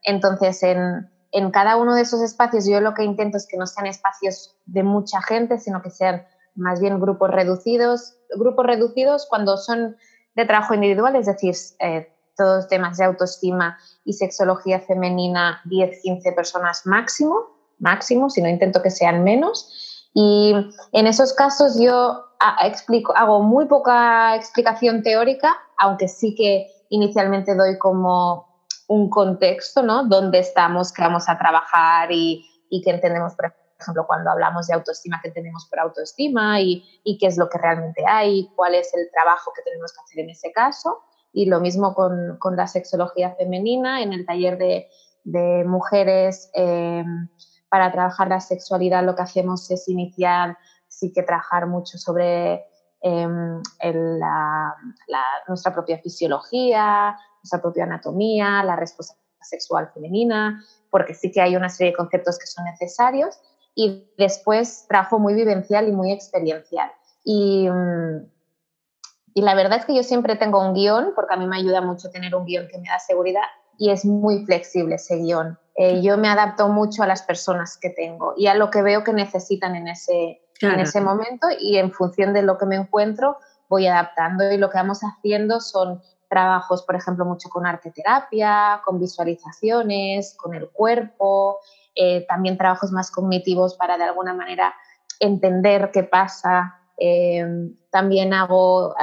Entonces, 0.05 0.63
en, 0.63 1.11
en, 1.33 1.51
cada 1.51 1.77
uno 1.77 1.97
de 1.97 2.03
esos 2.03 2.23
espacios 2.23 2.67
yo 2.67 2.81
lo 2.81 2.95
que 2.95 3.03
intento 3.03 3.37
es 3.37 3.47
que 3.47 3.57
no 3.57 3.67
sean 3.67 3.87
espacios 3.87 4.57
de 4.65 4.85
mucha 4.85 5.21
gente, 5.23 5.59
sino 5.59 5.83
que 5.83 5.91
sean 5.91 6.25
más 6.55 6.81
bien 6.81 7.01
grupos 7.01 7.31
reducidos. 7.31 8.17
Grupos 8.37 8.65
reducidos 8.65 9.27
cuando 9.29 9.57
son 9.57 9.97
de 10.37 10.45
trabajo 10.45 10.75
individual, 10.75 11.17
es 11.17 11.27
decir, 11.27 11.55
eh, 11.81 12.13
todos 12.39 12.69
temas 12.69 12.97
de 12.97 13.05
autoestima 13.05 13.77
y 14.05 14.15
sexología 14.15 14.81
femenina, 14.81 15.61
10-15 15.67 16.35
personas 16.35 16.87
máximo 16.87 17.59
máximo, 17.79 18.31
si 18.31 18.43
no 18.43 18.49
intento 18.49 18.83
que 18.83 18.91
sean 18.91 19.25
menos. 19.25 20.09
Y 20.15 20.55
en 20.93 21.07
esos 21.07 21.33
casos 21.33 21.79
yo 21.81 22.25
explico, 22.63 23.17
hago 23.17 23.43
muy 23.43 23.67
poca 23.67 24.35
explicación 24.37 25.03
teórica, 25.03 25.57
aunque 25.77 26.09
sí 26.09 26.35
que 26.35 26.67
inicialmente 26.91 27.55
doy 27.55 27.79
como 27.79 28.47
un 28.89 29.11
contexto, 29.11 29.83
¿no? 29.83 30.05
Dónde 30.05 30.39
estamos, 30.39 30.93
qué 30.93 31.03
vamos 31.03 31.29
a 31.29 31.39
trabajar 31.39 32.11
y, 32.11 32.47
y 32.71 32.83
qué 32.83 32.91
entendemos, 32.91 33.35
por 33.35 33.53
ejemplo, 33.79 34.07
cuando 34.07 34.31
hablamos 34.31 34.67
de 34.67 34.75
autoestima, 34.75 35.21
qué 35.23 35.31
tenemos 35.31 35.67
por 35.67 35.79
autoestima 35.81 36.61
y, 36.61 36.83
y, 37.05 37.19
qué 37.19 37.27
es 37.27 37.37
lo 37.37 37.49
que 37.49 37.59
realmente 37.59 38.03
hay, 38.09 38.49
cuál 38.57 38.75
es 38.75 38.93
el 38.95 39.11
trabajo 39.13 39.53
que 39.55 39.63
tenemos 39.63 39.93
que 39.93 40.01
hacer 40.01 40.21
en 40.21 40.31
ese 40.31 40.51
caso. 40.53 41.03
Y 41.33 41.47
lo 41.47 41.61
mismo 41.61 41.95
con, 41.95 42.37
con 42.39 42.57
la 42.57 42.67
sexología 42.67 43.35
femenina 43.35 44.03
en 44.03 44.13
el 44.13 44.27
taller 44.27 44.59
de, 44.59 44.89
de 45.25 45.65
mujeres. 45.65 46.51
Eh, 46.55 47.05
para 47.69 47.93
trabajar 47.93 48.29
la 48.29 48.41
sexualidad 48.41 49.05
lo 49.05 49.15
que 49.15 49.23
hacemos 49.23 49.71
es 49.71 49.89
iniciar, 49.89 50.57
sí 50.89 51.13
que 51.13 51.23
trabajar 51.23 51.67
mucho 51.67 51.99
sobre 51.99 52.65
em, 53.03 53.63
nuestra 55.47 55.75
propia 55.75 55.99
fisiología, 55.99 57.17
nuestra 57.43 57.61
propia 57.61 57.85
anatomía, 57.85 58.63
la 58.65 58.77
respuesta 58.77 59.15
sexual 59.41 59.91
femenina, 59.93 60.65
porque 60.91 61.15
sí 61.15 61.31
que 61.31 61.41
hay 61.41 61.57
una 61.57 61.69
serie 61.69 61.93
de 61.93 61.97
conceptos 61.97 62.39
que 62.39 62.47
son 62.47 62.65
necesarios. 62.65 63.39
Y 63.75 64.11
después 64.19 64.87
trabajo 64.89 65.21
muy 65.21 65.35
vivencial 65.35 65.87
y 65.89 65.93
muy 65.93 66.11
experiencial. 66.11 66.91
Y, 67.23 67.69
y 69.39 69.41
la 69.41 69.55
verdad 69.55 69.79
es 69.79 69.85
que 69.85 69.95
yo 69.95 70.03
siempre 70.03 70.35
tengo 70.35 70.61
un 70.61 70.75
guion, 70.75 71.13
porque 71.15 71.35
a 71.35 71.37
mí 71.37 71.47
me 71.47 71.59
ayuda 71.59 71.81
mucho 71.81 72.11
tener 72.11 72.35
un 72.35 72.45
guion 72.45 72.67
que 72.67 72.77
me 72.77 72.89
da 72.89 72.99
seguridad, 72.99 73.45
y 73.77 73.91
es 73.91 74.05
muy 74.05 74.45
flexible 74.45 74.97
ese 74.97 75.19
guion. 75.19 75.57
Eh, 75.77 76.03
yo 76.03 76.19
me 76.19 76.29
adapto 76.29 76.67
mucho 76.67 77.05
a 77.05 77.07
las 77.07 77.23
personas 77.23 77.79
que 77.79 77.91
tengo 77.91 78.35
y 78.37 78.49
a 78.49 78.55
lo 78.55 78.69
que 78.69 78.83
veo 78.83 79.05
que 79.05 79.13
necesitan 79.13 79.77
en 79.77 79.87
ese, 79.87 80.43
en 80.61 80.81
ese 80.81 81.01
momento 81.01 81.47
y 81.57 81.77
en 81.79 81.93
función 81.93 82.35
de 82.35 82.43
lo 82.43 82.59
que 82.59 82.67
me 82.67 82.75
encuentro 82.75 83.39
voy 83.69 83.87
adaptando 83.87 84.51
y 84.51 84.57
lo 84.57 84.71
que 84.71 84.79
vamos 84.79 85.03
haciendo 85.03 85.61
son 85.61 86.03
trabajos, 86.29 86.83
por 86.83 86.97
ejemplo, 86.97 87.25
mucho 87.25 87.49
con 87.49 87.65
arte 87.65 87.93
terapia, 87.93 88.83
con 88.85 88.99
visualizaciones, 88.99 90.37
con 90.37 90.57
el 90.57 90.69
cuerpo, 90.71 91.61
eh, 91.95 92.27
también 92.27 92.59
trabajos 92.59 92.91
más 92.91 93.13
cognitivos 93.13 93.77
para 93.77 93.97
de 93.99 94.03
alguna 94.03 94.35
manera 94.35 94.75
entender 95.21 95.93
qué 95.93 96.03
pasa. 96.03 96.78
Eh, 96.99 97.47
también 97.91 98.35
hago 98.35 98.95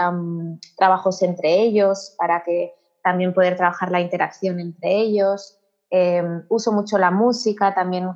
trabajos 0.78 1.22
entre 1.22 1.62
ellos 1.62 2.16
para 2.18 2.44
que 2.44 2.74
también 3.04 3.34
poder 3.34 3.56
trabajar 3.56 3.92
la 3.92 4.02
interacción 4.02 4.60
entre 4.60 4.96
ellos. 4.96 5.60
Em, 5.90 6.44
uso 6.50 6.72
mucho 6.72 6.98
la 6.98 7.12
música 7.12 7.74
también 7.74 8.10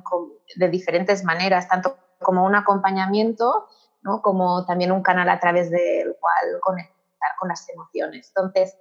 de 0.56 0.68
diferentes 0.68 1.24
maneras, 1.24 1.68
tanto 1.68 1.96
como 2.20 2.44
un 2.44 2.54
acompañamiento, 2.54 3.68
¿no? 4.02 4.20
como 4.20 4.66
también 4.66 4.92
un 4.92 5.02
canal 5.02 5.28
a 5.28 5.38
través 5.38 5.70
del 5.70 6.16
cual 6.20 6.60
conectar 6.60 7.30
con 7.38 7.48
las 7.48 7.68
emociones. 7.68 8.32
Entonces, 8.34 8.76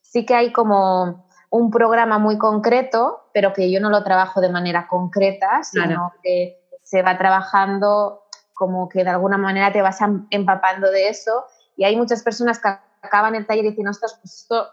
sí 0.00 0.24
que 0.26 0.34
hay 0.34 0.52
como 0.52 1.26
un 1.50 1.70
programa 1.70 2.18
muy 2.18 2.36
concreto, 2.36 3.28
pero 3.32 3.52
que 3.52 3.70
yo 3.70 3.80
no 3.80 3.90
lo 3.90 4.04
trabajo 4.04 4.40
de 4.40 4.50
manera 4.50 4.86
concreta, 4.88 5.62
sino 5.62 6.12
que 6.22 6.60
se 6.82 7.02
va 7.02 7.16
trabajando 7.16 8.23
como 8.54 8.88
que 8.88 9.04
de 9.04 9.10
alguna 9.10 9.36
manera 9.36 9.72
te 9.72 9.82
vas 9.82 9.98
empapando 10.30 10.90
de 10.90 11.08
eso. 11.08 11.44
Y 11.76 11.84
hay 11.84 11.96
muchas 11.96 12.22
personas 12.22 12.58
que 12.60 12.68
acaban 13.02 13.34
el 13.34 13.46
taller 13.46 13.66
y 13.66 13.70
dicen, 13.70 13.88
ostras, 13.88 14.18
pues 14.20 14.34
esto 14.34 14.68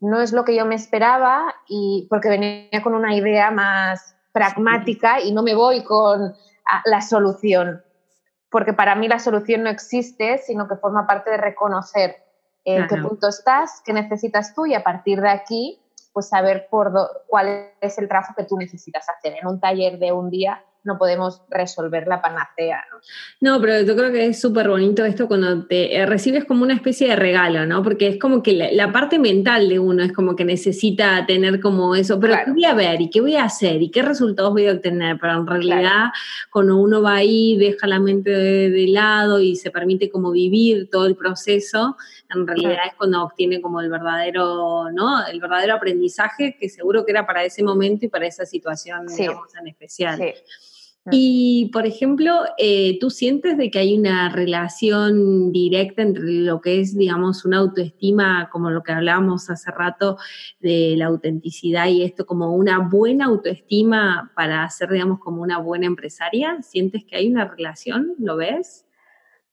no 0.00 0.20
es 0.20 0.32
lo 0.32 0.44
que 0.44 0.54
yo 0.54 0.64
me 0.64 0.74
esperaba 0.74 1.54
y 1.68 2.06
porque 2.08 2.28
venía 2.28 2.82
con 2.82 2.94
una 2.94 3.14
idea 3.14 3.50
más 3.50 4.14
pragmática 4.32 5.20
y 5.20 5.32
no 5.32 5.42
me 5.42 5.54
voy 5.54 5.82
con 5.82 6.34
la 6.84 7.00
solución, 7.00 7.82
porque 8.50 8.72
para 8.72 8.94
mí 8.94 9.08
la 9.08 9.18
solución 9.18 9.62
no 9.62 9.70
existe, 9.70 10.38
sino 10.38 10.68
que 10.68 10.76
forma 10.76 11.06
parte 11.06 11.30
de 11.30 11.36
reconocer 11.36 12.16
en 12.64 12.86
qué 12.88 12.96
punto 12.96 13.28
estás, 13.28 13.80
qué 13.84 13.92
necesitas 13.92 14.54
tú 14.54 14.66
y 14.66 14.74
a 14.74 14.82
partir 14.82 15.20
de 15.20 15.30
aquí, 15.30 15.80
pues 16.12 16.28
saber 16.28 16.66
por 16.68 16.92
cuál 17.28 17.70
es 17.80 17.98
el 17.98 18.08
trabajo 18.08 18.34
que 18.36 18.44
tú 18.44 18.56
necesitas 18.56 19.08
hacer. 19.08 19.34
En 19.40 19.46
un 19.46 19.60
taller 19.60 19.98
de 19.98 20.12
un 20.12 20.30
día 20.30 20.62
no 20.86 20.96
podemos 20.98 21.42
resolver 21.50 22.06
la 22.06 22.22
panacea. 22.22 22.84
No, 23.40 23.56
no 23.56 23.60
pero 23.60 23.82
yo 23.82 23.96
creo 23.96 24.12
que 24.12 24.26
es 24.26 24.40
súper 24.40 24.68
bonito 24.68 25.04
esto 25.04 25.26
cuando 25.26 25.66
te 25.66 25.96
eh, 25.96 26.06
recibes 26.06 26.44
como 26.44 26.62
una 26.62 26.74
especie 26.74 27.08
de 27.08 27.16
regalo, 27.16 27.66
¿no? 27.66 27.82
Porque 27.82 28.06
es 28.08 28.18
como 28.18 28.42
que 28.42 28.52
la, 28.52 28.92
parte 28.92 29.18
mental 29.18 29.68
de 29.68 29.78
uno 29.78 30.04
es 30.04 30.12
como 30.12 30.36
que 30.36 30.44
necesita 30.44 31.26
tener 31.26 31.60
como 31.60 31.94
eso, 31.94 32.18
pero 32.20 32.34
¿qué 32.44 32.52
voy 32.52 32.64
a 32.64 32.74
ver 32.74 33.00
y 33.00 33.10
qué 33.10 33.20
voy 33.20 33.34
a 33.34 33.44
hacer 33.44 33.82
y 33.82 33.90
qué 33.90 34.02
resultados 34.02 34.52
voy 34.52 34.68
a 34.68 34.72
obtener? 34.72 35.18
Pero 35.20 35.34
en 35.34 35.46
realidad 35.46 36.10
cuando 36.50 36.76
uno 36.76 37.02
va 37.02 37.16
ahí, 37.16 37.56
deja 37.56 37.86
la 37.86 37.98
mente 37.98 38.30
de, 38.30 38.86
lado 38.86 39.40
y 39.40 39.56
se 39.56 39.72
permite 39.72 40.08
como 40.08 40.30
vivir 40.30 40.88
todo 40.90 41.06
el 41.06 41.16
proceso, 41.16 41.96
en 42.32 42.46
realidad 42.46 42.86
es 42.86 42.94
cuando 42.94 43.24
obtiene 43.24 43.60
como 43.60 43.80
el 43.80 43.90
verdadero, 43.90 44.90
¿no? 44.92 45.26
El 45.26 45.40
verdadero 45.40 45.74
aprendizaje 45.74 46.56
que 46.58 46.68
seguro 46.68 47.04
que 47.04 47.10
era 47.10 47.26
para 47.26 47.44
ese 47.44 47.64
momento 47.64 48.06
y 48.06 48.08
para 48.08 48.26
esa 48.26 48.46
situación, 48.46 49.06
digamos, 49.06 49.54
en 49.56 49.66
especial. 49.66 50.18
Sí. 50.18 50.32
Y, 51.10 51.70
por 51.72 51.86
ejemplo, 51.86 52.42
eh, 52.58 52.98
¿tú 53.00 53.10
sientes 53.10 53.56
de 53.56 53.70
que 53.70 53.78
hay 53.78 53.98
una 53.98 54.28
relación 54.28 55.52
directa 55.52 56.02
entre 56.02 56.24
lo 56.24 56.60
que 56.60 56.80
es, 56.80 56.96
digamos, 56.96 57.44
una 57.44 57.58
autoestima, 57.58 58.48
como 58.50 58.70
lo 58.70 58.82
que 58.82 58.92
hablábamos 58.92 59.48
hace 59.50 59.70
rato, 59.70 60.18
de 60.58 60.94
la 60.96 61.06
autenticidad 61.06 61.86
y 61.86 62.02
esto 62.02 62.26
como 62.26 62.54
una 62.54 62.78
buena 62.78 63.26
autoestima 63.26 64.32
para 64.34 64.68
ser, 64.70 64.90
digamos, 64.90 65.20
como 65.20 65.42
una 65.42 65.58
buena 65.58 65.86
empresaria? 65.86 66.58
¿Sientes 66.62 67.04
que 67.04 67.16
hay 67.16 67.30
una 67.30 67.46
relación? 67.46 68.14
¿Lo 68.18 68.36
ves? 68.36 68.84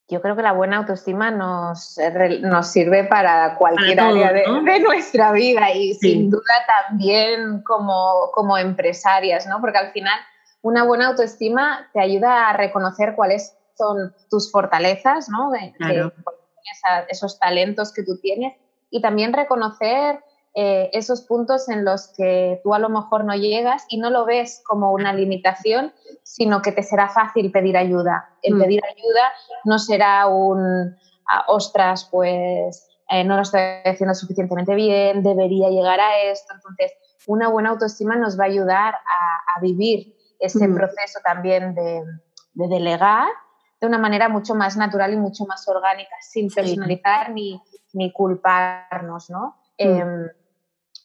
Yo 0.09 0.21
creo 0.21 0.35
que 0.35 0.41
la 0.41 0.51
buena 0.51 0.77
autoestima 0.77 1.31
nos, 1.31 1.97
nos 2.41 2.67
sirve 2.67 3.05
para 3.05 3.55
cualquier 3.55 3.99
área 3.99 4.33
de, 4.33 4.79
nuestra 4.81 5.31
vida 5.31 5.71
y 5.71 5.93
sin 5.93 6.29
duda 6.29 6.53
también 6.87 7.61
como, 7.63 8.29
como 8.33 8.57
empresarias, 8.57 9.47
¿no? 9.47 9.61
Porque 9.61 9.77
al 9.77 9.91
final 9.91 10.19
una 10.63 10.85
buena 10.85 11.09
autoestima 11.09 11.89
te 11.93 11.99
ayuda 11.99 12.49
a 12.49 12.53
reconocer 12.57 13.15
cuáles 13.15 13.55
son 13.77 14.15
tus 14.29 14.51
fortalezas, 14.51 15.29
¿no? 15.29 15.51
esos 17.09 17.37
talentos 17.37 17.93
que 17.93 18.03
tú 18.03 18.17
tienes 18.19 18.55
y 18.89 19.01
también 19.01 19.33
reconocer 19.33 20.23
eh, 20.55 20.89
esos 20.93 21.21
puntos 21.21 21.67
en 21.67 21.83
los 21.83 22.13
que 22.15 22.61
tú 22.63 22.73
a 22.73 22.79
lo 22.79 22.87
mejor 22.87 23.25
no 23.25 23.35
llegas 23.35 23.85
y 23.89 23.97
no 23.97 24.09
lo 24.09 24.23
ves 24.25 24.61
como 24.65 24.93
una 24.93 25.11
limitación, 25.11 25.93
sino 26.23 26.61
que 26.61 26.71
te 26.71 26.83
será 26.83 27.09
fácil 27.09 27.51
pedir 27.51 27.75
ayuda. 27.75 28.29
El 28.41 28.55
mm. 28.55 28.61
pedir 28.61 28.81
ayuda 28.85 29.33
no 29.65 29.79
será 29.79 30.27
un, 30.27 30.95
ah, 31.27 31.43
ostras, 31.47 32.07
pues 32.09 32.87
eh, 33.09 33.25
no 33.25 33.35
lo 33.35 33.41
estoy 33.41 33.61
haciendo 33.83 34.15
suficientemente 34.15 34.75
bien, 34.75 35.23
debería 35.23 35.69
llegar 35.69 35.99
a 35.99 36.21
esto. 36.21 36.53
Entonces, 36.53 36.93
una 37.27 37.49
buena 37.49 37.71
autoestima 37.71 38.15
nos 38.15 38.39
va 38.39 38.43
a 38.43 38.47
ayudar 38.47 38.93
a 38.93 39.59
vivir 39.59 40.15
ese 40.43 40.67
proceso 40.67 41.19
también 41.23 41.73
de, 41.73 42.03
delegar 42.53 43.29
de 43.79 43.87
una 43.87 43.97
manera 43.97 44.29
mucho 44.29 44.55
más 44.55 44.77
natural 44.77 45.13
y 45.13 45.17
mucho 45.17 45.45
más 45.45 45.67
orgánica, 45.67 46.15
sin 46.21 46.49
personalizar 46.49 47.31
ni, 47.31 47.61
ni, 47.93 48.11
culparnos, 48.11 49.29
¿no? 49.29 49.57
Mm. 49.79 49.83
Em, 49.83 50.27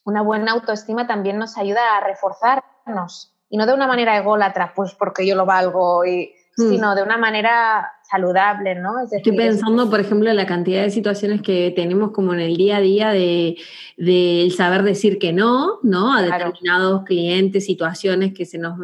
una 0.05 0.23
buena 0.23 0.53
autoestima 0.53 1.07
también 1.07 1.39
nos 1.39 1.57
ayuda 1.57 1.97
a 1.97 2.01
reforzarnos 2.01 3.35
y 3.49 3.57
no 3.57 3.67
de 3.67 3.75
una 3.75 3.87
manera 3.87 4.17
ególatra, 4.17 4.73
pues 4.75 4.95
porque 4.95 5.27
yo 5.27 5.35
lo 5.35 5.47
valgo, 5.47 6.05
y, 6.05 6.35
mm. 6.59 6.69
sino 6.71 6.95
de 6.95 7.03
una 7.03 7.17
manera 7.17 7.91
saludable, 8.11 8.75
¿no? 8.75 8.95
Estoy 9.11 9.37
pensando, 9.37 9.89
por 9.89 10.01
ejemplo, 10.01 10.29
en 10.31 10.37
la 10.37 10.47
cantidad 10.47 10.83
de 10.83 10.91
situaciones 10.91 11.43
que 11.43 11.73
tenemos 11.75 12.11
como 12.11 12.35
en 12.35 12.41
el 12.41 12.57
día 12.57 12.79
a 12.79 12.81
día 12.81 13.11
de, 13.11 13.57
de 13.97 14.53
saber 14.57 14.83
decir 14.83 15.19
que 15.19 15.33
no, 15.33 15.79
¿no? 15.83 16.15
A 16.15 16.23
determinados 16.23 17.05
clientes, 17.05 17.67
situaciones 17.67 18.35
que 18.35 18.45
se 18.45 18.59
nos 18.59 18.79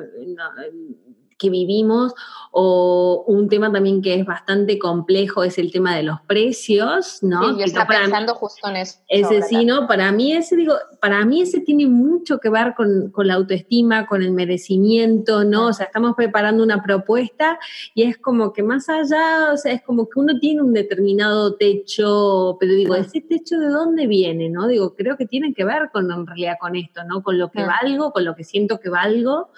que 1.39 1.51
vivimos 1.51 2.15
o 2.53 3.25
un 3.27 3.49
tema 3.49 3.73
también 3.73 4.03
que 4.03 4.15
es 4.15 4.25
bastante 4.25 4.79
complejo 4.79 5.43
es 5.43 5.59
el 5.59 5.73
tema 5.73 5.97
de 5.97 6.05
los 6.05 6.21
precios, 6.23 7.19
¿no? 7.23 7.51
Sí, 7.51 7.59
yo 7.59 7.65
estaba 7.65 7.87
pensando 7.87 8.35
justo 8.35 8.69
en 8.69 8.77
eso. 8.77 8.99
Ese 9.09 9.43
sí, 9.43 9.65
¿no? 9.65 9.87
Para 9.87 10.13
mí 10.13 10.33
ese, 10.33 10.57
digo, 10.57 10.75
para 11.05 11.23
mí 11.27 11.43
ese 11.43 11.61
tiene 11.61 11.87
mucho 11.87 12.39
que 12.39 12.49
ver 12.49 12.73
con, 12.75 13.11
con, 13.11 13.27
la 13.27 13.35
autoestima, 13.35 14.07
con 14.07 14.23
el 14.23 14.31
merecimiento, 14.31 15.45
¿no? 15.45 15.67
O 15.67 15.73
sea, 15.75 15.85
estamos 15.85 16.15
preparando 16.17 16.65
una 16.65 16.83
propuesta 16.83 17.59
y 17.95 18.05
es 18.05 18.17
como 18.17 18.55
que 18.55 18.63
más 18.63 18.89
allá, 18.89 19.53
o 19.53 19.57
sea, 19.59 19.75
es 19.75 19.83
como 19.83 20.09
que 20.09 20.19
uno 20.19 20.39
tiene 20.39 20.63
un 20.63 20.73
determinado 20.73 21.57
techo, 21.57 22.57
pero 22.59 22.73
digo, 22.73 22.95
¿ese 22.95 23.21
techo 23.21 23.59
de 23.59 23.69
dónde 23.69 24.07
viene, 24.07 24.49
no? 24.49 24.67
Digo, 24.67 24.95
creo 24.95 25.19
que 25.19 25.27
tiene 25.27 25.53
que 25.53 25.67
ver 25.67 25.91
con, 25.93 26.11
en 26.11 26.27
realidad, 26.27 26.57
con 26.59 26.75
esto, 26.75 27.05
¿no? 27.05 27.23
Con 27.23 27.37
lo 27.37 27.51
que 27.51 27.63
valgo, 27.63 28.11
con 28.11 28.25
lo 28.25 28.35
que 28.35 28.45
siento 28.45 28.81
que 28.81 28.89
valgo, 28.89 29.51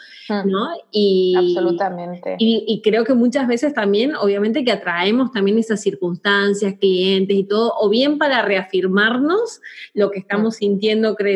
¿no? 0.47 0.71
Y, 0.91 1.37
Absolutamente. 1.37 2.35
y 2.41 2.81
creo 2.83 3.05
que 3.05 3.15
muchas 3.15 3.47
veces 3.47 3.73
también, 3.73 4.17
obviamente, 4.17 4.65
que 4.65 4.73
atraemos 4.73 5.31
también 5.31 5.59
esas 5.59 5.81
circunstancias, 5.81 6.75
clientes 6.81 7.37
y 7.37 7.45
todo, 7.45 7.73
o 7.79 7.89
bien 7.89 8.19
para 8.19 8.43
reafirmarnos 8.43 9.61
lo 9.95 10.11
que 10.11 10.19
estamos 10.19 10.57
sintiendo, 10.57 11.15
creyendo, 11.15 11.36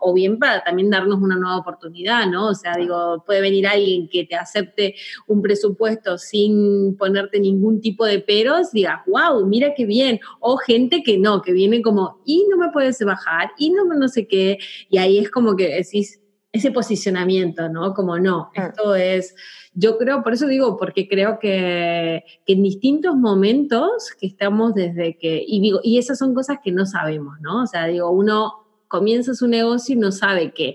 o 0.00 0.14
bien 0.14 0.38
para 0.38 0.62
también 0.62 0.90
darnos 0.90 1.20
una 1.20 1.36
nueva 1.36 1.58
oportunidad, 1.58 2.26
¿no? 2.26 2.48
O 2.48 2.54
sea, 2.54 2.74
digo, 2.76 3.22
puede 3.26 3.40
venir 3.40 3.66
alguien 3.66 4.08
que 4.08 4.24
te 4.24 4.36
acepte 4.36 4.94
un 5.26 5.42
presupuesto 5.42 6.18
sin 6.18 6.96
ponerte 6.96 7.40
ningún 7.40 7.80
tipo 7.80 8.04
de 8.04 8.20
peros, 8.20 8.72
digas, 8.72 9.00
wow, 9.06 9.46
mira 9.46 9.74
qué 9.76 9.86
bien, 9.86 10.20
o 10.40 10.56
gente 10.56 11.02
que 11.02 11.18
no, 11.18 11.42
que 11.42 11.52
viene 11.52 11.82
como, 11.82 12.20
y 12.24 12.46
no 12.50 12.56
me 12.56 12.70
puedes 12.72 12.98
bajar, 13.04 13.50
y 13.58 13.70
no, 13.70 13.84
no 13.84 14.08
sé 14.08 14.26
qué, 14.26 14.58
y 14.88 14.98
ahí 14.98 15.18
es 15.18 15.30
como 15.30 15.56
que 15.56 15.68
decís, 15.68 16.20
ese 16.52 16.72
posicionamiento, 16.72 17.68
¿no? 17.68 17.94
Como 17.94 18.18
no, 18.18 18.50
esto 18.54 18.96
es 18.96 19.34
yo 19.72 19.98
creo, 19.98 20.22
por 20.22 20.32
eso 20.32 20.46
digo, 20.46 20.76
porque 20.76 21.08
creo 21.08 21.38
que, 21.38 22.24
en 22.46 22.62
distintos 22.62 23.14
momentos 23.16 24.10
que 24.18 24.26
estamos 24.26 24.74
desde 24.74 25.16
que, 25.16 25.44
y 25.46 25.60
digo, 25.60 25.80
y 25.82 25.98
esas 25.98 26.18
son 26.18 26.34
cosas 26.34 26.58
que 26.62 26.72
no 26.72 26.86
sabemos, 26.86 27.40
¿no? 27.40 27.62
O 27.62 27.66
sea, 27.66 27.86
digo, 27.86 28.10
uno 28.10 28.52
comienza 28.90 29.32
su 29.32 29.48
negocio 29.48 29.94
y 29.94 29.98
no 29.98 30.12
sabe 30.12 30.52
que 30.52 30.74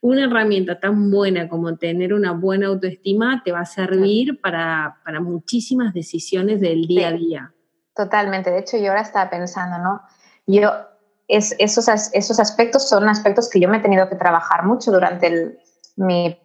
una 0.00 0.24
herramienta 0.24 0.80
tan 0.80 1.10
buena 1.10 1.48
como 1.48 1.76
tener 1.76 2.12
una 2.12 2.32
buena 2.32 2.66
autoestima 2.66 3.42
te 3.44 3.52
va 3.52 3.60
a 3.60 3.66
servir 3.66 4.40
para, 4.40 4.98
muchísimas 5.20 5.94
decisiones 5.94 6.60
del 6.60 6.88
día 6.88 7.08
a 7.08 7.12
día. 7.12 7.54
Totalmente. 7.94 8.50
De 8.50 8.58
hecho, 8.58 8.78
yo 8.78 8.88
ahora 8.88 9.02
estaba 9.02 9.30
pensando, 9.30 9.78
¿no? 9.78 10.00
Yo, 10.46 10.70
es, 11.28 11.54
esos, 11.58 11.86
esos 12.12 12.40
aspectos 12.40 12.88
son 12.88 13.08
aspectos 13.08 13.48
que 13.48 13.60
yo 13.60 13.68
me 13.68 13.76
he 13.76 13.80
tenido 13.80 14.08
que 14.08 14.16
trabajar 14.16 14.64
mucho 14.64 14.90
durante 14.90 15.28
el, 15.28 15.58
mi 15.96 16.36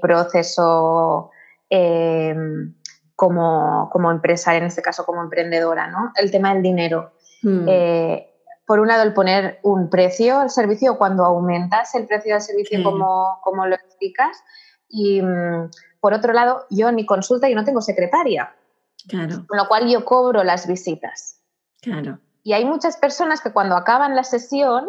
proceso 0.00 1.30
Em, 1.76 2.74
como, 3.16 3.88
como, 3.92 4.10
empresaria, 4.10 4.58
en 4.58 4.66
este 4.66 4.82
caso 4.82 5.04
como 5.04 5.22
emprendedora, 5.22 5.88
¿no? 5.88 6.12
El 6.14 6.30
tema 6.30 6.52
del 6.52 6.62
dinero. 6.62 7.12
Hmm. 7.42 7.66
Eh, 7.68 8.33
por 8.66 8.80
un 8.80 8.88
lado, 8.88 9.02
el 9.02 9.12
poner 9.12 9.60
un 9.62 9.90
precio 9.90 10.38
al 10.38 10.50
servicio 10.50 10.96
cuando 10.96 11.24
aumentas 11.24 11.94
el 11.94 12.06
precio 12.06 12.32
del 12.32 12.42
servicio 12.42 12.82
como, 12.82 13.38
como, 13.42 13.66
lo 13.66 13.74
explicas. 13.74 14.42
Y 14.88 15.20
mm, 15.20 15.70
por 16.00 16.14
otro 16.14 16.32
lado, 16.32 16.66
yo 16.70 16.88
en 16.88 16.94
mi 16.94 17.04
consulta 17.04 17.48
yo 17.48 17.56
no 17.56 17.64
tengo 17.64 17.82
secretaria. 17.82 18.54
Claro. 19.08 19.44
Con 19.46 19.58
lo 19.58 19.68
cual 19.68 19.88
yo 19.88 20.04
cobro 20.04 20.44
las 20.44 20.66
visitas. 20.66 21.42
Claro. 21.82 22.18
Y 22.42 22.54
hay 22.54 22.64
muchas 22.64 22.96
personas 22.96 23.42
que 23.42 23.52
cuando 23.52 23.76
acaban 23.76 24.16
la 24.16 24.24
sesión 24.24 24.88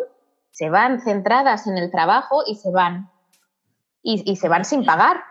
se 0.52 0.70
van 0.70 1.02
centradas 1.02 1.68
en 1.68 1.78
el 1.78 1.92
trabajo 1.92 2.44
y 2.48 2.56
se 2.56 2.72
van. 2.72 3.10
Y, 4.02 4.24
y 4.26 4.38
se 4.38 4.48
van 4.48 4.66
sin 4.66 4.86
pagar. 4.86 5.24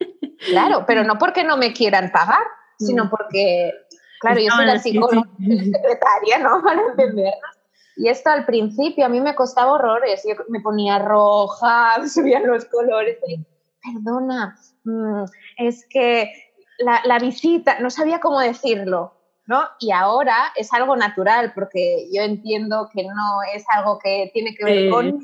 Claro, 0.40 0.84
pero 0.86 1.04
no 1.04 1.18
porque 1.18 1.44
no 1.44 1.58
me 1.58 1.74
quieran 1.74 2.10
pagar, 2.10 2.42
sino 2.78 3.04
mm. 3.04 3.10
porque, 3.10 3.72
claro, 4.20 4.40
yo 4.40 4.50
soy 4.50 4.64
la 4.64 4.78
psicóloga 4.78 5.28
secretaria, 5.38 6.38
¿no? 6.38 6.62
Para 6.64 6.80
entendernos. 6.80 7.59
Y 8.00 8.08
esto 8.08 8.30
al 8.30 8.46
principio 8.46 9.04
a 9.04 9.10
mí 9.10 9.20
me 9.20 9.34
costaba 9.34 9.72
horrores. 9.72 10.22
Yo 10.26 10.34
me 10.48 10.60
ponía 10.60 10.98
roja, 10.98 11.96
subían 12.08 12.46
los 12.46 12.64
colores. 12.64 13.18
Perdona, 13.82 14.56
mm, 14.84 15.24
es 15.58 15.86
que 15.86 16.32
la, 16.78 17.02
la, 17.04 17.18
visita, 17.18 17.78
no 17.78 17.90
sabía 17.90 18.18
cómo 18.18 18.40
decirlo, 18.40 19.12
¿no? 19.46 19.64
Y 19.80 19.92
ahora 19.92 20.50
es 20.56 20.72
algo 20.72 20.96
natural, 20.96 21.52
porque 21.54 22.08
yo 22.10 22.22
entiendo 22.22 22.88
que 22.90 23.04
no 23.04 23.42
es 23.54 23.64
algo 23.70 23.98
que 23.98 24.30
tiene 24.32 24.54
que 24.54 24.64
ver 24.64 24.90
con 24.90 25.20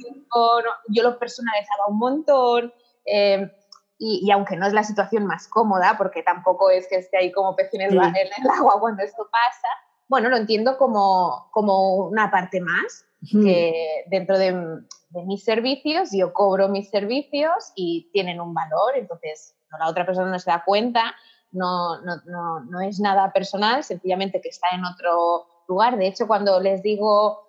yo 0.89 1.03
lo 1.03 1.19
personalizaba 1.19 1.87
un 1.89 1.99
montón. 1.99 2.75
Eh, 3.07 3.51
y, 3.99 4.31
aunque 4.31 4.57
no 4.57 4.67
es 4.67 4.75
la 4.75 4.85
situación 4.85 5.25
más 5.25 5.49
cómoda, 5.49 5.95
porque 5.97 6.23
tampoco 6.23 6.69
es 6.69 6.87
que 6.89 6.97
esté 6.97 7.17
ahí 7.17 7.33
como 7.33 7.57
pez 7.57 7.73
en 7.73 7.81
el, 7.81 7.99
agua 7.99 8.79
cuando 8.79 9.03
esto 9.03 9.27
pasa, 9.33 9.69
bueno, 10.09 10.29
lo 10.29 10.37
entiendo 10.37 10.77
como, 10.77 11.49
como 11.53 12.07
una 12.09 12.31
parte 12.31 12.61
más, 12.61 13.05
que 13.33 14.05
dentro 14.09 14.39
de, 14.39 14.53
de, 14.53 15.23
mis 15.25 15.43
servicios 15.43 16.11
yo 16.13 16.33
cobro 16.33 16.69
mis 16.69 16.91
servicios 16.91 17.73
y 17.75 18.09
tienen 18.13 18.41
un 18.41 18.55
valor, 18.55 18.97
entonces 18.97 19.57
la 19.79 19.89
otra 19.89 20.07
persona 20.07 20.31
no 20.31 20.39
se 20.39 20.51
da 20.51 20.63
cuenta, 20.65 21.15
no, 21.53 22.01
no, 22.03 22.17
no, 22.27 22.61
no 22.61 22.81
es 22.81 23.01
nada 23.01 23.33
personal, 23.33 23.83
sencillamente 23.83 24.41
que 24.41 24.49
está 24.49 24.69
en 24.75 24.85
otro 24.85 25.47
lugar. 25.69 25.97
De 25.97 26.07
hecho, 26.07 26.27
cuando 26.27 26.61
les 26.61 26.83
digo, 26.83 27.49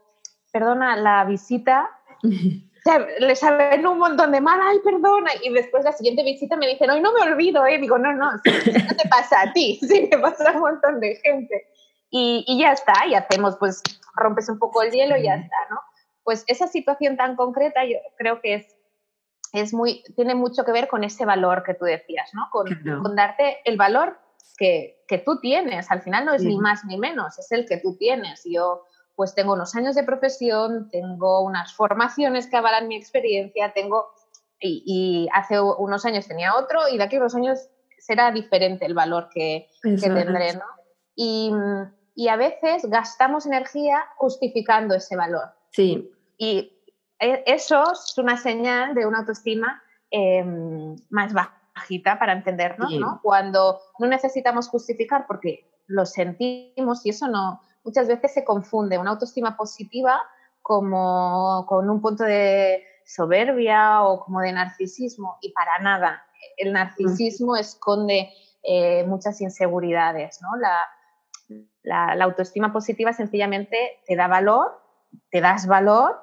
perdona, 0.51 0.95
la 0.95 1.25
visita 1.25 1.89
le 3.19 3.35
saben 3.35 3.85
un 3.85 3.99
montón 3.99 4.31
de 4.31 4.41
mal, 4.41 4.59
ay, 4.61 4.79
perdona, 4.83 5.31
y 5.43 5.51
después 5.51 5.83
la 5.83 5.91
siguiente 5.91 6.23
visita 6.23 6.55
me 6.55 6.67
dicen, 6.67 6.89
hoy 6.89 7.01
no 7.01 7.11
me 7.13 7.21
olvido, 7.21 7.65
¿eh? 7.65 7.77
Digo, 7.79 7.97
no, 7.97 8.13
no, 8.13 8.31
no 8.31 8.39
te 8.41 9.09
pasa 9.09 9.41
a 9.41 9.53
ti, 9.53 9.79
sí, 9.87 10.07
me 10.11 10.17
pasa 10.17 10.51
a 10.51 10.53
un 10.53 10.61
montón 10.61 10.99
de 10.99 11.15
gente. 11.17 11.67
Y, 12.09 12.45
y, 12.47 12.59
ya 12.59 12.71
está, 12.71 13.05
y 13.07 13.15
hacemos, 13.15 13.57
pues, 13.57 13.81
rompes 14.15 14.49
un 14.49 14.59
poco 14.59 14.81
el 14.81 14.91
hielo 14.91 15.17
y 15.17 15.23
ya 15.23 15.35
está, 15.35 15.57
¿no? 15.69 15.79
Pues 16.23 16.43
esa 16.47 16.67
situación 16.67 17.15
tan 17.15 17.35
concreta 17.35 17.85
yo 17.85 17.97
creo 18.17 18.41
que 18.41 18.55
es, 18.55 18.75
es 19.53 19.73
muy, 19.73 20.03
tiene 20.15 20.35
mucho 20.35 20.65
que 20.65 20.71
ver 20.71 20.87
con 20.87 21.03
ese 21.03 21.25
valor 21.25 21.63
que 21.63 21.73
tú 21.73 21.85
decías, 21.85 22.29
¿no? 22.33 22.47
Con, 22.51 22.67
con 23.01 23.15
darte 23.15 23.59
el 23.65 23.77
valor 23.77 24.19
que, 24.57 25.03
que, 25.07 25.19
tú 25.19 25.39
tienes, 25.39 25.89
al 25.91 26.01
final 26.01 26.25
no 26.25 26.33
es 26.33 26.43
ni 26.43 26.57
más 26.57 26.83
ni 26.85 26.97
menos, 26.97 27.37
es 27.39 27.51
el 27.51 27.65
que 27.65 27.77
tú 27.77 27.95
tienes. 27.97 28.41
Yo 28.45 28.83
pues 29.17 29.33
tengo 29.33 29.53
unos 29.53 29.73
años 29.75 29.95
de 29.95 30.03
profesión, 30.03 30.89
tengo 30.91 31.41
unas 31.41 31.73
formaciones 31.73 32.45
que 32.47 32.55
avalan 32.55 32.87
mi 32.87 32.95
experiencia, 32.95 33.73
tengo, 33.73 34.11
y, 34.59 35.27
hace 35.33 35.59
unos 35.59 36.05
años 36.05 36.27
tenía 36.27 36.55
otro 36.55 36.87
y 36.87 36.97
de 36.97 37.03
aquí 37.03 37.15
a 37.15 37.19
unos 37.19 37.33
años 37.33 37.67
será 37.97 38.31
diferente 38.31 38.85
el 38.85 38.93
valor 38.93 39.29
que, 39.33 39.69
tendré, 39.81 40.53
¿no? 40.53 40.65
Y, 41.15 41.51
y, 42.17 42.27
a 42.29 42.35
veces 42.35 42.83
gastamos 42.89 43.45
energía 43.45 44.03
justificando 44.15 44.95
ese 44.95 45.15
valor. 45.15 45.49
Sí. 45.71 46.11
Y 46.37 46.73
e, 47.19 47.43
eso 47.45 47.83
es 47.91 48.17
una 48.17 48.37
señal 48.37 48.95
de 48.95 49.05
una 49.05 49.19
autoestima 49.19 49.81
em, 50.09 50.95
más 51.09 51.33
bajita 51.33 52.17
para 52.17 52.33
entendernos, 52.33 52.91
¿no? 52.93 53.19
Cuando 53.21 53.79
no 53.99 54.07
necesitamos 54.07 54.67
justificar 54.67 55.25
porque 55.27 55.69
lo 55.85 56.05
sentimos 56.05 57.05
y 57.05 57.09
eso 57.09 57.27
no, 57.27 57.61
muchas 57.83 58.07
veces 58.07 58.33
se 58.33 58.43
confunde 58.43 58.97
una 58.97 59.11
autoestima 59.11 59.55
positiva 59.55 60.21
como 60.61 61.65
con 61.67 61.89
un 61.89 62.01
punto 62.01 62.23
de 62.23 62.83
soberbia 63.05 64.03
o 64.03 64.19
como 64.19 64.41
de 64.41 64.51
narcisismo 64.51 65.37
y 65.41 65.53
para 65.53 65.79
nada. 65.79 66.23
El 66.57 66.73
narcisismo 66.73 67.55
esconde 67.55 68.29
eh, 68.63 69.05
muchas 69.05 69.39
inseguridades, 69.39 70.41
¿no? 70.41 70.57
La, 70.57 70.77
la, 71.83 72.13
autoestima 72.23 72.73
positiva 72.73 73.13
sencillamente 73.13 73.99
te 74.05 74.15
da 74.15 74.27
valor, 74.27 74.79
te 75.31 75.41
das 75.41 75.67
valor 75.67 76.21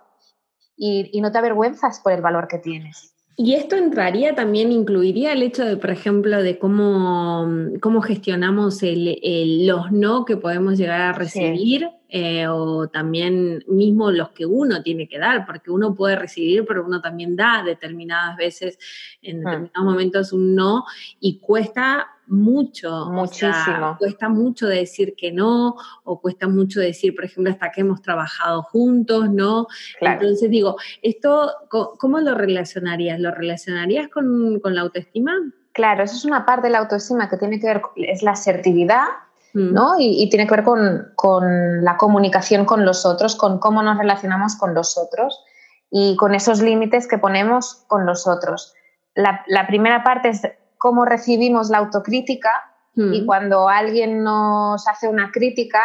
y, 0.77 1.11
y 1.13 1.21
no 1.21 1.33
te 1.33 1.39
avergüenzas 1.39 2.01
por 2.01 2.13
el 2.13 2.23
valor 2.23 2.49
que 2.49 2.59
tienes. 2.59 3.15
Y 3.37 3.55
esto 3.55 3.75
entraría 3.75 4.37
también, 4.37 4.71
incluiría 4.71 5.33
el 5.33 5.43
hecho 5.43 5.65
de, 5.65 5.77
por 5.77 5.91
ejemplo, 5.91 6.41
de 6.41 6.57
cómo, 6.57 7.49
cómo 7.81 8.01
gestionamos 8.01 8.81
el, 8.85 9.67
los 9.67 9.91
no 9.91 10.25
que 10.25 10.37
podemos 10.37 10.79
llegar 10.79 11.01
a 11.01 11.13
recibir, 11.13 11.89
eh, 12.09 12.47
o 12.47 12.87
también 12.87 13.65
mismo 13.67 14.13
los 14.13 14.31
que 14.31 14.47
uno 14.47 14.85
tiene 14.85 15.09
que 15.09 15.19
dar, 15.19 15.47
porque 15.47 15.73
uno 15.73 15.97
puede 15.97 16.15
recibir, 16.15 16.65
pero 16.65 16.87
uno 16.87 17.01
también 17.01 17.35
da 17.35 17.65
determinadas 17.65 18.37
veces, 18.37 18.79
en 19.21 19.45
ah. 19.45 19.51
determinados 19.51 19.85
momentos, 19.85 20.33
un 20.33 20.55
no, 20.55 20.85
y 21.19 21.41
cuesta 21.41 22.07
mucho. 22.27 23.07
Muchísimo. 23.11 23.97
cuesta 23.99 24.29
mucho 24.29 24.67
decir 24.67 25.15
que 25.17 25.33
no, 25.33 25.77
o 26.05 26.21
cuesta 26.21 26.49
mucho 26.49 26.81
decir, 26.81 27.15
por 27.15 27.25
ejemplo, 27.25 27.53
hasta 27.53 27.71
que 27.71 27.83
hemos 27.83 28.03
trabajado 28.03 28.63
juntos, 28.63 29.31
¿no? 29.31 29.67
Entonces 30.01 30.51
digo, 30.51 30.77
¿esto 31.03 31.53
cómo 31.69 32.21
lo 32.21 32.35
relacionarías? 32.35 33.21
¿Lo 33.21 33.31
relacionarías 33.31 34.09
con, 34.09 34.61
con 34.61 34.75
la 34.75 34.83
autoestima? 34.83 35.33
Claro, 35.73 36.05
eso 36.05 36.15
es 36.15 36.25
una 36.25 36.47
parte 36.47 36.69
de 36.69 36.71
la 36.71 36.79
autoestima 36.79 37.29
que 37.29 37.37
tiene 37.37 37.59
que 37.59 37.67
ver, 37.67 37.83
es 37.97 38.23
la 38.23 38.31
asertividad, 38.33 39.07
mm. 39.55 39.73
¿no? 39.73 39.95
Y, 39.99 40.29
tiene 40.31 40.47
que 40.47 40.55
ver 40.55 40.65
con, 40.65 41.13
con, 41.17 41.85
la 41.85 41.97
comunicación 41.97 42.65
con 42.65 42.85
los 42.85 43.05
otros, 43.05 43.35
con 43.37 43.59
cómo 43.59 43.83
nos 43.83 43.99
relacionamos 43.99 44.57
con 44.57 44.73
los 44.73 44.97
otros 44.97 45.45
y 45.91 46.17
con 46.17 46.35
esos 46.35 46.61
límites 46.63 47.09
que 47.09 47.19
ponemos 47.19 47.85
con 47.89 48.07
los 48.07 48.27
otros. 48.27 48.73
La, 49.17 49.45
la 49.49 49.67
primera 49.67 50.05
parte 50.05 50.29
es 50.29 50.43
cómo 50.85 51.07
recibimos 51.07 51.71
la 51.71 51.79
autocrítica 51.79 52.51
y 52.95 53.25
cuando 53.25 53.71
alguien 53.71 54.23
nos 54.23 54.87
hace 54.87 55.09
una 55.09 55.31
crítica, 55.33 55.81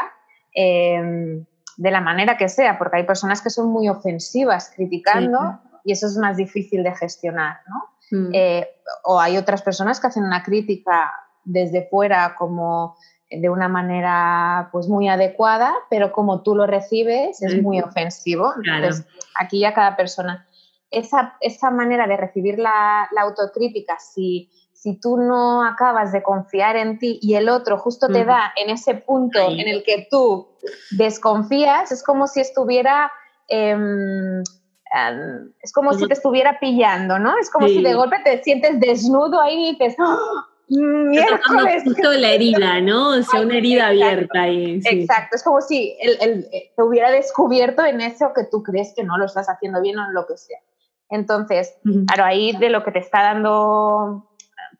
em, 0.53 1.45
de 1.77 1.91
la 1.91 2.01
manera 2.01 2.35
que 2.35 2.49
sea, 2.49 2.77
porque 2.77 2.97
hay 2.97 3.05
personas 3.05 3.41
que 3.41 3.49
son 3.49 3.71
muy 3.71 3.87
ofensivas 3.87 4.73
criticando 4.75 5.57
y 5.85 5.93
eso 5.93 6.05
es 6.05 6.17
más 6.17 6.35
difícil 6.35 6.83
de 6.83 6.93
gestionar, 6.93 7.61
¿no? 7.69 8.19
Mm. 8.19 8.31
Eh, 8.33 8.67
o 9.05 9.21
hay 9.21 9.37
otras 9.37 9.61
personas 9.61 10.01
que 10.01 10.07
hacen 10.07 10.25
una 10.25 10.43
crítica 10.43 11.13
desde 11.45 11.87
fuera 11.87 12.35
como 12.37 12.97
de 13.31 13.49
una 13.49 13.69
manera 13.69 14.67
pues 14.73 14.89
muy 14.89 15.07
adecuada, 15.07 15.73
pero 15.89 16.11
como 16.11 16.43
tú 16.43 16.55
lo 16.55 16.67
recibes 16.67 17.41
es 17.41 17.63
muy 17.63 17.79
ofensivo. 17.79 18.53
Entonces, 18.61 19.07
aquí 19.39 19.61
ya 19.61 19.73
cada 19.73 19.95
persona. 19.95 20.45
Esa, 20.91 21.35
esa 21.39 21.71
manera 21.71 22.05
de 22.05 22.17
recibir 22.17 22.59
la, 22.59 23.07
la 23.13 23.21
autocrítica, 23.21 23.97
si 23.99 24.51
si 24.81 24.97
tú 24.97 25.17
no 25.17 25.65
acabas 25.65 26.13
de 26.13 26.23
confiar 26.23 26.77
en 26.77 26.99
ti 26.99 27.19
y 27.21 27.35
el 27.35 27.49
otro 27.49 27.77
justo 27.77 28.07
te 28.07 28.23
da 28.23 28.53
en 28.55 28.69
ese 28.69 28.95
punto 28.95 29.49
en 29.49 29.67
el 29.67 29.83
que 29.83 30.07
tú 30.09 30.47
desconfías, 30.91 31.91
es 31.91 32.01
como 32.01 32.27
si 32.27 32.39
estuviera... 32.39 33.11
Em, 33.49 34.41
es 35.61 35.73
como 35.73 35.93
si 35.93 36.07
te 36.07 36.13
estuviera 36.13 36.59
pillando, 36.59 37.19
¿no? 37.19 37.37
Es 37.37 37.51
como 37.51 37.67
si 37.67 37.83
de 37.83 37.93
golpe 37.93 38.19
te 38.23 38.41
sientes 38.41 38.79
desnudo 38.79 39.39
ahí 39.41 39.67
y 39.67 39.71
dices, 39.73 39.95
¡Oh, 39.99 40.45
miércoles! 40.69 41.83
justo 41.83 42.11
la 42.13 42.31
herida, 42.31 42.79
¿no? 42.79 43.09
O 43.09 43.21
sea, 43.21 43.41
una 43.41 43.57
herida 43.57 43.87
abierta 43.87 44.43
ahí. 44.43 44.79
Exacto, 44.83 45.35
es 45.35 45.43
como 45.43 45.61
si 45.61 45.95
el, 46.01 46.47
eh, 46.53 46.71
te 46.75 46.81
hubiera 46.81 47.11
descubierto 47.11 47.85
en 47.85 48.01
eso 48.01 48.31
que 48.33 48.45
tú 48.45 48.63
crees 48.63 48.93
que 48.95 49.03
no 49.03 49.17
lo 49.17 49.25
estás 49.25 49.47
haciendo 49.47 49.81
bien 49.81 49.99
o 49.99 50.05
en 50.07 50.13
lo 50.13 50.25
que 50.25 50.37
sea. 50.37 50.59
Entonces, 51.09 51.75
claro, 52.07 52.23
ahí 52.23 52.55
de 52.57 52.69
lo 52.69 52.83
que 52.83 52.91
te 52.91 52.99
está 52.99 53.21
dando 53.21 54.28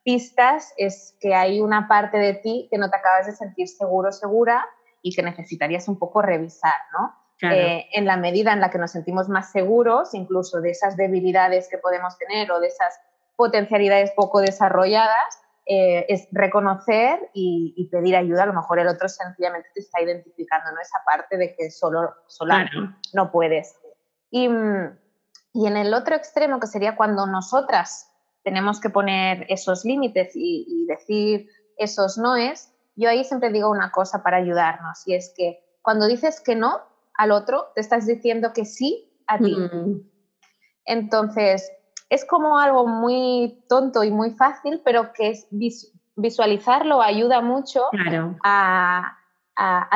pistas 0.03 0.73
es 0.77 1.15
que 1.19 1.35
hay 1.35 1.61
una 1.61 1.87
parte 1.87 2.17
de 2.17 2.33
ti 2.35 2.67
que 2.71 2.77
no 2.77 2.89
te 2.89 2.97
acabas 2.97 3.25
de 3.25 3.33
sentir 3.33 3.67
seguro, 3.67 4.11
segura 4.11 4.65
y 5.01 5.15
que 5.15 5.23
necesitarías 5.23 5.87
un 5.87 5.97
poco 5.97 6.21
revisar, 6.21 6.73
¿no? 6.93 7.15
Eh, 7.41 7.87
en 7.93 8.05
la 8.05 8.17
medida 8.17 8.51
en 8.51 8.59
la 8.59 8.69
que 8.69 8.77
nos 8.77 8.91
sentimos 8.91 9.29
más 9.29 9.51
seguros, 9.51 10.13
incluso 10.13 10.59
de 10.59 10.71
esas 10.71 10.97
debilidades 10.97 11.69
que 11.69 11.77
podemos 11.77 12.17
tener 12.17 12.51
o 12.51 12.59
de 12.59 12.67
esas 12.67 12.99
potencialidades 13.37 14.11
poco 14.11 14.41
desarrolladas, 14.41 15.39
eh, 15.65 16.05
es 16.09 16.27
reconocer 16.31 17.29
y, 17.33 17.87
pedir 17.91 18.17
ayuda. 18.17 18.43
A 18.43 18.47
lo 18.47 18.53
mejor 18.53 18.79
el 18.79 18.89
otro 18.89 19.07
sencillamente 19.07 19.69
te 19.73 19.79
está 19.79 20.01
identificando, 20.01 20.71
¿no? 20.71 20.81
Esa 20.81 20.97
parte 21.05 21.37
de 21.37 21.55
que 21.55 21.71
solo, 21.71 22.13
no 23.13 23.31
puedes. 23.31 23.73
Y, 24.31 24.49
y 25.53 25.67
en 25.67 25.77
el 25.77 25.93
otro 25.93 26.15
extremo, 26.15 26.59
que 26.59 26.67
sería 26.67 26.97
cuando 26.97 27.25
nosotras 27.25 28.08
tenemos 28.43 28.79
que 28.79 28.89
poner 28.89 29.45
esos 29.49 29.85
límites 29.85 30.31
y, 30.35 30.85
decir 30.87 31.47
esos 31.77 32.17
noes, 32.17 32.73
yo 32.95 33.09
ahí 33.09 33.23
siempre 33.23 33.51
digo 33.51 33.69
una 33.69 33.91
cosa 33.91 34.23
para 34.23 34.37
ayudarnos 34.37 35.07
y 35.07 35.13
es 35.13 35.33
que 35.35 35.63
cuando 35.81 36.07
dices 36.07 36.41
que 36.41 36.55
no 36.55 36.81
al 37.15 37.31
otro, 37.31 37.67
te 37.75 37.81
estás 37.81 38.05
diciendo 38.05 38.51
que 38.53 38.65
sí 38.65 39.11
a 39.27 39.37
ti. 39.37 39.55
Mm. 39.55 40.01
Entonces, 40.85 41.71
es 42.09 42.25
como 42.25 42.57
algo 42.57 42.87
muy 42.87 43.63
tonto 43.69 44.03
y 44.03 44.11
muy 44.11 44.31
fácil, 44.31 44.81
pero 44.83 45.13
que 45.13 45.29
es 45.29 45.47
visualizarlo 46.15 47.01
ayuda 47.01 47.41
mucho 47.41 47.83
a, 48.43 49.17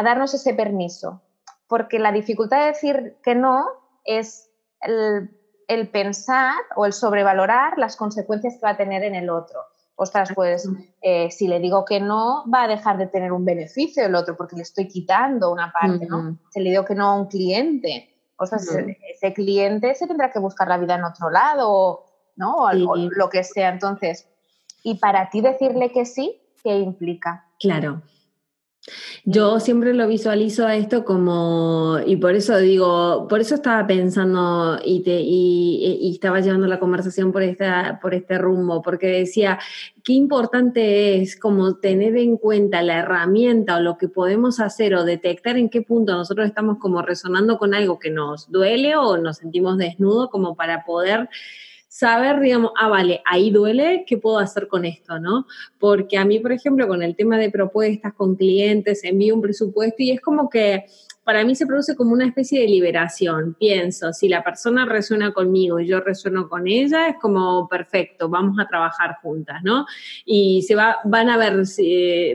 darnos 0.04 0.34
ese 0.34 0.54
permiso. 0.54 1.22
Porque 1.68 1.98
la 1.98 2.12
dificultad 2.12 2.60
de 2.60 2.66
decir 2.66 3.18
que 3.24 3.36
no 3.36 3.66
es 4.04 4.50
el 4.82 5.32
el 5.68 5.90
pensar 5.90 6.56
o 6.76 6.86
el 6.86 6.94
sobrevalorar 6.94 7.78
las 7.78 7.96
consecuencias 7.96 8.56
que 8.56 8.62
va 8.62 8.72
a 8.72 8.78
tener 8.78 9.04
en 9.04 9.16
el 9.16 9.30
otro. 9.30 9.60
Ostras, 9.96 10.32
pues 10.34 10.68
eh, 11.02 11.30
si 11.30 11.48
le 11.48 11.60
digo 11.60 11.86
que 11.86 12.00
no, 12.00 12.44
va 12.52 12.64
a 12.64 12.68
dejar 12.68 12.98
de 12.98 13.08
tener 13.08 13.32
un 13.32 13.46
beneficio 13.46 14.06
el 14.06 14.16
otro 14.16 14.36
porque 14.36 14.56
le 14.56 14.64
estoy 14.64 14.88
quitando 14.88 15.52
una 15.52 15.72
parte, 15.72 16.08
¿no? 16.08 16.40
Si 16.50 16.60
le 16.62 16.72
digo 16.72 16.84
que 16.84 16.96
no 16.96 17.10
a 17.10 17.16
un 17.16 17.28
cliente, 17.28 18.10
ostras, 18.38 18.68
ese, 19.14 19.34
cliente 19.34 19.94
se 19.94 20.08
tendrá 20.08 20.32
que 20.32 20.40
buscar 20.40 20.68
la 20.68 20.78
vida 20.78 20.96
en 20.96 21.04
otro 21.04 21.30
lado, 21.30 22.06
¿no? 22.36 22.56
O, 22.56 22.70
o 22.70 22.96
lo 22.96 23.30
que 23.30 23.44
sea. 23.44 23.70
Entonces, 23.70 24.28
y 24.84 24.96
para 24.96 25.30
ti 25.30 25.42
decirle 25.42 25.92
que 25.92 26.06
sí, 26.06 26.42
¿qué 26.64 26.80
implica? 26.80 27.46
Claro. 27.60 28.02
Yo 29.24 29.62
siempre 29.62 29.94
lo 29.94 30.08
visualizo 30.08 30.68
a 30.68 30.76
esto 30.76 31.06
como, 31.06 32.00
y 32.06 32.18
por 32.18 32.36
eso 32.36 32.58
digo, 32.58 33.28
por 33.30 33.40
eso 33.40 33.56
estaba 33.56 33.88
pensando 33.88 34.78
y, 34.84 35.02
te, 35.04 35.22
y, 35.22 36.12
estaba 36.12 36.42
llevando 36.42 36.68
la 36.68 36.80
conversación 36.80 37.32
por, 37.32 37.44
esta, 37.44 38.00
por 38.02 38.14
este 38.14 38.38
rumbo, 38.38 38.82
porque 38.82 39.08
decía, 39.08 39.58
qué 40.04 40.14
importante 40.14 41.22
es 41.22 41.40
como 41.40 41.78
tener 41.78 42.18
en 42.18 42.36
cuenta 42.36 42.82
la 42.82 43.00
herramienta 43.00 43.78
o 43.78 43.80
lo 43.80 43.98
que 43.98 44.10
podemos 44.10 44.60
hacer 44.60 44.96
o 44.96 45.06
detectar 45.06 45.58
en 45.58 45.70
qué 45.70 45.82
punto 45.82 46.14
nosotros 46.14 46.46
estamos 46.46 46.78
como 46.80 47.02
resonando 47.02 47.58
con 47.58 47.74
algo 47.74 48.00
que 48.00 48.12
nos 48.12 48.52
duele 48.52 48.98
o 48.98 49.18
nos 49.18 49.38
sentimos 49.38 49.78
desnudos 49.78 50.30
como 50.30 50.56
para 50.56 50.84
poder 50.84 51.30
saber, 51.94 52.40
digamos, 52.40 52.72
ah, 52.76 52.88
vale, 52.90 53.22
ahí 53.24 53.52
duele, 53.52 54.04
¿qué 54.08 54.18
puedo 54.18 54.40
hacer 54.40 54.68
con 54.68 54.84
esto, 54.84 55.20
no? 55.20 55.46
Porque 55.78 56.18
a 56.18 56.26
mí, 56.26 56.40
por 56.40 56.52
ejemplo, 56.52 56.88
con 56.88 57.04
el 57.04 57.16
tema 57.16 57.38
de 57.38 57.52
propuestas 57.52 58.16
con 58.16 58.36
clientes, 58.36 59.04
envío 59.04 59.36
un 59.36 59.44
presupuesto 59.44 59.98
y 60.00 60.10
es 60.10 60.20
como 60.20 60.50
que 60.50 60.86
para 61.24 61.44
mí 61.44 61.56
se 61.56 61.66
produce 61.66 61.96
como 61.96 62.14
una 62.14 62.26
especie 62.26 62.62
de 62.62 62.68
liberación. 62.68 63.56
Pienso, 63.60 64.14
si 64.14 64.28
la 64.28 64.44
persona 64.44 64.86
resuena 64.86 65.34
conmigo 65.34 65.80
y 65.80 65.88
yo 65.88 66.00
resueno 66.00 66.50
con 66.50 66.68
ella, 66.68 67.08
es 67.08 67.16
como 67.22 67.68
perfecto, 67.68 68.30
vamos 68.30 68.58
a 68.60 68.68
trabajar 68.68 69.18
juntas, 69.22 69.62
¿no? 69.64 69.86
Y 70.26 70.64
se 70.64 70.76
va, 70.76 70.98
van 71.06 71.30
a 71.30 71.38
ver, 71.38 71.64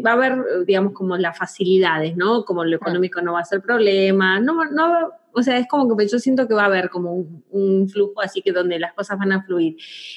va 0.04 0.10
a 0.10 0.14
haber, 0.14 0.64
digamos, 0.66 0.92
como 0.92 1.16
las 1.16 1.36
facilidades, 1.36 2.16
¿no? 2.16 2.44
Como 2.44 2.64
lo 2.64 2.76
económico 2.76 3.20
no 3.20 3.34
va 3.34 3.40
a 3.40 3.44
ser 3.44 3.60
problema, 3.60 4.40
no, 4.40 4.64
no, 4.64 5.12
o 5.32 5.42
sea, 5.42 5.58
es 5.58 5.68
como 5.68 5.96
que 5.96 6.08
yo 6.08 6.18
siento 6.18 6.48
que 6.48 6.54
va 6.54 6.62
a 6.62 6.66
haber 6.66 6.90
como 6.90 7.26
un, 7.50 7.88
flujo 7.88 8.20
así 8.20 8.42
que 8.42 8.52
donde 8.52 8.78
las 8.78 8.92
cosas 8.94 9.18
van 9.18 9.32
a 9.32 9.42
fluir. 9.42 9.76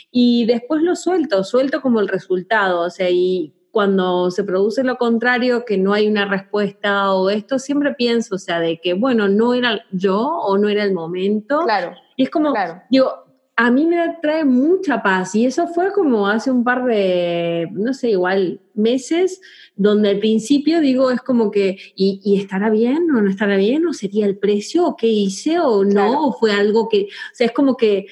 Y 0.09 0.45
después 0.45 0.81
lo 0.81 0.95
suelto, 0.95 1.43
suelto 1.43 1.81
como 1.81 1.99
el 1.99 2.07
resultado, 2.07 2.81
o 2.81 2.89
sea, 2.89 3.09
y 3.09 3.53
cuando 3.71 4.29
se 4.31 4.43
produce 4.43 4.83
lo 4.83 4.97
contrario, 4.97 5.65
que 5.65 5.77
no 5.77 5.93
hay 5.93 6.07
una 6.07 6.25
respuesta 6.25 7.13
o 7.13 7.29
esto, 7.29 7.57
siempre 7.57 7.93
pienso, 7.93 8.35
o 8.35 8.39
sea, 8.39 8.59
de 8.59 8.79
que, 8.79 8.93
bueno, 8.93 9.29
no 9.29 9.53
era 9.53 9.85
yo 9.91 10.19
o 10.19 10.57
no 10.57 10.67
era 10.69 10.83
el 10.83 10.93
momento. 10.93 11.61
Claro. 11.61 11.95
Y 12.17 12.23
es 12.23 12.29
como, 12.29 12.51
claro. 12.51 12.81
digo, 12.89 13.21
a 13.55 13.71
mí 13.71 13.85
me 13.85 14.17
trae 14.21 14.43
mucha 14.43 15.01
paz 15.01 15.35
y 15.35 15.45
eso 15.45 15.67
fue 15.67 15.93
como 15.93 16.27
hace 16.27 16.51
un 16.51 16.63
par 16.63 16.83
de, 16.83 17.69
no 17.71 17.93
sé, 17.93 18.09
igual 18.11 18.59
meses, 18.73 19.39
donde 19.75 20.09
al 20.09 20.19
principio 20.19 20.81
digo, 20.81 21.11
es 21.11 21.21
como 21.21 21.49
que, 21.49 21.77
¿y, 21.95 22.37
estará 22.39 22.69
bien 22.69 23.09
o 23.11 23.21
no 23.21 23.29
estará 23.29 23.55
bien? 23.55 23.85
¿O 23.87 23.93
sería 23.93 24.25
el 24.25 24.37
precio? 24.37 24.85
¿O 24.85 24.95
qué 24.97 25.07
hice? 25.07 25.59
¿O 25.59 25.85
no? 25.85 26.27
¿O 26.27 26.33
fue 26.33 26.51
algo 26.51 26.89
que, 26.89 27.03
o 27.03 27.35
sea, 27.35 27.47
es 27.47 27.53
como 27.53 27.77
que 27.77 28.07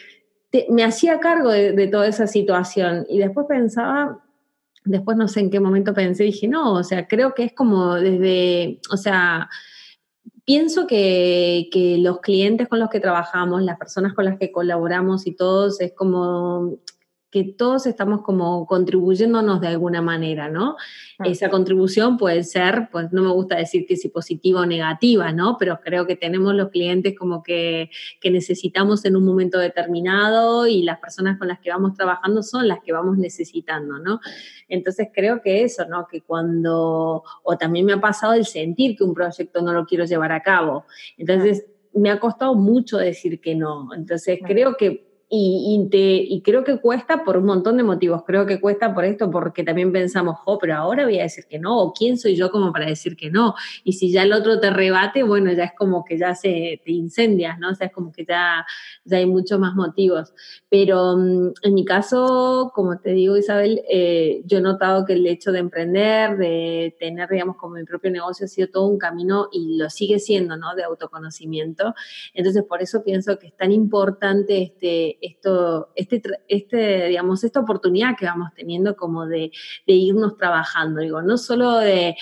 me 0.70 0.84
hacía 0.84 1.20
cargo 1.20 1.52
de, 1.52 1.74
de 1.74 1.88
toda 1.88 2.08
esa 2.08 2.28
situación 2.28 3.06
y 3.10 3.20
después 3.20 3.46
pensaba, 3.48 4.24
después 4.90 5.18
no 5.18 5.28
sé 5.28 5.42
en 5.42 5.52
qué 5.52 5.60
momento 5.60 5.94
pensé, 5.94 6.24
dije, 6.24 6.48
no, 6.48 6.74
o 6.74 6.84
sea, 6.84 7.08
creo 7.08 7.34
que 7.34 7.44
es 7.44 7.54
como 7.54 7.96
desde, 7.96 8.80
o 8.92 8.98
sea, 8.98 9.50
pienso 10.46 10.88
que, 10.88 11.70
los 12.00 12.20
clientes 12.22 12.68
con 12.68 12.80
los 12.80 12.90
que 12.90 13.00
trabajamos, 13.00 13.62
las 13.62 13.78
personas 13.78 14.14
con 14.14 14.26
las 14.26 14.40
que 14.40 14.52
colaboramos 14.52 15.28
y 15.28 15.36
todos, 15.36 15.80
es 15.80 15.94
como 15.94 16.80
que 17.32 17.44
todos 17.44 17.86
estamos 17.86 18.22
como 18.22 18.66
contribuyéndonos 18.66 19.62
de 19.62 19.68
alguna 19.68 20.02
manera, 20.02 20.50
¿no? 20.50 20.78
Esa 21.24 21.50
contribución 21.50 22.18
puede 22.18 22.44
ser, 22.44 22.90
pues 22.92 23.12
no 23.12 23.22
me 23.22 23.32
gusta 23.32 23.56
decir 23.56 23.86
que 23.86 23.98
si 23.98 24.10
positiva 24.10 24.62
o 24.62 24.66
negativa, 24.66 25.32
¿no? 25.32 25.58
Pero 25.60 25.80
creo 25.80 26.08
que 26.08 26.16
tenemos 26.16 26.56
los 26.56 26.70
clientes 26.70 27.16
como 27.18 27.44
que, 27.44 27.92
que 28.20 28.32
necesitamos 28.32 29.06
en 29.06 29.16
un 29.16 29.26
momento 29.26 29.60
determinado 29.60 30.66
y 30.66 30.82
las 30.82 31.00
personas 31.00 31.38
con 31.38 31.50
las 31.50 31.60
que 31.60 31.70
vamos 31.70 31.94
trabajando 31.94 32.42
son 32.42 32.68
las 32.68 32.80
que 32.84 32.94
vamos 32.94 33.18
necesitando, 33.18 34.00
¿no? 34.00 34.22
Entonces 34.68 35.10
creo 35.14 35.42
que 35.42 35.64
eso, 35.64 35.86
¿no? 35.86 36.08
Que 36.08 36.22
cuando, 36.22 37.24
o 37.44 37.58
también 37.58 37.86
me 37.86 37.94
ha 37.94 38.02
pasado 38.02 38.34
el 38.34 38.46
sentir 38.46 38.98
que 38.98 39.04
un 39.04 39.14
proyecto 39.14 39.62
no 39.62 39.74
lo 39.74 39.86
quiero 39.86 40.06
llevar 40.06 40.32
a 40.32 40.42
cabo. 40.42 40.86
Entonces, 41.18 41.66
me 41.94 42.10
ha 42.12 42.20
costado 42.20 42.56
mucho 42.56 42.98
decir 42.98 43.42
que 43.42 43.56
no. 43.56 43.94
Entonces, 43.94 44.40
creo 44.46 44.78
que 44.78 45.09
y, 45.32 45.88
y, 46.28 46.42
creo 46.42 46.64
que 46.64 46.80
cuesta 46.80 47.24
por 47.24 47.38
un 47.38 47.46
montón 47.46 47.78
de 47.78 47.84
motivos. 47.84 48.24
Creo 48.26 48.48
que 48.48 48.60
cuesta 48.60 48.96
por 48.96 49.06
esto 49.06 49.30
porque 49.30 49.64
también 49.64 49.92
pensamos, 49.92 50.38
oh, 50.46 50.58
pero 50.58 50.76
ahora 50.76 51.04
voy 51.06 51.20
a 51.20 51.24
decir 51.24 51.46
que 51.48 51.60
no, 51.60 51.80
o 51.80 51.94
quién 51.94 52.18
soy 52.18 52.36
yo 52.36 52.50
como 52.50 52.74
para 52.74 52.88
decir 52.88 53.16
que 53.16 53.30
no. 53.30 53.54
Y 53.84 53.94
si 53.94 54.12
ya 54.12 54.24
el 54.24 54.34
otro 54.34 54.60
te 54.60 54.72
rebate, 54.72 55.22
bueno, 55.22 55.52
ya 55.54 55.66
es 55.66 55.74
como 55.78 56.04
que 56.04 56.18
ya 56.18 56.34
se 56.34 56.82
te 56.84 56.92
incendias, 56.92 57.60
¿no? 57.60 57.70
O 57.70 57.76
sea, 57.76 57.88
es 57.88 57.94
como 57.94 58.12
que 58.12 58.26
ya, 58.26 58.66
ya 59.06 59.18
hay 59.18 59.28
muchos 59.28 59.60
más 59.60 59.76
motivos. 59.76 60.34
Pero 60.68 61.16
mm, 61.16 61.52
en 61.62 61.74
mi 61.76 61.86
caso, 61.86 62.72
como 62.74 62.98
te 62.98 63.12
digo, 63.12 63.38
Isabel, 63.38 63.84
eh, 63.88 64.42
yo 64.46 64.58
he 64.58 64.62
notado 64.62 65.06
que 65.06 65.14
el 65.14 65.28
hecho 65.28 65.52
de 65.52 65.60
emprender, 65.60 66.38
de 66.38 66.96
tener, 67.00 67.30
digamos, 67.30 67.56
como 67.58 67.76
mi 67.76 67.84
propio 67.84 68.10
negocio, 68.10 68.46
ha 68.46 68.50
sido 68.50 68.70
todo 68.70 68.88
un 68.88 68.98
camino 68.98 69.48
y 69.52 69.78
lo 69.78 69.92
sigue 69.92 70.18
siendo, 70.18 70.58
¿no? 70.58 70.74
De 70.74 70.84
autoconocimiento. 70.84 71.94
Entonces, 72.34 72.64
por 72.64 72.82
eso 72.82 73.04
pienso 73.04 73.38
que 73.38 73.46
es 73.48 73.56
tan 73.56 73.72
importante 73.72 74.64
este 74.64 75.19
esto, 75.22 75.90
este, 75.96 76.22
este, 76.48 77.08
digamos, 77.08 77.44
esta 77.44 77.60
oportunidad 77.60 78.16
que 78.18 78.26
vamos 78.26 78.50
teniendo 78.56 78.96
como 78.96 79.26
de, 79.26 79.52
irnos 79.86 80.38
trabajando, 80.38 81.02
digo, 81.02 81.22
no 81.22 81.38
solo 81.38 81.78
de 81.78 82.16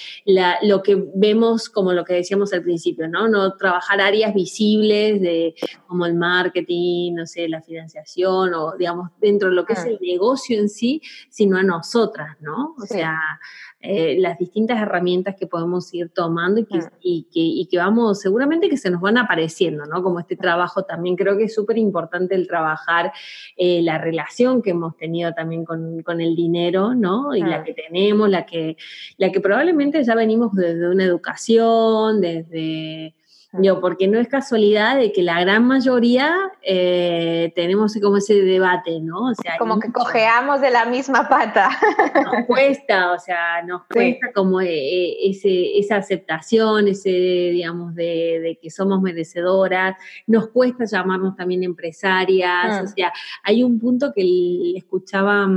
lo 0.63 0.81
que 0.81 1.11
vemos 1.15 1.69
como 1.69 1.93
lo 1.93 2.05
que 2.05 2.15
decíamos 2.15 2.53
al 2.53 2.63
principio, 2.63 3.07
¿no? 3.07 3.27
No 3.27 3.55
trabajar 3.55 4.01
áreas 4.01 4.33
visibles 4.33 5.21
de 5.21 5.55
como 5.87 6.05
el 6.05 6.15
marketing, 6.15 7.13
no 7.13 7.25
sé, 7.25 7.47
la 7.47 7.61
financiación 7.61 8.53
o, 8.53 8.75
digamos, 8.77 9.11
dentro 9.19 9.49
de 9.49 9.55
lo 9.55 9.65
que 9.65 9.73
es 9.73 9.85
el 9.85 9.99
negocio 10.01 10.59
en 10.59 10.69
sí, 10.69 11.01
sino 11.29 11.57
a 11.57 11.63
nosotras, 11.63 12.37
¿no? 12.41 12.75
O 12.81 12.85
sea, 12.85 13.19
eh, 13.79 14.17
las 14.19 14.39
distintas 14.39 14.81
herramientas 14.81 15.35
que 15.35 15.45
podemos 15.45 15.93
ir 15.93 16.09
tomando 16.09 16.59
y 16.59 16.65
que, 16.65 16.79
y, 16.99 17.67
que, 17.69 17.77
vamos, 17.77 18.19
seguramente 18.19 18.69
que 18.69 18.77
se 18.77 18.89
nos 18.89 19.01
van 19.01 19.19
apareciendo, 19.19 19.85
¿no? 19.85 20.01
Como 20.01 20.19
este 20.19 20.35
trabajo 20.35 20.83
también 20.83 21.15
creo 21.15 21.37
que 21.37 21.43
es 21.43 21.53
súper 21.53 21.77
importante 21.77 22.33
el 22.33 22.47
trabajar 22.47 23.13
eh, 23.55 23.83
la 23.83 23.99
relación 23.99 24.63
que 24.63 24.71
hemos 24.71 24.97
tenido 24.97 25.31
también 25.33 25.63
con, 25.63 26.01
con 26.01 26.21
el 26.21 26.35
dinero, 26.35 26.95
¿no? 26.95 27.35
Y 27.35 27.41
la 27.41 27.63
que 27.63 27.73
tenemos, 27.73 28.27
la 28.29 28.47
que, 28.47 28.77
la 29.17 29.31
que 29.31 29.41
probablemente 29.41 30.03
ya 30.03 30.15
venimos 30.15 30.53
desde 30.53 30.89
una 30.89 31.03
educación, 31.03 32.19
desde 32.19 33.13
yo, 33.53 33.79
porque 33.79 34.07
no 34.07 34.19
es 34.19 34.27
casualidad 34.27 34.97
de 34.97 35.13
que 35.13 35.23
la 35.23 35.39
gran 35.39 35.65
mayoría 35.65 36.35
eh, 36.61 37.53
tenemos 37.55 37.97
como 38.01 38.17
ese 38.17 38.41
debate, 38.41 38.99
¿no? 38.99 39.29
O 39.29 39.33
sea, 39.33 39.57
como 39.57 39.79
que 39.79 39.91
cojeamos 39.91 40.59
de 40.59 40.69
la 40.69 40.85
misma 40.85 41.29
pata. 41.29 41.69
Nos 42.23 42.45
cuesta, 42.47 43.13
o 43.13 43.19
sea, 43.19 43.63
nos 43.63 43.83
cuesta 43.85 44.33
como 44.33 44.59
eh, 44.59 44.67
eh, 44.67 45.17
ese, 45.29 45.77
esa 45.77 45.95
aceptación, 45.95 46.89
ese, 46.89 47.09
digamos, 47.09 47.95
de, 47.95 48.59
que 48.61 48.69
somos 48.69 49.01
merecedoras, 49.01 49.95
nos 50.27 50.49
cuesta 50.49 50.83
llamarnos 50.83 51.35
también 51.37 51.63
empresarias, 51.63 52.81
o 52.81 52.83
mm. 52.83 52.87
sea, 52.87 53.13
hay 53.43 53.63
un 53.63 53.79
punto 53.79 54.11
que 54.13 54.23
escuchaba 54.75 55.47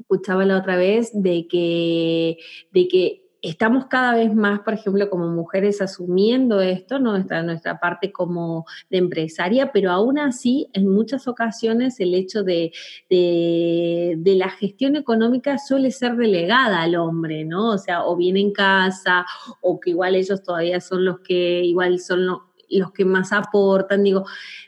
escuchaba 0.00 0.44
la 0.44 0.56
otra 0.56 0.76
vez 0.76 1.10
de 1.12 1.46
que, 1.46 2.38
de 2.72 2.88
que 2.88 3.19
estamos 3.42 3.86
cada 3.86 4.14
vez 4.14 4.34
más, 4.34 4.60
por 4.60 4.74
ejemplo, 4.74 5.08
como 5.08 5.28
mujeres 5.28 5.80
asumiendo 5.80 6.60
esto, 6.60 6.98
¿no? 6.98 7.12
nuestra, 7.12 7.42
nuestra 7.42 7.80
parte 7.80 8.12
como 8.12 8.66
de 8.90 8.98
empresaria, 8.98 9.72
pero 9.72 9.90
aún 9.90 10.18
así, 10.18 10.68
en 10.72 10.88
muchas 10.88 11.26
ocasiones, 11.26 12.00
el 12.00 12.14
hecho 12.14 12.42
de, 12.42 12.72
de, 13.08 14.34
la 14.36 14.50
gestión 14.50 14.96
económica 14.96 15.58
suele 15.58 15.90
ser 15.90 16.16
delegada 16.16 16.82
al 16.82 16.94
hombre, 16.96 17.44
¿no? 17.44 17.70
O 17.70 17.78
sea, 17.78 18.04
o 18.04 18.16
bien 18.16 18.36
en 18.36 18.52
casa, 18.52 19.26
o 19.60 19.80
que 19.80 19.90
igual 19.90 20.14
ellos 20.14 20.42
todavía 20.42 20.80
son 20.80 21.04
los 21.04 21.20
que, 21.20 21.62
igual 21.64 21.98
son 21.98 22.26
los 22.26 22.92
que 22.92 23.04
más 23.04 23.32
aportan, 23.32 24.02
digo, 24.02 24.24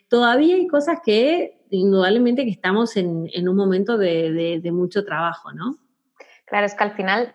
todavía 0.09 0.57
hay 0.57 0.67
cosas 0.67 0.99
que 1.05 1.61
indudablemente 1.71 2.45
que 2.45 2.51
estamos 2.51 2.97
en, 2.97 3.49
un 3.49 3.57
momento 3.57 3.97
de 3.97 4.71
mucho 4.73 5.05
trabajo, 5.05 5.53
¿no? 5.53 5.79
Claro, 6.45 6.67
es 6.67 6.75
que 6.75 6.85
al 6.85 6.93
final 6.93 7.35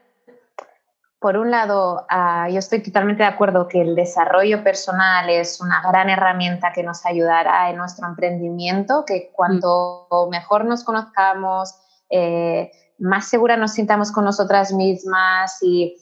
por 1.20 1.36
un 1.38 1.50
lado, 1.50 2.06
ah, 2.10 2.48
yo 2.50 2.60
estoy 2.60 2.84
totalmente 2.84 3.24
de 3.24 3.30
acuerdo 3.30 3.68
que 3.68 3.82
el 3.82 3.96
desarrollo 3.96 4.64
personal 4.64 5.30
es 5.30 5.60
una 5.60 5.82
gran 5.82 6.10
herramienta 6.10 6.72
que 6.72 6.84
nos 6.84 7.06
ayudará 7.06 7.72
en 7.72 7.78
nuestro 7.78 8.08
emprendimiento, 8.08 9.04
que 9.06 9.32
cuanto 9.34 10.08
mm. 10.12 10.30
mejor 10.30 10.66
nos 10.66 10.84
conozcamos, 10.84 11.74
eh, 12.10 12.72
más 13.00 13.28
segura 13.28 13.58
nos 13.58 13.74
sintamos 13.74 14.12
con 14.12 14.26
nosotras 14.26 14.72
mismas 14.74 15.58
y, 15.62 15.98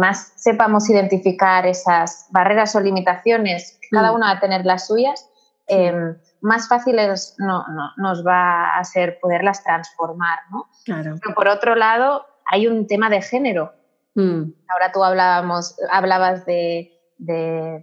más 0.00 0.32
sepamos 0.36 0.88
identificar 0.88 1.66
esas 1.66 2.28
barreras 2.30 2.74
o 2.74 2.80
limitaciones, 2.80 3.78
cada 3.90 4.10
mm. 4.10 4.14
una 4.14 4.26
va 4.26 4.32
a 4.32 4.40
tener 4.40 4.64
las 4.64 4.86
suyas, 4.86 5.28
em, 5.68 6.16
más 6.40 6.66
fáciles 6.66 7.36
nos 7.38 8.26
va 8.26 8.76
a 8.76 8.84
ser 8.84 9.18
poderlas 9.20 9.62
transformar. 9.62 10.38
¿no? 10.50 10.64
Claro. 10.84 11.16
Pero 11.22 11.34
por 11.34 11.48
otro 11.48 11.74
lado, 11.76 12.24
hay 12.46 12.66
un 12.68 12.86
tema 12.86 13.10
de 13.10 13.20
género 13.20 13.75
Mm. 14.16 14.54
Ahora 14.68 14.92
tú 14.92 15.04
hablábamos, 15.04 15.76
hablabas 15.90 16.44
de, 16.46 16.90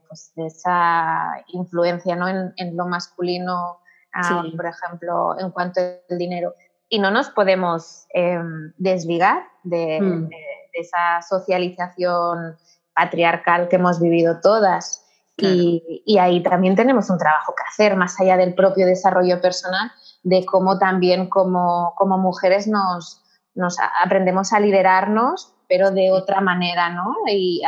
pues, 0.08 0.34
de, 0.36 0.48
esa 0.48 1.44
influencia 1.48 2.16
¿no? 2.16 2.28
en, 2.28 2.76
lo 2.76 2.88
masculino, 2.88 3.80
ah, 4.14 4.44
por 4.56 4.66
ejemplo, 4.66 5.40
en 5.40 5.52
cuanto 5.52 5.80
al 5.80 6.18
dinero. 6.18 6.56
Y 6.90 7.00
no 7.00 7.12
nos 7.12 7.30
podemos 7.30 8.06
em, 8.14 8.74
desligar 8.78 9.44
mm. 9.64 9.70
de, 9.70 10.30
esa 10.74 11.22
socialización 11.22 12.58
patriarcal 12.96 13.68
que 13.68 13.76
hemos 13.76 14.02
vivido 14.02 14.42
todas. 14.42 15.02
Y, 15.38 16.18
ahí 16.20 16.42
también 16.42 16.76
tenemos 16.76 17.10
un 17.10 17.18
trabajo 17.18 17.54
que 17.56 17.64
hacer, 17.68 17.96
más 17.96 18.20
allá 18.20 18.38
del 18.38 18.56
propio 18.56 18.88
desarrollo 18.88 19.40
personal, 19.40 19.92
de 20.24 20.46
cómo 20.46 20.80
también 20.80 21.30
como, 21.30 21.94
como 21.96 22.18
mujeres 22.18 22.68
nos, 22.68 23.22
nos 23.54 23.78
aprendemos 24.04 24.54
a 24.54 24.60
liderarnos 24.60 25.53
pero 25.68 25.92
de 25.92 26.12
otra 26.12 26.42
manera, 26.42 26.90
¿no? 26.90 27.16
Y, 27.30 27.62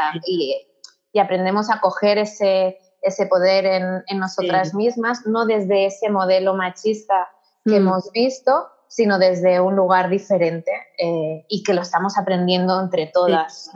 aprendemos 1.17 1.69
a 1.69 1.79
coger 1.79 2.17
ese, 2.17 2.77
ese 3.01 3.25
poder 3.27 3.65
en, 4.07 4.19
nosotras 4.19 4.73
mismas, 4.73 5.25
no 5.25 5.45
desde 5.45 5.85
ese 5.85 6.09
modelo 6.09 6.55
machista 6.55 7.29
que 7.63 7.71
mm. 7.71 7.75
hemos 7.75 8.11
visto, 8.11 8.67
sino 8.87 9.17
desde 9.17 9.59
un 9.59 9.75
lugar 9.75 10.09
diferente 10.09 10.71
eh, 10.97 11.45
y 11.47 11.63
que 11.63 11.73
lo 11.73 11.81
estamos 11.81 12.17
aprendiendo 12.17 12.79
entre 12.81 13.07
todas. 13.07 13.71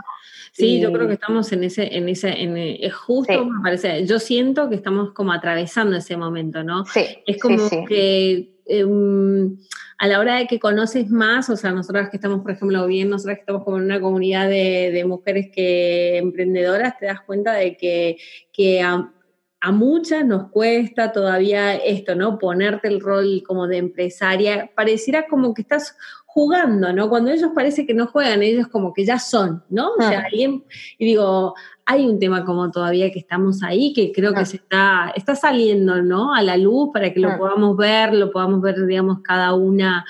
Sí. 0.51 0.80
yo 0.80 0.91
creo 0.91 1.07
que 1.07 1.13
estamos 1.13 1.51
en 1.51 1.63
ese, 1.63 1.95
en 1.95 2.09
ese, 2.09 2.30
en, 2.30 2.57
eh, 2.57 2.86
es 2.86 2.93
justo, 2.93 3.45
me 3.45 3.61
parece, 3.61 4.05
yo 4.05 4.20
siento 4.20 4.70
que 4.70 4.76
estamos 4.76 5.13
como 5.13 5.32
atravesando 5.32 5.95
ese 5.95 6.17
momento, 6.17 6.63
¿no? 6.63 6.86
Sí, 6.86 7.05
es 7.26 7.39
como 7.41 7.70
que 7.88 8.59
em, 8.70 9.57
a 9.97 10.07
la 10.07 10.20
hora 10.20 10.36
de 10.36 10.47
que 10.47 10.59
conoces 10.59 11.09
más, 11.09 11.49
o 11.49 11.57
sea, 11.57 11.72
nosotras 11.72 12.09
que 12.09 12.17
estamos, 12.17 12.41
por 12.41 12.51
ejemplo, 12.51 12.88
bien, 12.88 13.09
nosotras 13.09 13.38
que 13.38 13.41
estamos 13.41 13.63
como 13.63 13.78
en 13.78 13.84
una 13.84 13.99
comunidad 13.99 14.47
de, 14.47 15.03
mujeres 15.05 15.49
que 15.53 16.17
emprendedoras, 16.17 16.97
te 16.97 17.07
das 17.07 17.22
cuenta 17.22 17.53
de 17.53 17.76
que, 17.76 18.17
que 18.53 18.82
a 19.62 19.72
muchas 19.72 20.26
nos 20.26 20.49
cuesta 20.51 21.12
todavía 21.12 21.76
esto, 21.76 22.16
¿no? 22.16 22.39
Ponerte 22.39 22.88
el 22.88 23.01
rol 23.01 23.43
como 23.45 23.68
de 23.68 23.78
empresaria. 23.78 24.72
Pareciera 24.74 25.28
como 25.28 25.53
que 25.53 25.64
estás 25.64 25.97
jugando, 26.26 26.93
¿no? 26.93 27.10
Cuando 27.10 27.32
ellos 27.32 27.51
parece 27.53 27.86
que 27.86 27.93
no 27.93 28.07
juegan, 28.07 28.43
ellos 28.43 28.68
como 28.68 28.93
que 28.93 29.03
ya 29.03 29.20
son, 29.20 29.64
¿no? 29.70 29.93
O 29.97 30.01
sea, 30.01 30.22
alguien, 30.22 30.64
y 30.97 31.05
digo, 31.05 31.55
hay 31.86 32.05
un 32.05 32.20
tema 32.20 32.45
como 32.45 32.70
todavía 32.70 33.12
que 33.12 33.18
estamos 33.18 33.64
ahí, 33.64 33.93
que 33.93 34.12
creo 34.12 34.34
que 34.34 34.45
se 34.45 34.57
está, 34.57 35.12
está 35.16 35.36
saliendo, 35.36 36.01
¿no? 36.03 36.34
A 36.34 36.43
la 36.43 36.55
luz 36.55 36.91
para 36.93 37.12
que 37.12 37.20
lo 37.20 37.36
podamos 37.38 37.76
ver, 37.76 38.14
lo 38.14 38.32
podamos 38.32 38.62
ver, 38.62 38.86
digamos, 38.86 39.22
cada 39.24 39.55
una, 39.55 40.05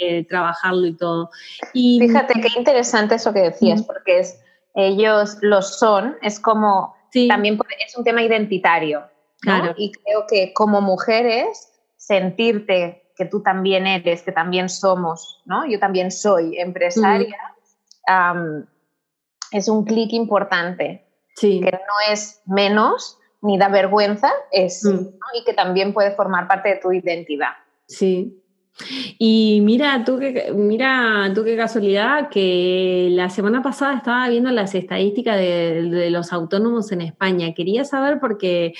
eh, 0.00 0.26
trabajarlo 0.26 0.86
y 0.86 0.94
todo. 0.94 1.30
Y, 1.72 2.00
Fíjate 2.00 2.40
qué 2.40 2.58
interesante 2.58 3.14
eso 3.14 3.32
que 3.32 3.42
decías, 3.42 3.82
porque 3.84 4.18
es, 4.18 4.40
ellos 4.74 5.38
lo 5.40 5.62
son, 5.62 6.16
es 6.20 6.40
como 6.40 6.94
también 7.28 7.58
es 7.86 7.96
un 7.96 8.04
tema 8.04 8.22
identitario. 8.22 9.04
Claro. 9.40 9.74
Y 9.76 9.92
creo 9.92 10.26
que 10.28 10.52
como 10.52 10.80
mujeres, 10.80 11.72
sentirte 11.96 13.10
que 13.16 13.24
tú 13.26 13.42
también 13.42 13.86
eres, 13.86 14.22
que 14.22 14.32
también 14.32 14.68
somos, 14.68 15.42
¿no? 15.44 15.66
Yo 15.66 15.78
también 15.78 16.10
soy 16.10 16.58
empresaria, 16.58 17.36
es 19.52 19.68
un 19.68 19.84
clic 19.84 20.12
importante. 20.12 21.06
Sí. 21.36 21.60
Que 21.60 21.70
no 21.72 22.12
es 22.12 22.42
menos 22.46 23.18
ni 23.42 23.58
da 23.58 23.68
vergüenza, 23.68 24.30
es, 24.52 24.84
mm. 24.84 25.08
y 25.34 25.44
que 25.44 25.54
también 25.54 25.94
puede 25.94 26.10
formar 26.14 26.46
parte 26.46 26.70
de 26.70 26.76
tu 26.76 26.92
identidad. 26.92 27.52
Sí, 27.86 28.39
y 29.18 29.60
mira 29.62 30.04
tú, 30.04 30.18
que, 30.18 30.52
mira 30.54 31.30
tú 31.34 31.44
qué 31.44 31.56
casualidad 31.56 32.28
que 32.30 33.08
la 33.12 33.28
semana 33.28 33.62
pasada 33.62 33.96
estaba 33.96 34.28
viendo 34.28 34.50
las 34.50 34.74
estadísticas 34.74 35.36
de, 35.36 36.08
los 36.10 36.32
autónomos 36.32 36.90
en 36.92 37.02
España. 37.02 37.52
Quería 37.54 37.84
saber 37.84 38.18
porque 38.20 38.72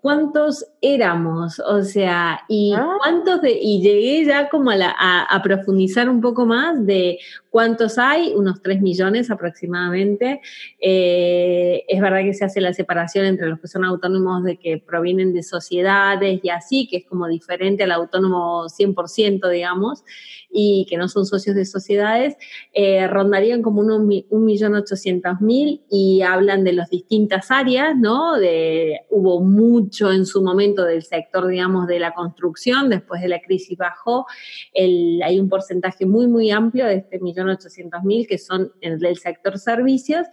cuántos 0.00 0.66
éramos, 0.82 1.60
o 1.60 1.82
sea, 1.82 2.40
y 2.48 2.74
ah. 2.74 2.96
cuántos 2.98 3.40
de, 3.40 3.52
y 3.52 3.80
llegué 3.80 4.24
ya 4.24 4.48
como 4.48 4.72
a, 4.72 5.22
a, 5.22 5.42
profundizar 5.42 6.08
un 6.10 6.20
poco 6.20 6.44
más 6.44 6.84
de 6.84 7.20
cuántos 7.50 7.98
hay, 7.98 8.32
unos 8.34 8.62
3 8.62 8.80
millones 8.80 9.30
aproximadamente. 9.30 10.40
Eh, 10.80 11.84
es 11.86 12.00
verdad 12.00 12.22
que 12.22 12.34
se 12.34 12.44
hace 12.44 12.60
la 12.60 12.74
separación 12.74 13.26
entre 13.26 13.48
los 13.48 13.60
que 13.60 13.68
son 13.68 13.84
autónomos 13.84 14.42
de 14.42 14.56
que 14.56 14.78
provienen 14.78 15.32
de 15.32 15.44
sociedades 15.44 16.40
y 16.42 16.48
así, 16.48 16.88
que 16.88 16.96
es 16.96 17.06
como 17.06 17.28
diferente 17.28 17.84
al 17.84 17.92
autónomo 17.92 18.64
100% 18.64 19.50
digamos, 19.50 20.02
y 20.50 20.86
que 20.88 20.96
no 20.96 21.08
son 21.08 21.26
socios 21.26 21.54
de 21.54 21.64
sociedades, 21.64 22.36
eh, 22.72 23.06
rondarían 23.06 23.62
como 23.62 23.82
unos 23.82 24.00
1.800.000 24.02 25.82
y 25.90 26.22
hablan 26.22 26.64
de 26.64 26.72
las 26.72 26.90
distintas 26.90 27.50
áreas, 27.50 27.96
¿no? 27.96 28.36
De, 28.36 29.00
hubo 29.10 29.40
mucho 29.40 30.10
en 30.10 30.26
su 30.26 30.42
momento 30.42 30.71
del 30.74 31.02
sector, 31.02 31.46
digamos, 31.46 31.86
de 31.86 31.98
la 31.98 32.14
construcción, 32.14 32.88
después 32.88 33.20
de 33.20 33.28
la 33.28 33.40
crisis 33.40 33.76
bajó, 33.76 34.26
el, 34.72 35.20
hay 35.22 35.38
un 35.38 35.50
porcentaje 35.50 36.06
muy, 36.06 36.26
muy 36.26 36.50
amplio 36.50 36.86
de 36.86 36.94
este 36.94 37.20
1.800.000 37.20 38.26
que 38.26 38.38
son 38.38 38.72
del 38.80 39.18
sector 39.18 39.58
servicios, 39.58 40.26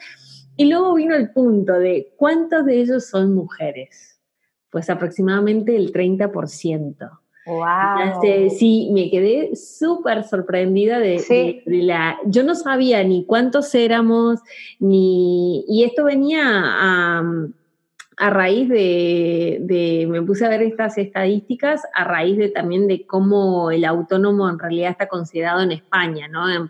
y 0.56 0.66
luego 0.66 0.94
vino 0.94 1.16
el 1.16 1.32
punto 1.32 1.74
de 1.74 2.14
cuántos 2.18 2.66
de 2.66 2.82
ellos 2.82 3.06
son 3.08 3.34
mujeres. 3.34 4.20
Pues 4.70 4.90
aproximadamente 4.90 5.76
el 5.76 5.92
30%. 5.92 7.20
Wow. 7.46 8.22
sí, 8.52 8.90
me 8.92 9.10
quedé 9.10 9.56
súper 9.56 10.24
sorprendida 10.24 11.00
de, 11.00 11.64
la... 11.66 12.18
Yo 12.26 12.44
no 12.44 12.54
sabía 12.54 13.04
ni 13.04 13.26
cuántos 13.26 13.74
éramos, 13.74 14.40
ni... 14.80 15.66
Y 15.68 15.84
esto 15.84 16.04
venía 16.04 16.42
a, 16.44 17.24
a 18.22 18.30
raíz 18.30 18.68
de, 18.68 20.06
me 20.10 20.22
puse 20.22 20.46
a 20.46 20.50
ver 20.50 20.62
estas 20.62 20.98
estadísticas, 20.98 21.84
a 21.94 22.04
raíz 22.04 22.38
de 22.38 22.50
también 22.50 22.86
de 22.86 23.08
cómo 23.08 23.72
el 23.72 23.86
autónomo 23.86 24.50
en 24.50 24.60
realidad 24.60 24.92
está 24.92 25.08
considerado 25.08 25.62
en 25.62 25.72
España, 25.72 26.28
¿no? 26.28 26.50
En, 26.52 26.68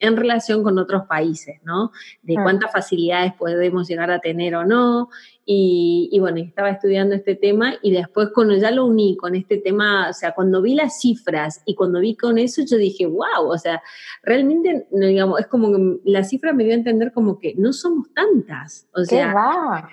en 0.00 0.16
relación 0.18 0.62
con 0.62 0.78
otros 0.78 1.06
países, 1.06 1.60
¿no? 1.64 1.92
De 2.20 2.34
cuántas 2.34 2.70
facilidades 2.70 3.32
podemos 3.32 3.88
llegar 3.88 4.10
a 4.10 4.18
tener 4.18 4.54
o 4.54 4.66
no, 4.66 5.08
y, 5.44 6.16
bueno, 6.20 6.38
estaba 6.38 6.70
estudiando 6.70 7.14
este 7.16 7.34
tema 7.34 7.74
y 7.82 7.90
después 7.90 8.28
cuando 8.32 8.54
ya 8.56 8.70
lo 8.70 8.86
uní 8.86 9.16
con 9.16 9.34
este 9.34 9.58
tema, 9.58 10.08
o 10.08 10.12
sea, 10.12 10.34
cuando 10.34 10.62
vi 10.62 10.74
las 10.74 11.00
cifras 11.00 11.62
y 11.66 11.74
cuando 11.74 11.98
vi 11.98 12.16
con 12.16 12.38
eso, 12.38 12.62
yo 12.64 12.76
dije, 12.76 13.06
wow, 13.06 13.48
o 13.48 13.58
sea, 13.58 13.82
realmente, 14.22 14.86
digamos, 14.92 15.40
es 15.40 15.48
como 15.48 15.72
que 15.72 15.98
la 16.04 16.22
cifra 16.22 16.52
me 16.52 16.64
dio 16.64 16.72
a 16.72 16.76
entender 16.76 17.12
como 17.12 17.38
que 17.40 17.54
no 17.56 17.72
somos 17.72 18.12
tantas. 18.14 18.88
O 18.94 19.04
sea, 19.04 19.28
¿Qué 19.28 19.34
va? 19.34 19.88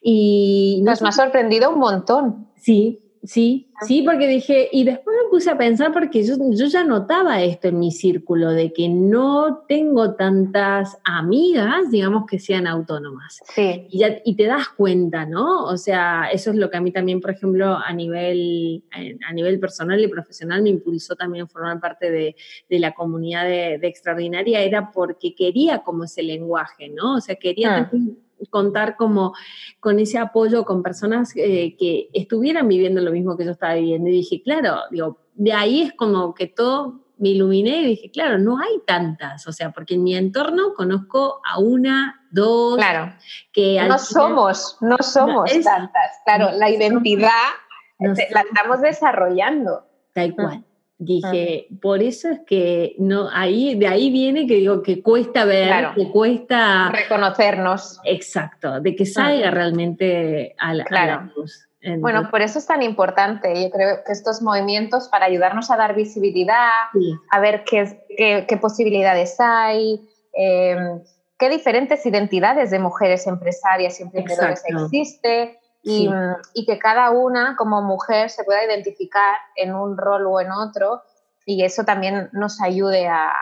Y 0.00 0.80
nos 0.84 1.02
me 1.02 1.08
ha 1.08 1.12
sorprendido 1.12 1.70
un 1.70 1.80
montón. 1.80 2.48
Sí, 2.56 3.03
Sí, 3.24 3.70
sí, 3.86 4.02
porque 4.02 4.28
dije, 4.28 4.68
y 4.70 4.84
después 4.84 5.16
me 5.16 5.30
puse 5.30 5.50
a 5.50 5.56
pensar 5.56 5.92
porque 5.94 6.22
yo, 6.26 6.34
yo, 6.50 6.66
ya 6.66 6.84
notaba 6.84 7.42
esto 7.42 7.68
en 7.68 7.78
mi 7.78 7.90
círculo, 7.90 8.50
de 8.50 8.72
que 8.72 8.88
no 8.88 9.64
tengo 9.66 10.14
tantas 10.14 10.98
amigas, 11.04 11.90
digamos, 11.90 12.26
que 12.26 12.38
sean 12.38 12.66
autónomas. 12.66 13.40
Sí. 13.54 13.86
Y, 13.88 13.98
ya, 14.00 14.18
y 14.24 14.36
te 14.36 14.44
das 14.44 14.68
cuenta, 14.68 15.24
¿no? 15.24 15.64
O 15.64 15.78
sea, 15.78 16.28
eso 16.30 16.50
es 16.50 16.56
lo 16.56 16.68
que 16.68 16.76
a 16.76 16.82
mí 16.82 16.92
también, 16.92 17.22
por 17.22 17.30
ejemplo, 17.30 17.78
a 17.78 17.92
nivel, 17.94 18.84
a 19.26 19.32
nivel 19.32 19.58
personal 19.58 19.98
y 20.00 20.08
profesional 20.08 20.62
me 20.62 20.68
impulsó 20.68 21.16
también 21.16 21.48
formar 21.48 21.80
parte 21.80 22.10
de, 22.10 22.36
de 22.68 22.78
la 22.78 22.92
comunidad 22.92 23.44
de, 23.44 23.78
de, 23.78 23.94
Extraordinaria, 23.94 24.60
era 24.60 24.90
porque 24.92 25.34
quería 25.34 25.78
como 25.78 26.04
ese 26.04 26.22
lenguaje, 26.22 26.90
¿no? 26.90 27.14
O 27.16 27.20
sea, 27.20 27.36
quería 27.36 27.76
ah 27.76 27.90
contar 28.50 28.96
como 28.96 29.34
con 29.80 29.98
ese 29.98 30.18
apoyo 30.18 30.64
con 30.64 30.82
personas 30.82 31.32
eh, 31.36 31.76
que 31.78 32.08
estuvieran 32.12 32.68
viviendo 32.68 33.00
lo 33.00 33.12
mismo 33.12 33.36
que 33.36 33.44
yo 33.44 33.52
estaba 33.52 33.74
viviendo. 33.74 34.08
Y 34.08 34.12
dije, 34.12 34.42
claro, 34.42 34.80
digo, 34.90 35.18
de 35.34 35.52
ahí 35.52 35.82
es 35.82 35.92
como 35.92 36.34
que 36.34 36.46
todo 36.46 37.04
me 37.18 37.30
iluminé 37.30 37.82
y 37.82 37.86
dije, 37.86 38.10
claro, 38.10 38.38
no 38.38 38.58
hay 38.58 38.80
tantas, 38.86 39.46
o 39.46 39.52
sea, 39.52 39.70
porque 39.70 39.94
en 39.94 40.02
mi 40.02 40.16
entorno 40.16 40.74
conozco 40.74 41.40
a 41.48 41.58
una, 41.60 42.26
dos, 42.30 42.76
claro. 42.76 43.14
que 43.52 43.80
no 43.86 43.98
somos, 43.98 44.78
no 44.80 44.96
somos 44.98 45.50
tantas, 45.62 46.20
claro, 46.24 46.50
la 46.52 46.70
identidad 46.70 47.30
la 47.98 48.40
estamos 48.40 48.80
desarrollando. 48.80 49.86
Tal 50.12 50.34
cual. 50.34 50.64
Dije, 50.96 51.66
por 51.82 52.02
eso 52.02 52.28
es 52.28 52.40
que 52.46 52.94
no, 52.98 53.28
ahí, 53.32 53.74
de 53.74 53.88
ahí 53.88 54.12
viene 54.12 54.46
que 54.46 54.54
digo 54.54 54.80
que 54.80 55.02
cuesta 55.02 55.44
ver, 55.44 55.92
que 55.94 56.08
cuesta 56.10 56.88
reconocernos. 56.92 58.00
Exacto, 58.04 58.80
de 58.80 58.94
que 58.94 59.04
salga 59.04 59.50
realmente 59.50 60.54
a 60.56 60.72
la, 60.72 61.32
luz. 61.34 61.68
bueno, 61.98 62.30
por 62.30 62.42
eso 62.42 62.60
es 62.60 62.66
tan 62.66 62.80
importante. 62.82 63.60
Yo 63.60 63.70
creo 63.70 64.04
que 64.06 64.12
estos 64.12 64.40
movimientos 64.40 65.08
para 65.08 65.26
ayudarnos 65.26 65.68
a 65.72 65.76
dar 65.76 65.96
visibilidad, 65.96 66.70
a 67.30 67.40
ver 67.40 67.64
qué, 67.64 68.46
qué, 68.46 68.56
posibilidades 68.56 69.34
hay, 69.40 70.00
em, 70.32 71.02
qué 71.36 71.50
diferentes 71.50 72.06
identidades 72.06 72.70
de 72.70 72.78
mujeres 72.78 73.26
empresarias 73.26 73.98
y 73.98 74.04
emprendedoras 74.04 74.62
existen 74.64 75.56
y, 75.84 76.66
que 76.66 76.78
cada 76.78 77.10
una 77.10 77.56
como 77.56 77.82
mujer 77.82 78.30
se 78.30 78.44
pueda 78.44 78.64
identificar 78.64 79.36
en 79.54 79.74
un 79.74 79.96
rol 79.98 80.26
o 80.26 80.40
en 80.40 80.50
otro 80.50 81.02
y 81.44 81.62
eso 81.62 81.84
también 81.84 82.30
nos 82.32 82.60
ayude 82.62 83.06
a, 83.06 83.32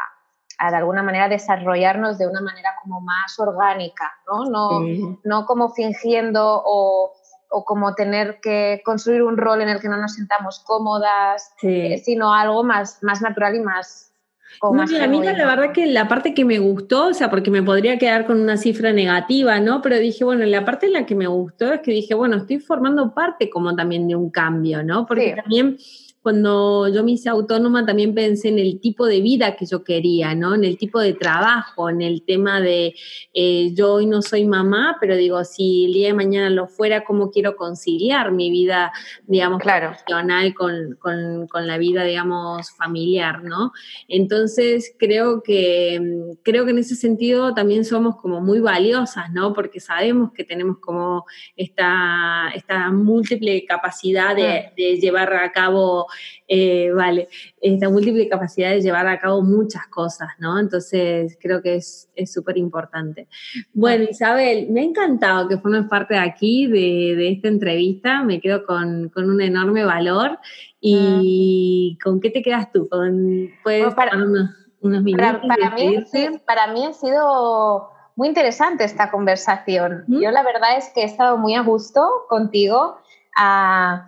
de 0.58 0.76
alguna 0.76 1.02
manera 1.02 1.28
desarrollarnos 1.28 2.18
de 2.18 2.26
una 2.26 2.40
manera 2.40 2.70
como 2.82 3.00
más 3.00 3.38
orgánica, 3.38 4.12
¿no? 4.26 4.44
No, 4.44 4.80
no 5.24 5.46
como 5.46 5.70
fingiendo 5.70 6.62
o, 6.64 7.12
o, 7.48 7.64
como 7.64 7.94
tener 7.94 8.40
que 8.40 8.82
construir 8.84 9.22
un 9.22 9.36
rol 9.36 9.62
en 9.62 9.68
el 9.68 9.80
que 9.80 9.88
no 9.88 9.96
nos 9.96 10.14
sintamos 10.14 10.60
cómodas, 10.60 11.52
eh, 11.62 11.98
sino 12.04 12.34
algo 12.34 12.64
más, 12.64 13.02
más 13.02 13.22
natural 13.22 13.54
y 13.56 13.60
más, 13.60 14.11
no, 14.60 14.82
a 14.82 15.06
mí 15.06 15.22
la 15.22 15.46
verdad 15.46 15.72
que 15.72 15.86
la 15.86 16.08
parte 16.08 16.34
que 16.34 16.44
me 16.44 16.58
gustó, 16.58 17.08
o 17.08 17.14
sea, 17.14 17.30
porque 17.30 17.50
me 17.50 17.62
podría 17.62 17.98
quedar 17.98 18.26
con 18.26 18.40
una 18.40 18.56
cifra 18.56 18.92
negativa, 18.92 19.60
¿no? 19.60 19.82
Pero 19.82 19.98
dije, 19.98 20.24
bueno, 20.24 20.44
la 20.44 20.64
parte 20.64 20.86
en 20.86 20.92
la 20.92 21.06
que 21.06 21.14
me 21.14 21.26
gustó 21.26 21.72
es 21.72 21.80
que 21.80 21.92
dije, 21.92 22.14
bueno, 22.14 22.36
estoy 22.36 22.58
formando 22.58 23.12
parte 23.14 23.50
como 23.50 23.74
también 23.74 24.06
de 24.08 24.16
un 24.16 24.30
cambio, 24.30 24.82
¿no? 24.82 25.06
Porque 25.06 25.34
también 25.34 25.78
cuando 26.22 26.86
yo 26.86 27.02
me 27.02 27.12
hice 27.12 27.28
autónoma 27.28 27.84
también 27.84 28.14
pensé 28.14 28.48
en 28.48 28.60
el 28.60 28.78
tipo 28.80 29.06
de 29.06 29.20
vida 29.20 29.56
que 29.56 29.66
yo 29.66 29.82
quería, 29.82 30.36
¿no? 30.36 30.54
En 30.54 30.62
el 30.62 30.78
tipo 30.78 31.00
de 31.00 31.14
trabajo, 31.14 31.90
en 31.90 32.00
el 32.00 32.22
tema 32.22 32.60
de 32.60 32.94
eh, 33.34 33.72
yo 33.74 33.94
hoy 33.94 34.06
no 34.06 34.22
soy 34.22 34.46
mamá, 34.46 34.98
pero 35.00 35.16
digo, 35.16 35.42
si 35.42 35.86
el 35.86 35.94
día 35.94 36.08
de 36.08 36.14
mañana 36.14 36.48
lo 36.48 36.68
fuera, 36.68 37.02
¿cómo 37.04 37.32
quiero 37.32 37.56
conciliar 37.56 38.30
mi 38.30 38.50
vida, 38.50 38.92
digamos, 39.26 39.60
profesional 39.62 40.54
con, 40.54 40.96
con, 41.00 41.66
la 41.66 41.78
vida, 41.78 42.04
digamos, 42.04 42.70
familiar, 42.70 43.42
¿no? 43.42 43.72
Entonces 44.06 44.94
creo 44.98 45.42
que, 45.42 46.00
creo 46.42 46.64
que 46.64 46.70
en 46.70 46.78
ese 46.78 46.94
sentido 46.94 47.52
también 47.52 47.84
somos 47.84 48.16
como 48.16 48.40
muy 48.40 48.60
valiosas, 48.60 49.32
¿no? 49.32 49.52
Porque 49.52 49.80
sabemos 49.80 50.32
que 50.32 50.44
tenemos 50.44 50.78
como 50.78 51.24
esta, 51.56 52.50
esta 52.54 52.92
múltiple 52.92 53.64
capacidad 53.64 54.36
de, 54.36 54.72
de 54.76 54.96
llevar 55.00 55.32
a 55.34 55.50
cabo 55.50 56.06
eh, 56.48 56.90
vale, 56.94 57.28
esta 57.60 57.88
múltiple 57.88 58.28
capacidad 58.28 58.70
de 58.70 58.80
llevar 58.80 59.06
a 59.06 59.18
cabo 59.18 59.42
muchas 59.42 59.86
cosas, 59.88 60.28
¿no? 60.38 60.58
Entonces, 60.58 61.38
creo 61.40 61.62
que 61.62 61.76
es 61.76 62.08
súper 62.26 62.58
importante. 62.58 63.28
Bueno, 63.72 64.04
Isabel, 64.10 64.68
me 64.70 64.80
ha 64.80 64.84
encantado 64.84 65.48
que 65.48 65.58
formes 65.58 65.88
parte 65.88 66.14
de 66.14 66.20
aquí, 66.20 66.66
de, 66.66 67.30
esta 67.30 67.48
entrevista, 67.48 68.22
me 68.22 68.40
quedo 68.40 68.64
con, 68.64 69.10
un 69.14 69.40
enorme 69.40 69.84
valor. 69.84 70.38
¿Y 70.80 71.96
con 72.02 72.20
qué 72.20 72.30
te 72.30 72.42
quedas 72.42 72.72
tú? 72.72 72.88
¿Con, 72.88 73.50
¿Puedes 73.62 73.94
para, 73.94 74.16
unos, 74.16 74.50
minutos? 74.80 75.40
Para, 75.46 75.70
mí, 75.76 75.96
para 76.44 76.72
mí 76.72 76.84
ha 76.84 76.92
sido 76.92 77.88
muy 78.16 78.28
interesante 78.28 78.84
esta 78.84 79.10
conversación. 79.10 80.04
Yo 80.08 80.30
la 80.30 80.42
verdad 80.42 80.76
es 80.76 80.90
que 80.94 81.02
he 81.02 81.04
estado 81.04 81.38
muy 81.38 81.54
a 81.54 81.62
gusto 81.62 82.26
contigo. 82.28 82.98
Ah, 83.36 84.06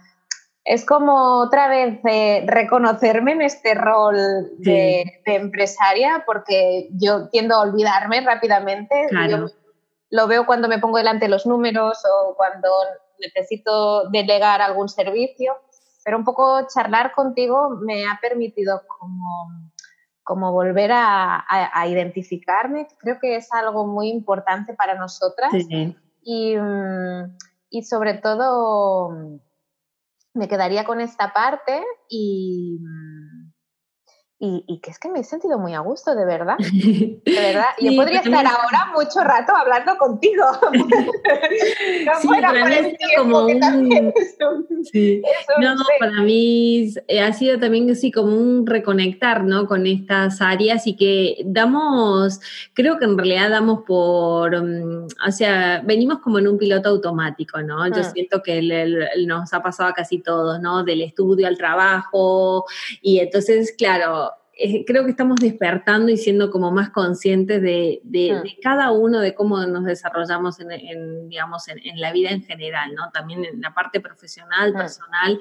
es 0.65 0.87
como 0.87 1.41
otra 1.41 1.69
vez 1.69 2.01
eh, 2.05 2.45
reconocerme 2.47 3.33
en 3.33 3.43
este 3.43 3.75
rol 3.75 4.17
de, 4.59 5.21
empresaria, 5.27 6.23
porque 6.27 6.89
yo 6.93 7.29
tiendo 7.29 7.55
a 7.55 7.62
olvidarme 7.62 8.23
rápidamente. 8.23 9.09
lo 10.11 10.27
veo 10.27 10.47
cuando 10.47 10.69
me 10.69 10.79
pongo 10.79 10.99
delante 10.99 11.29
los 11.29 11.45
números 11.45 11.99
o 12.11 12.35
cuando 12.35 12.69
necesito 13.21 14.09
delegar 14.11 14.62
algún 14.62 14.89
servicio, 14.89 15.55
pero 16.05 16.17
un 16.17 16.25
poco 16.25 16.67
charlar 16.73 17.12
contigo 17.12 17.71
me 17.81 18.07
ha 18.07 18.19
permitido 18.21 18.83
como, 18.87 19.71
como 20.23 20.53
volver 20.53 20.93
a, 20.95 21.45
identificarme. 21.87 22.87
Creo 22.99 23.19
que 23.21 23.37
es 23.37 23.53
algo 23.53 23.87
muy 23.87 24.09
importante 24.09 24.73
para 24.73 24.95
nosotras 24.95 25.53
y, 26.23 26.57
mm, 26.57 27.37
y 27.69 27.83
sobre 27.83 28.15
todo 28.15 29.41
me 30.35 30.49
quedaría 30.49 30.85
con 30.85 31.01
esta 31.01 31.32
parte 31.32 31.82
y, 32.09 32.80
y, 34.66 34.78
que 34.80 34.90
es 34.90 34.99
que 34.99 35.09
me 35.09 35.20
he 35.20 35.24
sentido 35.24 35.59
muy 35.59 35.74
a 35.74 35.80
gusto, 35.80 36.14
de 36.14 36.24
verdad. 36.24 36.57
De 36.59 37.20
verdad. 37.26 37.66
Yo 37.80 37.95
podría 37.97 38.20
estar 38.20 38.47
ahora 38.47 38.92
mucho 38.95 39.20
rato 39.20 39.55
hablando 39.55 39.97
contigo. 39.97 40.45
no 40.72 42.20
sí, 42.20 42.28
para 42.28 42.53
mí 42.64 42.97
como 43.16 43.47
un... 43.47 44.12
sí. 44.92 45.22
no, 45.61 45.74
para 45.99 46.20
mí 46.22 46.92
ha 47.22 47.32
sido 47.32 47.59
también 47.59 47.90
así 47.90 48.11
como 48.12 48.36
un 48.36 48.66
reconectar, 48.66 49.45
¿no? 49.45 49.66
Con 49.66 49.86
estas 49.86 50.40
áreas 50.40 50.86
y 50.86 50.97
que 50.97 51.42
damos, 51.45 52.40
creo 52.74 52.99
que 52.99 53.05
en 53.07 53.16
realidad 53.16 53.51
damos 53.51 53.80
por, 53.86 54.62
mm, 54.62 55.07
o 55.26 55.32
sea, 55.32 55.82
venimos 55.84 56.18
como 56.18 56.38
en 56.38 56.49
un 56.49 56.59
piloto 56.59 56.90
automático, 56.90 57.62
¿no? 57.62 57.86
Yo 57.88 58.03
mm. 58.03 58.12
siento 58.12 58.42
que 58.42 58.61
nos 59.26 59.53
ha 59.53 59.62
pasado 59.62 59.90
a 59.90 59.95
casi 59.95 60.18
todos, 60.18 60.61
¿no? 60.61 60.84
Del 60.84 61.03
estudio 61.03 61.47
al 61.47 61.57
trabajo 61.57 62.64
y 63.01 63.18
entonces, 63.18 63.74
claro, 63.76 64.32
eh, 64.57 64.85
creo 64.85 65.05
que 65.05 65.11
estamos 65.11 65.37
despertando 65.41 66.11
y 66.11 66.17
siendo 66.17 66.51
como 66.51 66.71
más 66.71 66.91
conscientes 66.91 67.61
de, 67.61 68.01
mm. 68.05 68.63
cada 68.63 68.93
uno, 68.93 69.19
de 69.19 69.35
cómo 69.35 69.59
nos 69.67 69.85
desarrollamos 69.85 70.61
en, 70.61 71.29
digamos, 71.29 71.67
en, 71.69 72.01
la 72.01 72.13
vida 72.13 72.31
en 72.31 72.43
general, 72.43 72.95
¿no? 72.95 73.11
También 73.11 73.45
en 73.45 73.61
la 73.61 73.75
parte 73.75 74.01
profesional, 74.01 74.73
mm. 74.73 74.77
personal, 74.77 75.39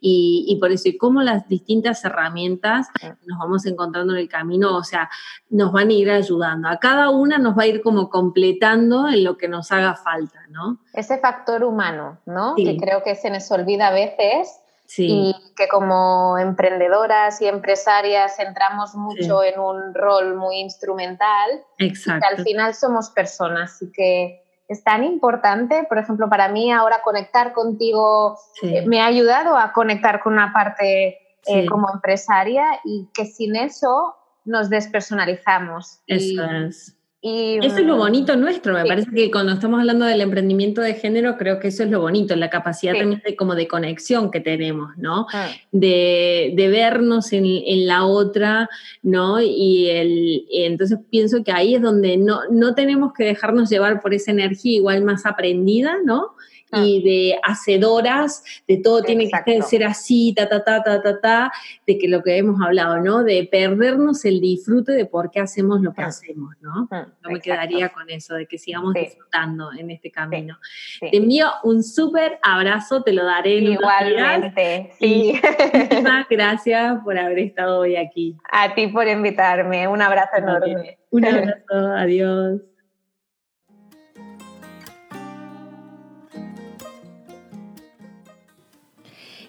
y, 0.00 0.56
por 0.60 0.72
eso, 0.72 0.88
y 0.88 0.96
cómo 0.96 1.22
las 1.22 1.48
distintas 1.48 2.04
herramientas 2.04 2.88
mm. 3.02 3.26
nos 3.26 3.38
vamos 3.38 3.66
encontrando 3.66 4.14
en 4.14 4.20
el 4.20 4.28
camino, 4.28 4.76
o 4.76 4.82
sea, 4.82 5.08
nos 5.48 5.70
van 5.70 5.90
a 5.90 5.92
ir 5.92 6.10
ayudando. 6.10 6.68
A 6.68 6.78
cada 6.78 7.10
una 7.10 7.38
nos 7.38 7.56
va 7.56 7.62
a 7.62 7.66
ir 7.66 7.82
como 7.82 8.10
completando 8.10 9.08
en 9.08 9.22
lo 9.22 9.36
que 9.36 9.46
nos 9.46 9.70
haga 9.70 9.94
falta, 9.94 10.40
¿no? 10.48 10.80
Ese 10.92 11.18
factor 11.18 11.62
humano, 11.62 12.18
¿no? 12.26 12.54
Que 12.56 12.76
creo 12.76 13.04
que 13.04 13.14
se 13.14 13.30
nos 13.30 13.48
olvida 13.52 13.88
a 13.88 13.92
veces 13.92 14.60
y 14.98 15.34
que 15.56 15.68
como 15.68 16.38
emprendedoras 16.38 17.40
y 17.40 17.46
empresarias 17.46 18.38
entramos 18.38 18.94
mucho 18.94 19.42
en 19.42 19.58
un 19.58 19.94
rol 19.94 20.36
muy 20.36 20.58
instrumental 20.58 21.62
Exacto. 21.78 22.18
y 22.18 22.20
que 22.20 22.36
al 22.36 22.44
final 22.44 22.74
somos 22.74 23.10
personas 23.10 23.80
y 23.82 23.90
que 23.90 24.42
es 24.68 24.82
tan 24.82 25.04
importante, 25.04 25.84
por 25.88 25.98
ejemplo, 25.98 26.28
para 26.28 26.48
mí 26.48 26.72
ahora 26.72 27.00
conectar 27.02 27.52
contigo 27.52 28.38
eh, 28.62 28.84
me 28.86 29.00
ha 29.00 29.06
ayudado 29.06 29.56
a 29.56 29.72
conectar 29.72 30.20
con 30.20 30.32
una 30.32 30.52
parte 30.52 31.18
eh, 31.46 31.66
como 31.66 31.88
empresaria 31.92 32.80
y 32.84 33.08
que 33.14 33.26
sin 33.26 33.54
eso 33.54 34.16
nos 34.44 34.68
despersonalizamos. 34.68 36.00
Eso 36.06 36.44
es. 36.44 36.95
Eso 37.26 37.78
es 37.78 37.84
lo 37.84 37.96
bonito 37.96 38.36
nuestro, 38.36 38.74
me 38.74 38.84
parece 38.84 39.10
que 39.10 39.30
cuando 39.30 39.52
estamos 39.52 39.80
hablando 39.80 40.04
del 40.04 40.20
emprendimiento 40.20 40.80
de 40.80 40.94
género, 40.94 41.36
creo 41.36 41.58
que 41.58 41.68
eso 41.68 41.82
es 41.82 41.90
lo 41.90 42.00
bonito, 42.00 42.36
la 42.36 42.50
capacidad 42.50 42.94
también 42.94 43.22
de, 43.24 43.34
como 43.34 43.54
de 43.54 43.66
conexión 43.66 44.30
que 44.30 44.40
tenemos, 44.40 44.96
¿no? 44.96 45.26
Ah. 45.32 45.48
De, 45.72 46.54
vernos 46.56 47.32
en, 47.32 47.86
la 47.86 48.04
otra, 48.04 48.68
¿no? 49.02 49.40
Y, 49.40 49.88
el, 49.88 50.46
entonces 50.52 50.98
pienso 51.10 51.42
que 51.42 51.52
ahí 51.52 51.74
es 51.74 51.82
donde 51.82 52.16
no, 52.16 52.40
no 52.50 52.74
tenemos 52.74 53.12
que 53.12 53.24
dejarnos 53.24 53.70
llevar 53.70 54.00
por 54.00 54.14
esa 54.14 54.30
energía 54.30 54.76
igual 54.76 55.02
más 55.04 55.26
aprendida, 55.26 55.96
¿no? 56.04 56.36
Ah. 56.72 56.84
y 56.84 57.02
de 57.02 57.38
hacedoras, 57.44 58.42
de 58.66 58.78
todo 58.78 59.02
tiene 59.02 59.28
que 59.28 59.62
ser 59.62 59.84
así, 59.84 60.34
ta, 60.36 60.48
ta, 60.48 60.64
ta, 60.64 60.82
ta, 60.82 61.00
ta, 61.00 61.20
ta, 61.20 61.52
de 61.86 61.96
que 61.96 62.08
lo 62.08 62.24
que 62.24 62.36
hemos 62.36 62.60
hablado, 62.60 62.98
¿no? 62.98 63.22
De 63.22 63.48
perdernos 63.50 64.24
el 64.24 64.40
disfrute 64.40 64.92
de 64.92 65.06
por 65.06 65.30
qué 65.30 65.38
hacemos 65.38 65.80
lo 65.80 65.92
que 65.94 66.02
ah. 66.02 66.06
hacemos, 66.06 66.54
¿no? 66.60 66.88
Ah, 66.90 67.06
Yo 67.22 67.30
me 67.30 67.40
quedaría 67.40 67.88
con 67.90 68.08
eso, 68.10 68.34
de 68.34 68.46
que 68.46 68.58
sigamos 68.58 68.94
disfrutando 68.94 69.72
en 69.72 69.90
este 69.90 70.10
camino. 70.10 70.58
Te 71.00 71.16
envío 71.16 71.48
un 71.64 71.82
súper 71.82 72.38
abrazo, 72.42 73.02
te 73.02 73.12
lo 73.12 73.24
daré 73.24 73.58
en 73.58 73.72
Igualmente, 73.72 74.90
sí. 74.98 75.40
Muchísimas 75.72 76.26
gracias 76.30 76.98
por 77.04 77.18
haber 77.18 77.38
estado 77.40 77.80
hoy 77.80 77.96
aquí. 77.96 78.36
A 78.50 78.74
ti 78.74 78.88
por 78.88 79.08
invitarme, 79.08 79.88
un 79.88 80.02
abrazo 80.02 80.36
enorme. 80.36 80.98
Un 81.10 81.24
abrazo, 81.24 81.92
adiós. 81.96 82.60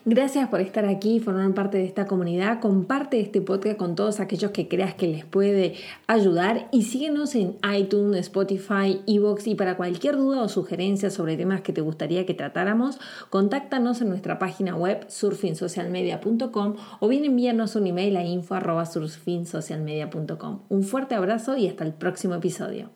Gracias 0.10 0.48
por 0.48 0.62
estar 0.62 0.86
aquí 0.86 1.18
y 1.18 1.20
formar 1.20 1.54
parte 1.54 1.80
de 1.80 1.84
esta 1.84 2.06
comunidad. 2.06 2.62
Comparte 2.62 3.20
este 3.20 3.42
podcast 3.42 3.76
con 3.76 3.96
todos 3.96 4.22
aquellos 4.22 4.52
que 4.52 4.70
creas 4.70 4.94
que 4.94 5.06
les 5.06 5.26
puede 5.26 5.74
ayudar 6.08 6.70
y 6.72 6.84
síguenos 6.84 7.36
en 7.36 7.58
iTunes, 7.78 8.22
Spotify, 8.22 9.02
Evox 9.06 9.48
y 9.48 9.56
para 9.56 9.76
cualquier 9.76 10.16
duda 10.16 10.44
o 10.44 10.48
sugerencia 10.48 11.10
sobre 11.10 11.36
temas 11.36 11.60
que 11.60 11.74
te 11.74 11.82
gustaría 11.82 12.26
que 12.26 12.34
tratáramos, 12.34 13.02
contáctanos 13.30 14.00
en 14.00 14.08
nuestra 14.08 14.40
página 14.40 14.78
web 14.78 15.04
surfinsocialmedia.com 15.10 16.76
o 17.02 17.08
bien 17.10 17.26
envíanos 17.26 17.76
un 17.76 17.88
email 17.88 18.16
a 18.16 18.24
info.surfinsocialmedia.com. 18.24 20.62
Un 20.70 20.84
fuerte 20.84 21.16
abrazo 21.16 21.58
y 21.58 21.68
hasta 21.68 21.84
el 21.84 21.92
próximo 21.92 22.36
episodio. 22.36 22.92